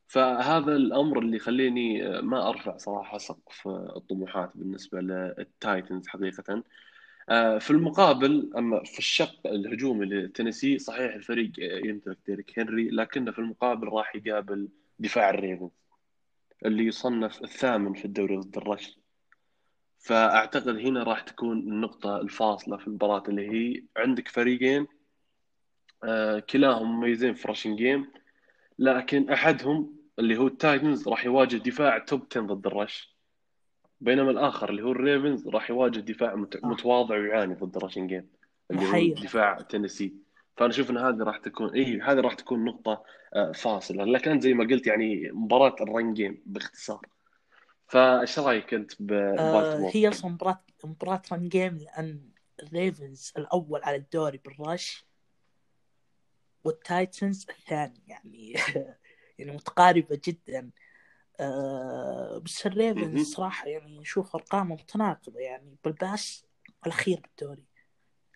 فهذا 0.08 0.76
الأمر 0.76 1.20
اللي 1.20 1.38
يخليني 1.38 2.08
آه، 2.08 2.22
ما 2.22 2.50
أرفع 2.50 2.78
صراحة 2.78 3.18
سقف 3.18 3.68
آه، 3.68 3.94
الطموحات 3.98 4.52
بالنسبة 4.56 5.02
للتايتنز 5.02 6.08
حقيقة. 6.08 6.64
آه، 7.30 7.58
في 7.58 7.72
المقابل 7.72 8.52
اما 8.58 8.84
في 8.84 9.00
الشق 9.00 9.48
الهجومي 9.48 10.06
لتينيسي 10.06 10.80
صحيح 10.80 11.14
الفريق 11.14 11.52
يمتلك 11.60 12.18
ديريك 12.28 12.60
هنري 12.60 12.90
لكنه 12.90 13.32
في 13.32 13.40
المقابل 13.40 13.88
راح 13.88 14.16
يقابل 14.16 14.70
دفاع 15.00 15.30
الريفنز 15.30 15.72
اللي 16.66 16.86
يصنف 16.86 17.44
الثامن 17.44 17.94
في 17.94 18.06
الدوري 18.06 18.38
ضد 18.38 18.58
ال 18.58 18.66
rush 18.66 18.98
فأعتقد 20.06 20.68
هنا 20.78 21.04
راح 21.04 21.22
تكون 21.22 21.58
النقطة 21.60 22.18
الفاصلة 22.22 22.78
في 22.78 22.88
المباراة 22.88 23.24
اللي 23.30 23.50
هي 23.50 23.84
عندك 23.98 24.28
فريقين 24.28 24.88
كلاهم 26.50 26.98
مميزين 26.98 27.34
في 27.34 27.48
rushing 27.48 27.76
game 27.76 28.08
لكن 28.80 29.30
أحدهم 29.30 29.96
اللي 30.20 30.38
هو 30.38 30.48
التايتنز 30.48 31.08
راح 31.08 31.26
يواجه 31.26 31.58
دفاع 31.58 31.98
top 31.98 32.22
10 32.32 32.42
ضد 32.42 32.68
ال 32.68 32.77
rush 32.77 33.16
بينما 34.02 34.32
الآخر 34.32 34.70
اللي 34.70 34.82
هو 34.84 34.92
الريفنز 34.92 35.48
راح 35.48 35.70
يواجه 35.70 36.00
دفاع 36.00 36.36
مت- 36.36 36.56
آه. 36.64 36.68
متواضع 36.68 37.16
ويعاني 37.18 37.54
ضد 37.54 37.76
ال 37.78 37.81
rushing 37.81 38.08
game 38.08 38.28
اللي 38.72 38.82
هو 38.82 39.14
دفاع 39.24 39.62
تينيسي. 39.62 40.14
فأنا 40.58 40.70
أشوف 40.70 40.92
إن 40.92 40.98
هذه 40.98 41.18
راح 41.24 41.38
تكون 41.38 41.70
اي 41.70 42.02
هذه 42.02 42.20
راح 42.20 42.34
تكون 42.34 42.66
نقطة 42.66 43.04
آه، 43.36 43.52
فاصلة. 43.52 44.04
لكن 44.06 44.40
زي 44.40 44.54
ما 44.54 44.64
قلت 44.64 44.88
يعني 44.88 45.32
مباراة 45.32 45.76
ال 45.82 45.90
run 45.90 46.14
game 46.14 46.42
باختصار. 46.46 47.08
فايش 47.88 48.40
رأيك 48.40 48.74
أنت 48.74 49.02
آه 49.02 49.02
ببالتمور؟ 49.02 49.92
هي 49.94 50.10
أصلا 50.10 50.32
مباراة 50.32 50.62
مباراة 50.84 51.22
run 51.32 51.50
game 51.50 51.78
لأن 51.78 52.30
الريفنز 52.64 53.34
الأول 53.38 53.84
على 53.84 53.96
الدوري 53.96 54.38
بال 54.38 54.60
rush 54.60 55.06
والتايتنز 56.64 57.46
الثاني 57.50 58.02
يعني 58.08 58.54
يعني 59.40 59.52
متقاربة 59.52 60.22
جدا 60.26 60.70
آه 61.40 62.38
بس 62.46 62.66
الريفنز 62.66 63.04
مهم. 63.04 63.24
صراحة 63.24 63.68
يعني 63.68 64.00
نشوف 64.00 64.36
ارقامه 64.36 64.76
متناقضة 64.76 65.40
يعني 65.40 65.78
بال 65.84 66.04
pass 66.04 66.46
الأخير 66.86 67.20
بالدوري 67.22 67.64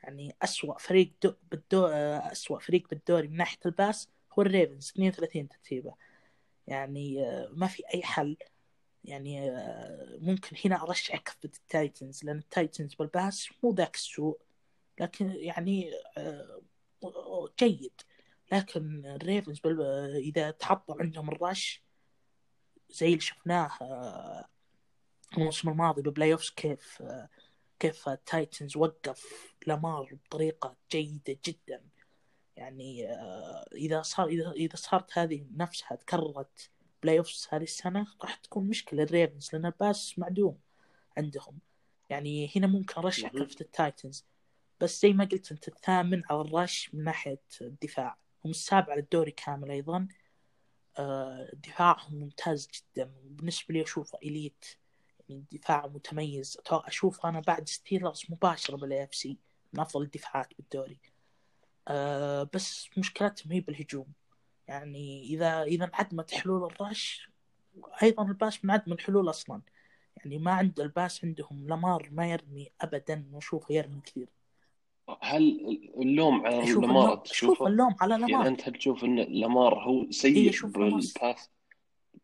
يعني 0.04 0.36
أسوأ 0.42 0.78
فريق 0.78 1.12
دو 1.24 1.34
بالدو 1.52 1.86
آه، 1.86 2.32
أسوأ 2.32 2.60
فريق 2.60 2.90
بالدوري 2.90 3.28
من 3.28 3.38
ناحية 3.38 3.60
ال 3.66 3.75
pass 3.75 4.10
هو 4.34 4.42
الريفنز 4.42 4.90
32 4.90 5.50
ترتيبة 5.50 5.94
يعني 6.68 7.26
آه، 7.26 7.50
ما 7.54 7.68
في 7.68 7.84
أي 7.94 8.04
حل 8.04 8.38
يعني 9.04 9.50
آه، 9.52 10.18
ممكن 10.22 10.58
هنا 10.66 10.84
أرشحك 10.84 11.38
ضد 11.44 11.56
التايتنز 11.56 12.24
لأن 12.24 12.38
التايتنز 12.38 12.94
بال 12.94 13.13
pass 13.13 13.50
مو 13.64 13.74
ذاك 13.74 13.96
السوء 13.96 14.40
لكن 15.00 15.32
يعني 15.32 15.92
آه، 16.18 16.62
جيد 17.60 18.02
لكن 18.52 19.06
الريفنز. 19.06 19.62
آه، 19.66 20.16
إذا 20.16 20.52
تحطم 20.52 21.02
عندهم 21.02 21.30
ال 21.30 21.41
rush 21.41 21.84
زي 22.90 23.08
اللي 23.08 23.20
شفناه 23.20 23.70
الموسم 25.38 25.70
الماضي 25.70 26.02
ب 26.02 26.34
playoffs 26.34 26.50
كيف 26.50 27.04
كيف 27.80 28.10
التايتنز 28.10 28.78
وقف 28.78 29.54
لامار 29.68 30.18
بطريقة 30.26 30.76
جيدة 30.92 31.38
جدا 31.46 31.84
يعني 32.56 33.14
إذا 33.74 34.02
صار 34.02 34.28
إذا 34.56 34.76
صارت 34.76 35.18
هذه 35.18 35.46
نفسها 35.56 35.96
تكررت 35.96 36.70
playoffs 37.04 37.48
هذه 37.50 37.64
السنة 37.64 38.08
راح 38.22 38.36
تكون 38.36 38.68
مشكلة 38.68 39.04
الريفنز 39.04 39.50
لأن 39.54 39.66
ال 39.66 39.77
pass 39.77 40.20
معدوم 40.20 40.60
عندهم. 41.18 41.60
يعني 42.10 42.52
هنا 42.56 42.68
ممكن 42.68 43.02
مهم. 43.02 43.12
كفة 43.12 43.62
التايتنز. 43.62 44.26
بس 44.82 45.02
زي 45.02 45.14
ما 45.14 45.26
قلت 45.26 45.52
أنت 45.52 45.68
الثامن 45.68 46.24
على 46.30 46.42
ال 46.42 46.51
rush 46.51 46.90
من 46.94 47.04
ناحية 47.04 47.42
الدفاع. 47.62 48.18
هم 48.46 48.52
السابع 48.52 48.92
على 48.92 49.02
الدوري 49.02 49.32
كامل 49.32 49.72
أيضا. 49.72 50.08
آه، 50.98 51.52
دفاعهم 51.54 52.16
ممتاز 52.16 52.68
جدا. 52.68 53.12
وبالنسبة 53.26 53.74
لي 53.74 53.84
أشوفه 53.84 54.18
elite. 54.24 54.66
يعني 55.30 55.46
دفاع 55.52 55.88
متميز. 55.88 56.58
أشوف 56.72 57.26
أنا 57.26 57.40
بعد 57.40 57.70
ستيلرز 57.70 58.24
مباشرة 58.30 58.78
بال 58.78 59.04
AFC. 59.04 59.38
من 59.74 59.80
أفضل 59.80 60.02
الدفاعات 60.02 60.54
بالدوري. 60.58 61.00
أه 61.88 62.50
بس 62.54 62.90
مشكلتهم 62.98 63.52
هي 63.52 63.60
بالهجوم. 63.60 64.14
يعني 64.70 65.24
إذا 65.24 65.64
إذا 65.64 65.86
انعدمت 65.86 66.32
حلول 66.32 66.72
ال 66.72 66.84
rush 66.84 67.30
أيضا 68.04 68.24
ال 68.24 68.32
pass 68.32 68.66
منعدم 68.66 68.94
الحلول 68.94 69.30
أصلا. 69.30 69.62
يعني 70.18 70.38
ما 70.38 70.52
عند 70.52 70.80
ال 70.80 70.89
pass 70.89 71.26
عندهم 71.26 71.68
لامار 71.68 72.10
ما 72.12 72.32
يرمي 72.32 72.72
أبدا 72.82 73.26
وأشوفه 73.34 73.74
يرمي 73.76 74.02
كثير. 74.06 74.30
هل 75.22 75.60
اللوم 75.98 76.46
على 76.46 76.74
لامار 76.74 77.16
تشوفه؟ 77.16 77.68
اللوم 77.68 77.96
على 78.02 78.14
يعني 78.14 78.26
لامار 78.32 78.48
أنت 78.48 78.68
هل 78.68 78.74
تشوف 78.74 79.04
إن 79.04 79.20
لامار 79.20 79.84
هو 79.84 80.02
إيه 80.02 80.12
سيء 80.12 80.52
لامار 80.52 80.90
بال 80.90 81.07
pass. 81.07 81.50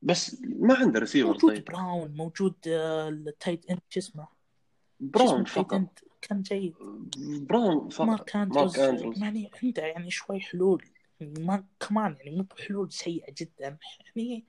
بس 0.01 0.41
ما 0.43 0.75
عنده 0.75 0.99
ريسيفر 0.99 1.27
موجود 1.27 1.55
طيب. 1.55 1.65
براون 1.65 2.11
موجود 2.15 2.55
آه، 2.67 3.09
ال 3.09 3.19
tight 3.19 3.69
end 3.69 3.79
شو 3.89 3.99
اسمه؟ 3.99 4.27
براون 4.99 5.45
فقط. 5.45 5.99
كان 6.21 6.41
جيد. 6.41 6.73
براون 7.47 7.89
فقط. 7.89 8.07
مارك 8.07 8.35
اندروز 8.35 8.79
يعني 8.79 9.51
عنده 9.63 9.81
يعني 9.81 10.11
شوي 10.11 10.39
حلول. 10.39 10.85
ما 11.21 11.65
كمان 11.79 12.15
يعني 12.19 12.37
مو 12.37 12.43
بحلول 12.43 12.91
سيئة 12.91 13.33
جدا 13.37 13.77
يعني 14.15 14.45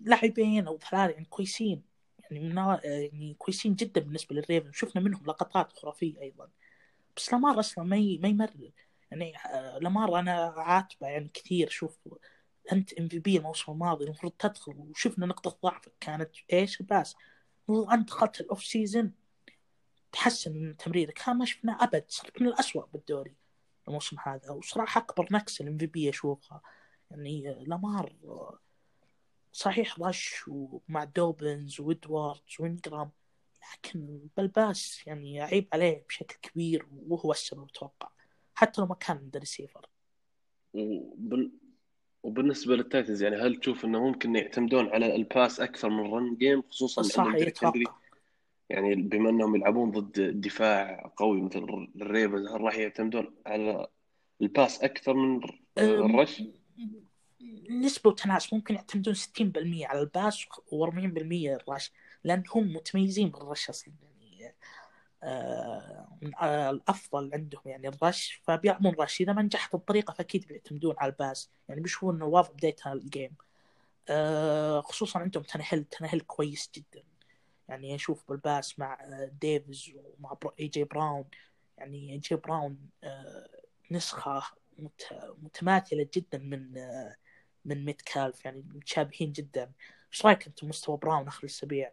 لاعبين 0.00 0.66
أو 0.66 0.78
ثلاثة 0.78 1.12
يعني 1.12 1.24
كويسين 1.24 1.82
يعني 2.18 2.40
من 2.48 2.56
يعني 2.84 3.34
كويسين 3.38 3.74
جدا 3.74 4.00
بالنسبة 4.00 4.36
للريفنز. 4.36 4.72
شفنا 4.72 5.02
منهم 5.02 5.26
لقطات 5.26 5.72
خرافية 5.72 6.20
أيضا. 6.20 6.50
بس 7.16 7.32
لامار 7.32 7.60
أصلا 7.60 7.84
ما. 7.84 7.96
ما 7.96 8.28
يمرر. 8.28 8.72
يعني 9.10 9.36
آه، 9.36 9.78
لامار 9.78 10.18
أنا 10.18 10.54
عاتبه 10.56 11.06
يعني 11.06 11.30
كثير. 11.34 11.68
شوف 11.68 11.98
أنت 12.72 12.92
MVP 12.92 13.36
الموسم 13.36 13.72
الماضي 13.72 14.04
المفروض 14.04 14.32
تدخل. 14.38 14.72
وشفنا 14.76 15.26
نقطة 15.26 15.58
ضعفك 15.62 15.92
كانت 16.00 16.30
إيش؟ 16.52 16.80
ال 16.80 16.86
pass. 16.86 17.16
وانت 17.68 18.08
دخلت 18.08 18.40
ال 18.40 18.64
off-season 18.64 19.12
تحسن 20.12 20.52
من 20.52 20.76
تمريرك. 20.76 21.12
كان 21.12 21.36
ما 21.38 21.44
شفنا 21.44 21.72
أبد. 21.72 22.04
صرت 22.08 22.42
من 22.42 22.48
الاسوء 22.48 22.86
بالدوري. 22.92 23.39
الموسم 23.90 24.16
هذا. 24.24 24.50
وصراحة 24.50 25.00
أكبر 25.00 25.28
نكسة 25.30 25.62
ال 25.62 25.78
MVP 25.78 26.08
أشوفها. 26.08 26.60
يعني 27.10 27.64
لامار 27.66 28.12
صحيح 29.52 30.00
rush 30.00 30.44
ومع 30.48 31.04
دوبنز 31.04 31.80
وإدواردز 31.80 32.56
وإنجرام 32.60 33.10
لكن 33.74 34.20
بال 34.36 34.59
pass 34.59 35.06
يعني 35.06 35.34
يعيب 35.34 35.68
عليه 35.72 36.04
بشكل 36.08 36.36
كبير 36.42 36.86
وهو 37.08 37.32
السبب 37.32 37.68
أتوقع. 37.68 38.08
حتى 38.54 38.80
لو 38.80 38.86
ما 38.86 38.94
كان 38.94 39.16
عنده 39.16 39.40
ريسيفر 39.40 39.86
وبال... 40.74 41.50
وبالنسبة 42.22 42.76
للتايتنز 42.76 43.22
يعني 43.22 43.36
هل 43.36 43.56
تشوف 43.56 43.84
إنه 43.84 44.06
ممكن 44.06 44.36
يعتمدون 44.36 44.88
على 44.88 45.16
ال 45.16 45.25
pass 45.25 45.60
أكثر 45.60 45.88
من 45.88 46.06
ال 46.06 46.14
run 46.14 46.36
game 46.36 46.62
خصوصا 46.62 47.02
صح 47.02 47.20
عندهم 47.20 47.36
ديريك 47.36 47.64
هنري 47.64 47.80
يتوقع 47.80 47.99
يعني 48.70 48.94
بما 48.94 49.30
انهم 49.30 49.56
يلعبون 49.56 49.90
ضد 49.90 50.40
دفاع 50.40 51.12
قوي 51.16 51.42
مثل 51.42 51.88
الريفنز 51.96 52.46
هل 52.46 52.60
راح 52.60 52.76
يعتمدون 52.76 53.34
على 53.46 53.86
ال 54.42 54.50
pass 54.50 54.82
أكثر 54.82 55.14
من 55.14 55.40
ال 55.78 55.89
rush؟ 55.89 56.42
نسبة 57.70 58.10
وتناسب 58.10 58.54
ممكن 58.54 58.74
يعتمدون 58.74 59.14
60% 59.14 59.86
على 59.86 60.00
ال 60.00 60.09
pass 60.09 60.44
و40% 60.44 61.16
ال 61.32 61.44
rush 61.44 61.92
لأن 62.24 62.42
هم 62.54 62.72
متميزين 62.72 63.28
بال 63.28 63.41
rush 63.41 63.68
أصلا 63.68 63.94
يعني 64.02 64.54
آه 65.22 66.08
من 66.22 66.34
آه 66.34 66.70
الأفضل 66.70 67.30
عندهم 67.34 67.62
يعني 67.66 67.88
ال 67.88 67.98
rush 67.98 68.40
فبيعملون 68.44 68.94
rush. 68.94 69.20
إذا 69.20 69.32
ما 69.32 69.42
نجحت 69.42 69.74
الطريقة 69.74 70.12
فأكيد 70.12 70.46
بيعتمدون 70.46 70.94
على 70.98 71.12
ال 71.12 71.20
pass 71.20 71.50
يعني 71.68 71.80
بيشوفون 71.80 72.14
إنه 72.14 72.24
واضح 72.26 72.50
بدايه 72.50 72.76
ال 72.86 72.95
game 72.95 73.32
آه 74.08 74.80
خصوصا 74.80 75.18
عندهم 75.18 75.42
تانيهيل 75.42 75.84
تانيهيل 75.84 76.20
كويس 76.20 76.70
جدا. 76.76 77.09
يعني 77.70 77.94
أشوف 77.94 78.28
بال 78.28 78.45
pass 78.45 78.78
مع 78.78 78.98
ديفيز 79.40 79.92
ومع 79.96 80.36
اي 80.60 80.68
جي 80.68 80.84
براون. 80.84 81.24
يعني 81.78 82.12
اي 82.12 82.18
جي 82.18 82.36
براون 82.36 82.78
آه 83.04 83.48
نسخة 83.90 84.42
متماثلة 85.42 86.08
جدا 86.14 86.38
من 86.38 86.74
من 87.64 87.84
ميتكالف. 87.84 88.44
يعني 88.44 88.64
متشابهين 88.74 89.32
جدا. 89.32 89.72
إيش 90.12 90.26
رأيك 90.26 90.46
أنت 90.46 90.64
مستوى 90.64 90.96
براون 90.96 91.26
آخر 91.26 91.40
الاسابيع؟ 91.40 91.92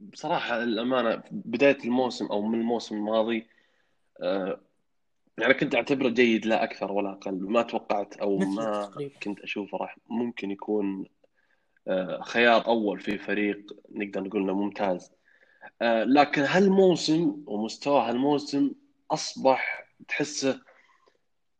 بصراحة 0.00 0.62
الأمانة 0.62 1.22
بداية 1.30 1.78
الموسم 1.84 2.26
أو 2.26 2.42
من 2.42 2.60
الموسم 2.60 2.96
الماضي 2.96 3.46
آه، 4.22 4.60
يعني 5.38 5.54
كنت 5.54 5.74
أعتبره 5.74 6.08
جيد 6.08 6.46
لا 6.46 6.64
أكثر 6.64 6.92
ولا 6.92 7.12
أقل. 7.12 7.34
ما 7.34 7.62
توقعت 7.62 8.16
أو 8.16 8.36
ما 8.36 8.84
تقريبا. 8.86 9.18
كنت 9.18 9.40
أشوفه 9.40 9.78
راح. 9.78 9.96
ممكن 10.08 10.50
يكون 10.50 11.04
آه، 11.04 11.19
خيار 12.22 12.66
أول 12.66 13.00
في 13.00 13.18
فريق 13.18 13.76
نقدر 13.90 14.22
نقول 14.22 14.42
إنه 14.42 14.54
ممتاز. 14.54 15.12
آه، 15.82 16.04
لكن 16.04 16.42
هالموسم 16.42 17.44
ومستوى 17.46 18.00
هالموسم 18.00 18.72
أصبح 19.10 19.88
تحسه 20.08 20.60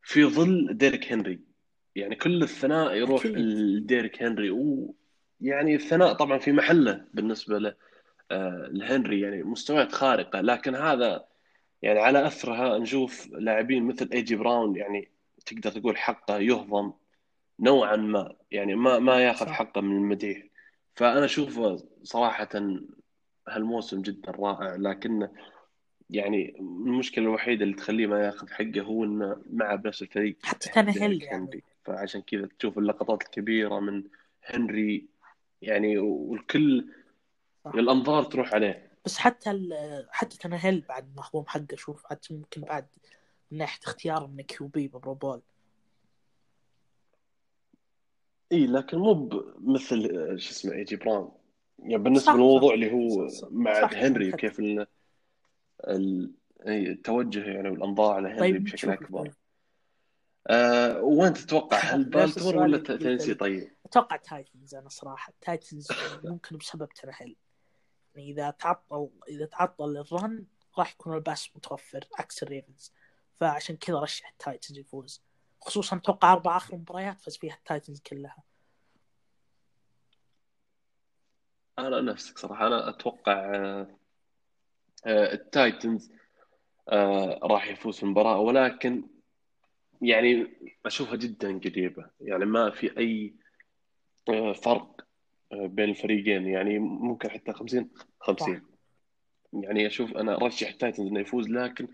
في 0.02 0.24
ظل 0.24 0.76
ديريك 0.76 1.12
هنري. 1.12 1.40
يعني 1.96 2.16
كل 2.16 2.42
الثناء 2.42 2.94
يروح 2.94 3.26
لديريك 3.26 4.22
هنري. 4.22 4.50
ويعني 4.50 5.74
الثناء 5.74 6.12
طبعا 6.12 6.38
في 6.38 6.52
محله 6.52 7.04
بالنسبة 7.14 7.58
له 7.58 7.74
آه، 8.30 8.68
لهنري. 8.72 9.20
يعني 9.20 9.42
مستويات 9.42 9.92
خارقة. 9.92 10.40
لكن 10.40 10.74
هذا 10.74 11.24
يعني 11.82 11.98
على 12.00 12.26
أثرها 12.26 12.78
نشوف 12.78 13.28
لاعبين 13.32 13.84
مثل 13.84 14.08
A.J. 14.12 14.36
براون 14.36 14.76
يعني 14.76 15.10
تقدر 15.46 15.70
تقول 15.70 15.96
حقه 15.96 16.38
يهضم. 16.38 16.92
نوعا 17.60 17.96
ما. 17.96 18.36
يعني 18.50 18.74
ما 18.74 18.98
ما 18.98 19.20
ياخذ 19.20 19.48
حقه 19.48 19.80
من 19.80 19.96
المديح. 19.96 20.46
فأنا 20.94 21.24
أشوفه 21.24 21.76
صراحة 22.02 22.48
هالموسم 23.48 24.02
جدا 24.02 24.30
رائع 24.30 24.76
لكنه 24.76 25.30
يعني 26.10 26.56
المشكلة 26.60 27.24
الوحيدة 27.24 27.64
اللي 27.64 27.74
تخليه 27.74 28.06
ما 28.06 28.26
ياخذ 28.26 28.48
حقه 28.48 28.80
هو 28.80 29.04
إنه 29.04 29.42
مع 29.50 29.74
بنفس 29.74 30.02
الفريق. 30.02 30.36
حتى 30.42 30.70
كان 30.70 30.88
هيل 30.88 31.22
يعني 31.22 31.64
فعشان 31.84 32.22
كذا 32.22 32.48
تشوف 32.58 32.78
اللقطات 32.78 33.22
الكبيرة 33.22 33.80
من 33.80 34.04
هنري 34.44 35.06
يعني 35.62 35.98
والكل 35.98 36.88
صح. 37.64 37.74
الأنظار 37.74 38.22
تروح 38.24 38.54
عليه. 38.54 38.90
بس 39.04 39.18
حتى 39.18 39.68
حتى 40.10 40.38
تنهل 40.38 40.80
بعد 40.88 41.16
مهضوم 41.16 41.44
حقه 41.46 41.76
شوف 41.76 42.04
حتى 42.06 42.34
ممكن 42.34 42.60
بعد 42.60 42.86
من 43.50 43.58
ناحية 43.58 43.80
اختيار 43.84 44.26
من 44.26 44.42
كيو 44.42 44.66
بي 44.66 44.88
ببروبول 44.88 45.42
إي 48.52 48.66
لكن 48.66 48.98
مو 48.98 49.28
مثل 49.58 50.02
شو 50.38 50.50
اسمه 50.50 50.72
ايجي 50.72 50.96
براون. 50.96 51.32
يعني 51.78 52.02
بالنسبة 52.02 52.32
للموضوع 52.32 52.74
اللي 52.74 52.92
هو 52.92 53.28
صح 53.28 53.48
مع 53.50 53.82
صح 53.82 53.94
هنري 53.94 54.32
كيف 54.32 54.60
ال... 54.60 54.86
ال... 55.80 56.34
التوجه 56.66 57.44
يعني 57.44 57.68
والانظار 57.68 58.14
على 58.14 58.28
هنري 58.28 58.40
طيب 58.40 58.64
بشكل 58.64 58.90
أكبر. 58.90 59.32
آه 60.46 61.02
وين 61.02 61.32
تتوقع؟ 61.32 61.78
هل 61.78 62.04
بالتمور 62.04 62.56
ولا 62.56 62.78
تنسي؟ 62.78 63.34
طيب؟ 63.34 63.70
أتوقع 63.86 64.16
تايتنز 64.16 64.74
أنا 64.74 64.88
صراحة. 64.88 65.32
تايتنز 65.40 65.88
ممكن 66.24 66.56
بسبب 66.56 66.88
تنهل 66.88 67.36
يعني 68.14 68.30
إذا 68.30 68.50
تعطل 68.50 69.08
إذا 69.28 69.46
تعطل 69.46 69.96
الرن 69.96 70.44
راح 70.78 70.92
يكون 70.92 71.14
ال 71.14 71.22
pass 71.22 71.50
متوفر 71.56 72.08
عكس 72.18 72.42
الريفنز. 72.42 72.92
فعشان 73.40 73.76
كذا 73.76 73.98
رشح 73.98 74.28
التايتنز 74.30 74.78
يفوز. 74.78 75.22
خصوصا 75.60 75.96
أتوقع 75.96 76.32
أربع 76.32 76.56
آخر 76.56 76.76
مباريات 76.76 77.20
فاز 77.20 77.36
فيها 77.36 77.54
التايتنز 77.54 78.00
كلها. 78.00 78.36
أنا 81.78 82.00
نفسك 82.00 82.38
صراحة 82.38 82.66
أنا 82.66 82.88
أتوقع 82.88 83.54
آه، 83.54 83.86
آه، 85.06 85.32
التايتنز 85.32 86.12
آه، 86.88 87.40
راح 87.42 87.68
يفوز 87.68 88.04
المباراة 88.04 88.38
ولكن 88.38 89.08
يعني 90.02 90.46
أشوفها 90.86 91.16
جدا 91.16 91.58
قريبة. 91.58 92.10
يعني 92.20 92.44
ما 92.44 92.70
في 92.70 92.98
أي 92.98 93.34
فرق 94.54 95.00
بين 95.52 95.90
الفريقين. 95.90 96.46
يعني 96.46 96.78
ممكن 96.78 97.30
حتى 97.30 97.52
50 97.52 97.90
50 98.20 98.70
يعني 99.52 99.86
أشوف 99.86 100.16
أنا 100.16 100.36
أرشح 100.36 100.68
التايتنز 100.68 101.06
إنه 101.06 101.20
يفوز 101.20 101.48
لكن 101.48 101.88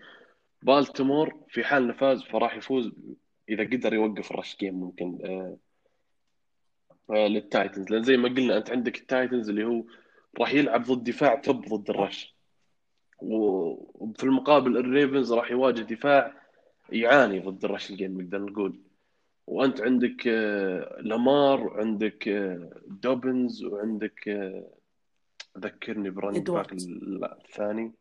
بالتمور 0.61 1.43
في 1.49 1.63
حال 1.63 1.83
إنه 1.83 1.93
فاز 1.93 2.23
فراح 2.23 2.55
يفوز 2.55 2.91
إذا 3.49 3.63
قدر 3.63 3.93
يوقف 3.93 4.31
ال 4.31 4.36
rush 4.36 4.57
game 4.59 4.75
ممكن 4.75 5.19
آه 5.25 5.57
آه 7.09 7.27
للتايتنز. 7.27 7.91
لأن 7.91 8.03
زي 8.03 8.17
ما 8.17 8.29
قلنا 8.29 8.57
أنت 8.57 8.71
عندك 8.71 8.97
التايتنز 8.97 9.49
اللي 9.49 9.63
هو 9.63 9.83
راح 10.39 10.53
يلعب 10.53 10.83
ضد 10.83 11.03
دفاع 11.03 11.35
top 11.35 11.65
ضد 11.65 11.89
ال 11.89 11.97
rush. 11.97 12.35
وفي 13.21 14.23
المقابل 14.23 14.77
الريفنز 14.77 15.33
راح 15.33 15.51
يواجه 15.51 15.81
دفاع 15.81 16.33
يعاني 16.91 17.39
ضد 17.39 17.65
ال 17.65 17.70
rush 17.70 17.91
game 17.91 18.21
نقدر 18.21 18.41
نقول. 18.41 18.81
وأنت 19.47 19.81
عندك 19.81 20.27
آه، 20.27 21.01
لامار 21.01 21.63
وعندك 21.63 22.27
آه، 22.27 22.81
دوبنز 22.87 23.63
وعندك 23.63 24.27
آه، 24.27 24.71
ذكرني 25.57 26.09
ب 26.09 26.13
running 26.13 26.43
back 26.43 26.73
الثاني. 26.73 27.93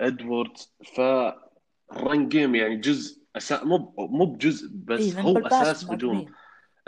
ادواردز 0.00 0.74
فال 0.94 1.48
run 1.48 2.28
game 2.28 2.54
يعني 2.54 2.76
جزء 2.76 3.23
أسا... 3.36 3.64
مو 3.64 3.94
مو 3.98 4.24
بجزء 4.24 4.68
بس 4.72 5.00
إيه 5.00 5.22
هو 5.22 5.38
أساس 5.38 5.90
هجوم 5.90 6.34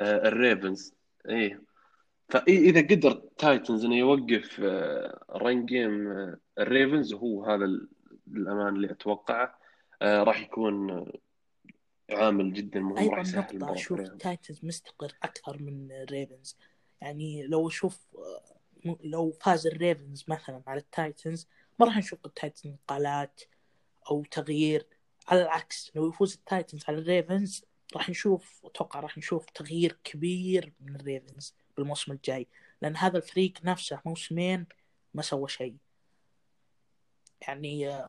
الريفنز. 0.01 0.95
اي 1.29 1.61
فاذا 2.29 2.81
قدر 2.81 3.13
تايتنز 3.39 3.85
إنه 3.85 3.97
يوقف 3.97 4.61
run 5.31 5.67
game 5.67 6.09
الريفنز 6.59 7.13
وهو 7.13 7.45
هذا 7.45 7.65
الأمان 8.29 8.77
اللي 8.77 8.91
أتوقعه 8.91 9.59
راح 10.03 10.41
يكون 10.41 11.07
عامل 12.11 12.53
جدا 12.53 12.81
مهم 12.81 12.99
أيضا 12.99 13.39
نقطة 13.39 13.73
أشوف 13.75 14.01
تايتنز 14.01 14.61
مستقر 14.63 15.13
أكثر 15.23 15.63
من 15.63 15.89
ريفنز 16.11 16.57
يعني 17.01 17.47
لو 17.47 17.69
أشوف 17.69 18.07
لو 19.05 19.31
فاز 19.31 19.67
الريفنز 19.67 20.25
مثلا 20.29 20.63
على 20.67 20.81
التايتنز 20.81 21.49
ما 21.79 21.87
راح 21.87 21.99
نشوف 21.99 22.27
التايتنز 22.27 22.67
انقلاب 22.67 23.41
أو 24.11 24.25
تغيير. 24.31 24.87
على 25.29 25.43
العكس 25.43 25.93
لو 25.95 26.09
يفوز 26.09 26.35
التايتنز 26.35 26.85
على 26.89 26.99
الريفنز 26.99 27.65
راح 27.95 28.11
نشوف 28.11 28.61
أتوقع 28.65 29.01
راح 29.01 29.19
نشوف 29.19 29.51
تغيير 29.51 29.99
كبير 30.05 30.73
من 30.81 30.97
الريفنز 30.97 31.55
بالموسم 31.77 32.13
الجاي 32.13 32.47
لأن 32.83 32.97
هذا 32.97 33.17
الفريق 33.17 33.53
نفسه 33.65 34.01
موسمين 34.05 34.67
ما 35.15 35.23
سوى 35.23 35.49
شيء. 35.49 35.77
يعني 37.41 38.05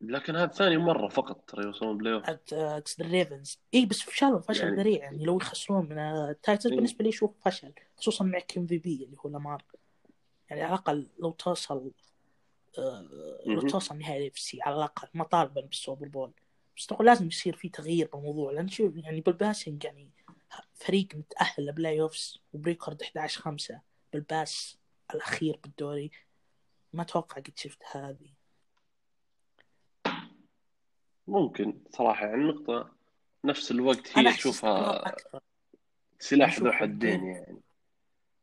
لكن 0.00 0.36
هذا 0.36 0.52
ثاني 0.52 0.76
مرة 0.76 1.08
فقط 1.08 1.50
ترى 1.50 1.64
يوصلون 1.64 1.98
playoff 1.98 2.24
اقصد 2.52 3.00
الريفنز. 3.00 3.60
إي 3.74 3.86
بس 3.86 4.02
فشلوا 4.02 4.40
فشل 4.40 4.64
يعني... 4.64 4.76
ذريع. 4.76 5.02
يعني 5.02 5.24
لو 5.24 5.36
يخسرون 5.36 5.88
من 5.88 5.98
التايتنز 5.98 6.66
إيه؟ 6.66 6.76
بالنسبة 6.76 7.02
لي 7.02 7.08
أشوف 7.08 7.30
فشل 7.44 7.72
خصوصا 7.96 8.24
مع 8.24 8.38
كان 8.38 8.66
MVP 8.66 9.04
اللي 9.04 9.16
هو 9.20 9.30
لامار. 9.30 9.64
يعني 10.50 10.62
على 10.62 10.74
الأقل 10.74 11.06
لو 11.18 11.30
توصل 11.30 11.76
آه 11.76 12.13
توصل 13.68 13.98
نهائي 13.98 14.28
AFC 14.28 14.58
على 14.62 14.76
الأقل 14.76 15.08
ما 15.14 15.24
طالبا 15.24 15.60
بالسوبر 15.60 16.08
بول. 16.08 16.32
بس 16.76 16.92
لازم 17.00 17.26
يصير 17.26 17.56
في 17.56 17.68
تغيير 17.68 18.08
بالموضوع 18.12 18.52
لأن 18.52 18.68
شوف 18.68 18.96
يعني 18.96 19.20
بال 19.20 19.34
passing 19.34 19.84
يعني 19.84 20.10
فريق 20.74 21.08
متأهل 21.14 21.66
ل 21.66 22.00
playoffs 22.00 22.38
وب 22.52 22.65
record 22.65 23.02
11 23.02 23.40
5 23.40 23.80
بال 24.12 24.34
pass 24.34 24.78
الأخير 25.14 25.58
بالدوري. 25.62 26.10
ما 26.92 27.02
أتوقع 27.02 27.36
قد 27.36 27.52
شفت 27.56 27.82
هذه. 27.92 28.34
ممكن 31.26 31.78
صراحة 31.90 32.26
يعني 32.26 32.42
النقطة 32.42 32.92
نفس 33.44 33.70
الوقت 33.70 34.18
هي 34.18 34.32
تشوفها 34.32 35.14
سلاح 36.18 36.58
ذو 36.58 36.72
حدين 36.72 37.24
يعني. 37.24 37.60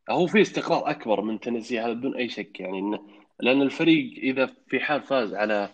هو 0.10 0.28
في 0.28 0.42
استقرار 0.42 0.90
أكبر 0.90 1.22
من 1.22 1.40
تنسي 1.40 1.80
هذا 1.80 1.94
بدون 1.94 2.16
أي 2.16 2.30
شك 2.30 2.60
يعني. 2.60 2.80
إنه 2.80 3.21
لأن 3.42 3.62
الفريق 3.62 4.14
إذا 4.18 4.50
في 4.68 4.80
حال 4.80 5.02
فاز 5.02 5.34
على 5.34 5.70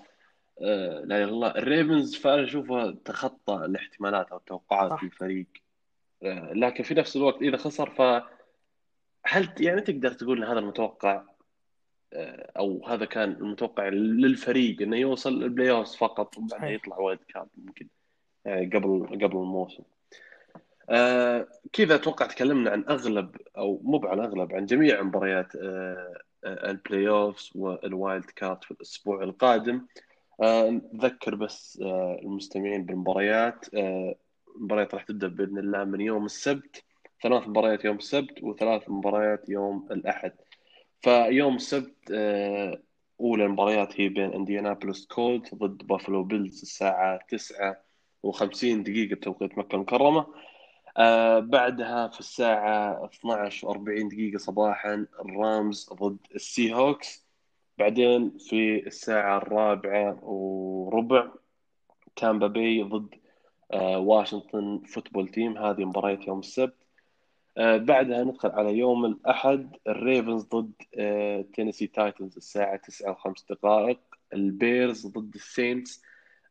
آه، 0.62 1.00
لا 1.06 1.18
إله 1.18 1.24
إلا 1.24 1.34
الله 1.34 1.48
الريفنز 1.48 2.16
فأنا 2.16 2.44
أشوفه 2.44 2.92
تخطى 2.92 3.56
الاحتمالات 3.66 4.32
أو 4.32 4.38
التوقعات 4.38 5.00
في 5.00 5.06
الفريق. 5.06 5.48
آه، 6.24 6.54
لكن 6.54 6.84
في 6.84 6.94
نفس 6.94 7.16
الوقت 7.16 7.42
إذا 7.42 7.58
خسر 7.58 7.90
ف 7.90 8.24
هل 9.26 9.50
يعني 9.60 9.82
تقدر 9.82 10.12
تقول 10.12 10.44
إن 10.44 10.50
هذا 10.50 10.60
المتوقع 10.60 11.24
آه، 12.14 12.52
أو 12.58 12.88
هذا 12.88 13.06
كان 13.06 13.32
المتوقع 13.32 13.88
للفريق 13.88 14.82
إنه 14.82 14.98
يوصل 14.98 15.44
ال 15.44 15.72
playoff 15.72 15.98
فقط 15.98 16.38
وبعدين 16.38 16.70
يطلع 16.70 16.98
wild 16.98 17.20
card 17.28 17.50
ممكن 17.58 17.88
قبل 18.46 19.08
قبل 19.24 19.38
الموسم. 19.38 19.84
كذا 21.74 21.96
أتوقع 21.96 22.26
تكلمنا 22.26 22.72
عن 22.72 22.86
أغلب 22.90 23.36
أو 23.58 23.82
مو 23.84 24.02
عن 24.08 24.20
أغلب 24.20 24.54
عن 24.54 24.66
جميع 24.66 25.02
مباريات 25.04 25.54
ال 26.46 27.10
playoffs 27.10 27.52
وال 27.56 27.79
wild 27.79 28.26
card 28.26 28.64
في 28.64 28.72
الأسبوع 28.72 29.24
القادم. 29.24 29.86
آه 30.44 30.82
نذكر 30.94 31.36
بس 31.36 31.80
آه 31.82 32.20
المستمعين 32.22 32.86
بالمباريات. 32.86 33.66
آه 33.76 34.16
المباريات 34.58 34.94
راح 34.94 35.04
تبدأ 35.04 35.28
بإذن 35.28 35.58
الله 35.58 35.84
من 35.84 36.02
يوم 36.02 36.26
السبت. 36.26 36.84
ثلاث 37.24 37.48
مباريات 37.48 37.86
يوم 37.86 37.98
السبت 37.98 38.44
وثلاث 38.44 38.90
مباريات 38.90 39.50
يوم 39.50 39.88
الأحد. 39.92 40.32
فيوم 41.02 41.56
السبت 41.56 42.12
آه، 42.12 42.82
أولى 43.20 43.46
المباريات 43.46 44.02
هي 44.02 44.10
بين 44.10 44.34
انديانابوليس 44.34 45.06
كولتس 45.06 45.56
ضد 45.56 45.88
بافلو 45.88 46.24
بيلز 46.24 46.62
الساعة 46.62 47.20
9 47.30 47.78
و50 48.28 48.66
دقيقة 48.66 49.16
بتوقيت 49.16 49.58
مكة 49.58 49.76
المكرمة. 49.76 50.28
آه 50.98 51.40
بعدها 51.40 52.08
في 52.08 52.20
الساعة 52.20 53.06
12 53.06 53.74
و40 53.74 54.08
دقيقة 54.12 54.38
صباحا 54.38 55.06
الرامز 55.20 55.90
ضد 55.94 56.18
السي 56.36 56.74
هوكس 56.74 57.28
بعدين 57.78 58.38
في 58.38 58.88
الساعة 58.88 59.38
الرابعة 59.38 60.20
وربع 60.24 61.28
تامبا 62.16 62.48
باي 62.48 62.84
ضد 62.84 63.16
آه 63.72 64.00
واشنطن 64.00 64.82
فوتبول 64.88 65.28
تيم. 65.28 65.58
هذه 65.58 65.86
مباريات 65.86 66.28
يوم 66.28 66.40
السبت. 66.40 66.76
آه 67.58 67.78
بعدها 67.78 68.24
ندخل 68.24 68.52
على 68.52 68.78
يوم 68.78 69.06
الأحد 69.06 69.76
الريفنز 69.88 70.44
ضد 70.44 70.72
تينيسي 71.54 71.88
تايتنز 71.88 72.38
الساعة 72.38 72.76
9 72.76 73.14
و5 73.16 73.34
دقائق. 73.50 74.00
البيرز 74.34 75.08
ضد 75.08 75.36
السينتس 75.36 76.02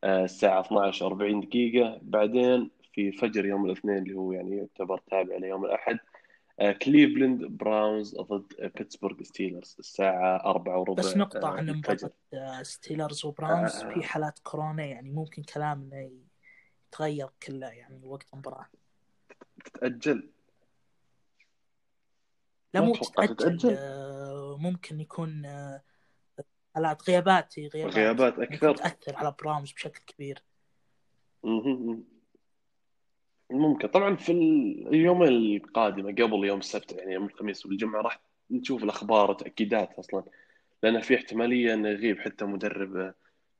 الساعة 0.03 0.61
12 0.61 1.05
40 1.05 1.39
دقيقة. 1.41 1.99
بعدين 2.01 2.76
في 2.97 3.11
فجر 3.11 3.45
يوم 3.45 3.65
الاثنين 3.65 3.97
اللي 3.97 4.13
هو 4.13 4.31
يعني 4.31 4.57
يعتبر 4.57 4.97
تابع 4.97 5.35
ليوم 5.37 5.65
الأحد. 5.65 5.99
آه 6.59 6.71
كليفلاند 6.71 7.43
براونز 7.45 8.15
ضد 8.15 8.71
بيتسبورغ 8.77 9.23
ستيلرز. 9.23 9.75
الساعة 9.79 10.35
4 10.45 10.79
وربع 10.79 10.93
بس 10.93 11.17
نقطة 11.17 11.39
آه 11.39 11.47
عن 11.47 11.69
مباراة 11.69 12.63
ستيلرز 12.63 13.25
وبراونز. 13.25 13.75
آه. 13.75 13.93
في 13.93 14.03
حالات 14.03 14.39
كورونا 14.39 14.85
يعني 14.85 15.09
ممكن 15.11 15.43
كلامنا 15.43 16.09
يتغير 16.91 17.29
كله 17.43 17.67
يعني 17.67 18.05
وقت 18.05 18.33
المباراة 18.33 18.65
تتأجل؟ 19.65 20.29
لا 22.73 22.81
مو 22.81 22.95
تتأجل 22.95 23.35
تتأجل. 23.35 23.75
آه، 23.77 24.57
ممكن 24.59 24.99
يكون 24.99 25.45
آه، 25.45 25.81
حالات 26.75 27.09
غيابات 27.09 27.59
غيابات 27.59 27.93
غيابات 27.95 28.39
أكثر. 28.39 28.75
تأثر 28.75 29.15
على 29.15 29.35
براونز 29.39 29.71
بشكل 29.71 30.01
كبير. 30.07 30.43
ممكن 33.51 33.87
طبعا 33.87 34.15
في 34.15 34.31
اليومين 34.31 35.27
القادمة 35.27 36.11
قبل 36.11 36.45
يوم 36.45 36.59
السبت 36.59 36.91
يعني 36.91 37.13
يوم 37.13 37.25
الخميس 37.25 37.65
والجمعة 37.65 38.01
راح 38.01 38.19
نشوف 38.51 38.83
الأخبار 38.83 39.31
وتأكيدات 39.31 39.93
أصلا. 39.99 40.23
لأن 40.83 41.01
في 41.01 41.15
احتمالية 41.15 41.73
إنه 41.73 41.89
يغيب 41.89 42.19
حتى 42.19 42.45
مدرب 42.45 43.13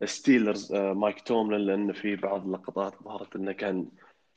ستيلرز 0.05 0.73
مايك 0.75 1.21
توملن 1.21 1.65
لأن 1.65 1.93
في 1.93 2.15
بعض 2.15 2.45
اللقطات 2.45 3.03
ظهرت 3.03 3.35
إنه 3.35 3.51
كان 3.51 3.87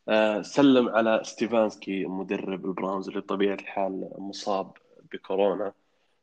آه، 0.09 0.43
سلم 0.43 0.89
على 0.89 1.21
ستيفانسكي 1.25 2.05
مدرب 2.05 2.67
البراونز 2.67 3.09
اللي 3.09 3.21
بطبيعة 3.21 3.55
الحال 3.55 4.11
مصاب 4.19 4.73
بكورونا. 5.13 5.73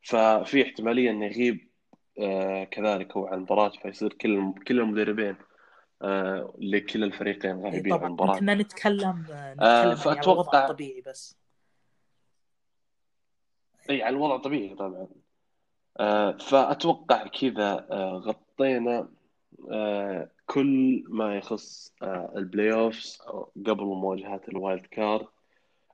ففي 0.02 0.64
احتمالية 0.64 1.12
إنه 1.12 1.26
يغيب 1.26 1.68
آه، 2.20 2.64
كذلك 2.64 3.18
هو 3.18 3.28
عن 3.28 3.34
المباراة 3.38 3.70
فيصير 3.70 4.14
كل 4.14 4.54
كل 4.68 4.80
المدربين 4.80 5.36
آه، 6.02 6.54
لكل 6.58 7.04
الفريقين 7.04 7.62
غائبين 7.62 7.94
عن 7.94 7.98
طبعا 8.00 8.08
المباراة 8.08 8.40
كنا 8.40 8.56
نتكلم 8.56 9.26
آه، 9.32 9.54
نتكلم 9.54 9.62
آه، 9.62 10.14
يعني 10.16 10.20
على 10.20 10.22
الوضع 10.22 10.64
الطبيعي 10.66 11.02
بس. 11.08 11.38
إي 13.90 14.04
على 14.04 14.16
الوضع 14.16 14.38
طبيعي 14.38 14.76
طبعا. 14.76 15.08
آه، 16.00 16.32
فأتوقع 16.32 17.28
كذا 17.28 17.88
آه، 17.92 18.18
غطينا 18.26 19.10
آه، 19.72 20.30
كل 20.46 21.04
ما 21.08 21.36
يخص 21.38 21.94
آه، 22.02 22.34
ال 22.36 22.74
playoffs 22.74 23.22
قبل 23.66 23.84
مواجهات 23.84 24.50
ال 24.50 24.57
wild 24.57 24.86
card. 24.86 25.28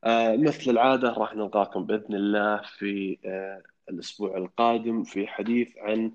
آه، 0.03 0.35
مثل 0.35 0.71
العادة 0.71 1.09
راح 1.13 1.35
نلقاكم 1.35 1.85
بإذن 1.85 2.15
الله 2.15 2.61
في 2.77 3.17
آه، 3.25 3.61
الأسبوع 3.89 4.37
القادم 4.37 5.03
في 5.03 5.27
حديث 5.27 5.77
عن 5.77 6.11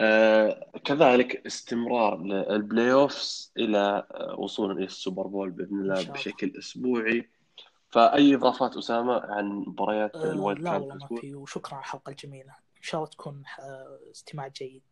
آه، 0.00 0.70
كذلك 0.84 1.46
استمرار 1.46 2.22
لل 2.22 2.92
playoffs 2.92 3.52
إلى 3.56 4.06
آه، 4.10 4.34
وصولا 4.38 4.72
إلى 4.72 4.84
السوبر 4.84 5.26
بول 5.26 5.50
بإذن 5.50 5.80
الله. 5.80 6.12
بشكل 6.12 6.52
أسبوعي 6.58 7.30
فأي 7.90 8.34
إضافات 8.34 8.76
أسامة 8.76 9.20
عن 9.20 9.48
مباريات 9.48 10.16
آه، 10.16 10.32
الوايلد 10.32 10.60
لا 10.60 10.76
والله 10.76 11.08
ما؟ 11.10 11.20
في 11.20 11.34
وشكرا 11.34 11.74
على 11.74 11.80
الحلقة 11.80 12.10
الجميلة 12.10 12.50
إن 12.76 12.82
شاء 12.82 13.00
الله 13.00 13.10
تكون 13.10 13.42
آه، 13.60 13.98
استماع 14.10 14.48
جيد 14.48 14.82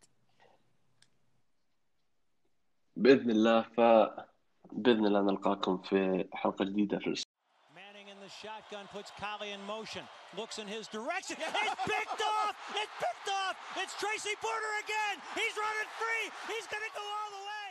بإذن 2.95 3.31
الله 3.31 3.61
فبإذن 3.61 5.05
الله 5.05 5.21
نلقاكم 5.21 5.77
في 5.77 6.27
حلقة 6.33 6.65
جديدة 6.65 6.99
في 6.99 7.07
shotgun 8.41 8.85
puts 8.93 9.11
Collie 9.17 9.51
in 9.51 9.61
motion, 9.65 10.03
looks 10.37 10.59
in 10.59 10.67
his 10.67 10.87
direction. 10.87 11.37
It's 11.41 11.81
picked 11.89 12.21
off! 12.21 12.53
It's 12.75 12.95
picked 13.01 13.29
off! 13.33 13.55
It's 13.81 13.93
Tracy 13.97 14.35
Porter 14.41 14.73
again! 14.85 15.15
He's 15.33 15.55
running 15.57 15.89
free! 15.97 16.25
He's 16.53 16.67
going 16.69 16.83
to 16.85 16.93
go 16.93 17.01
all 17.01 17.29
the 17.33 17.43
way! 17.49 17.66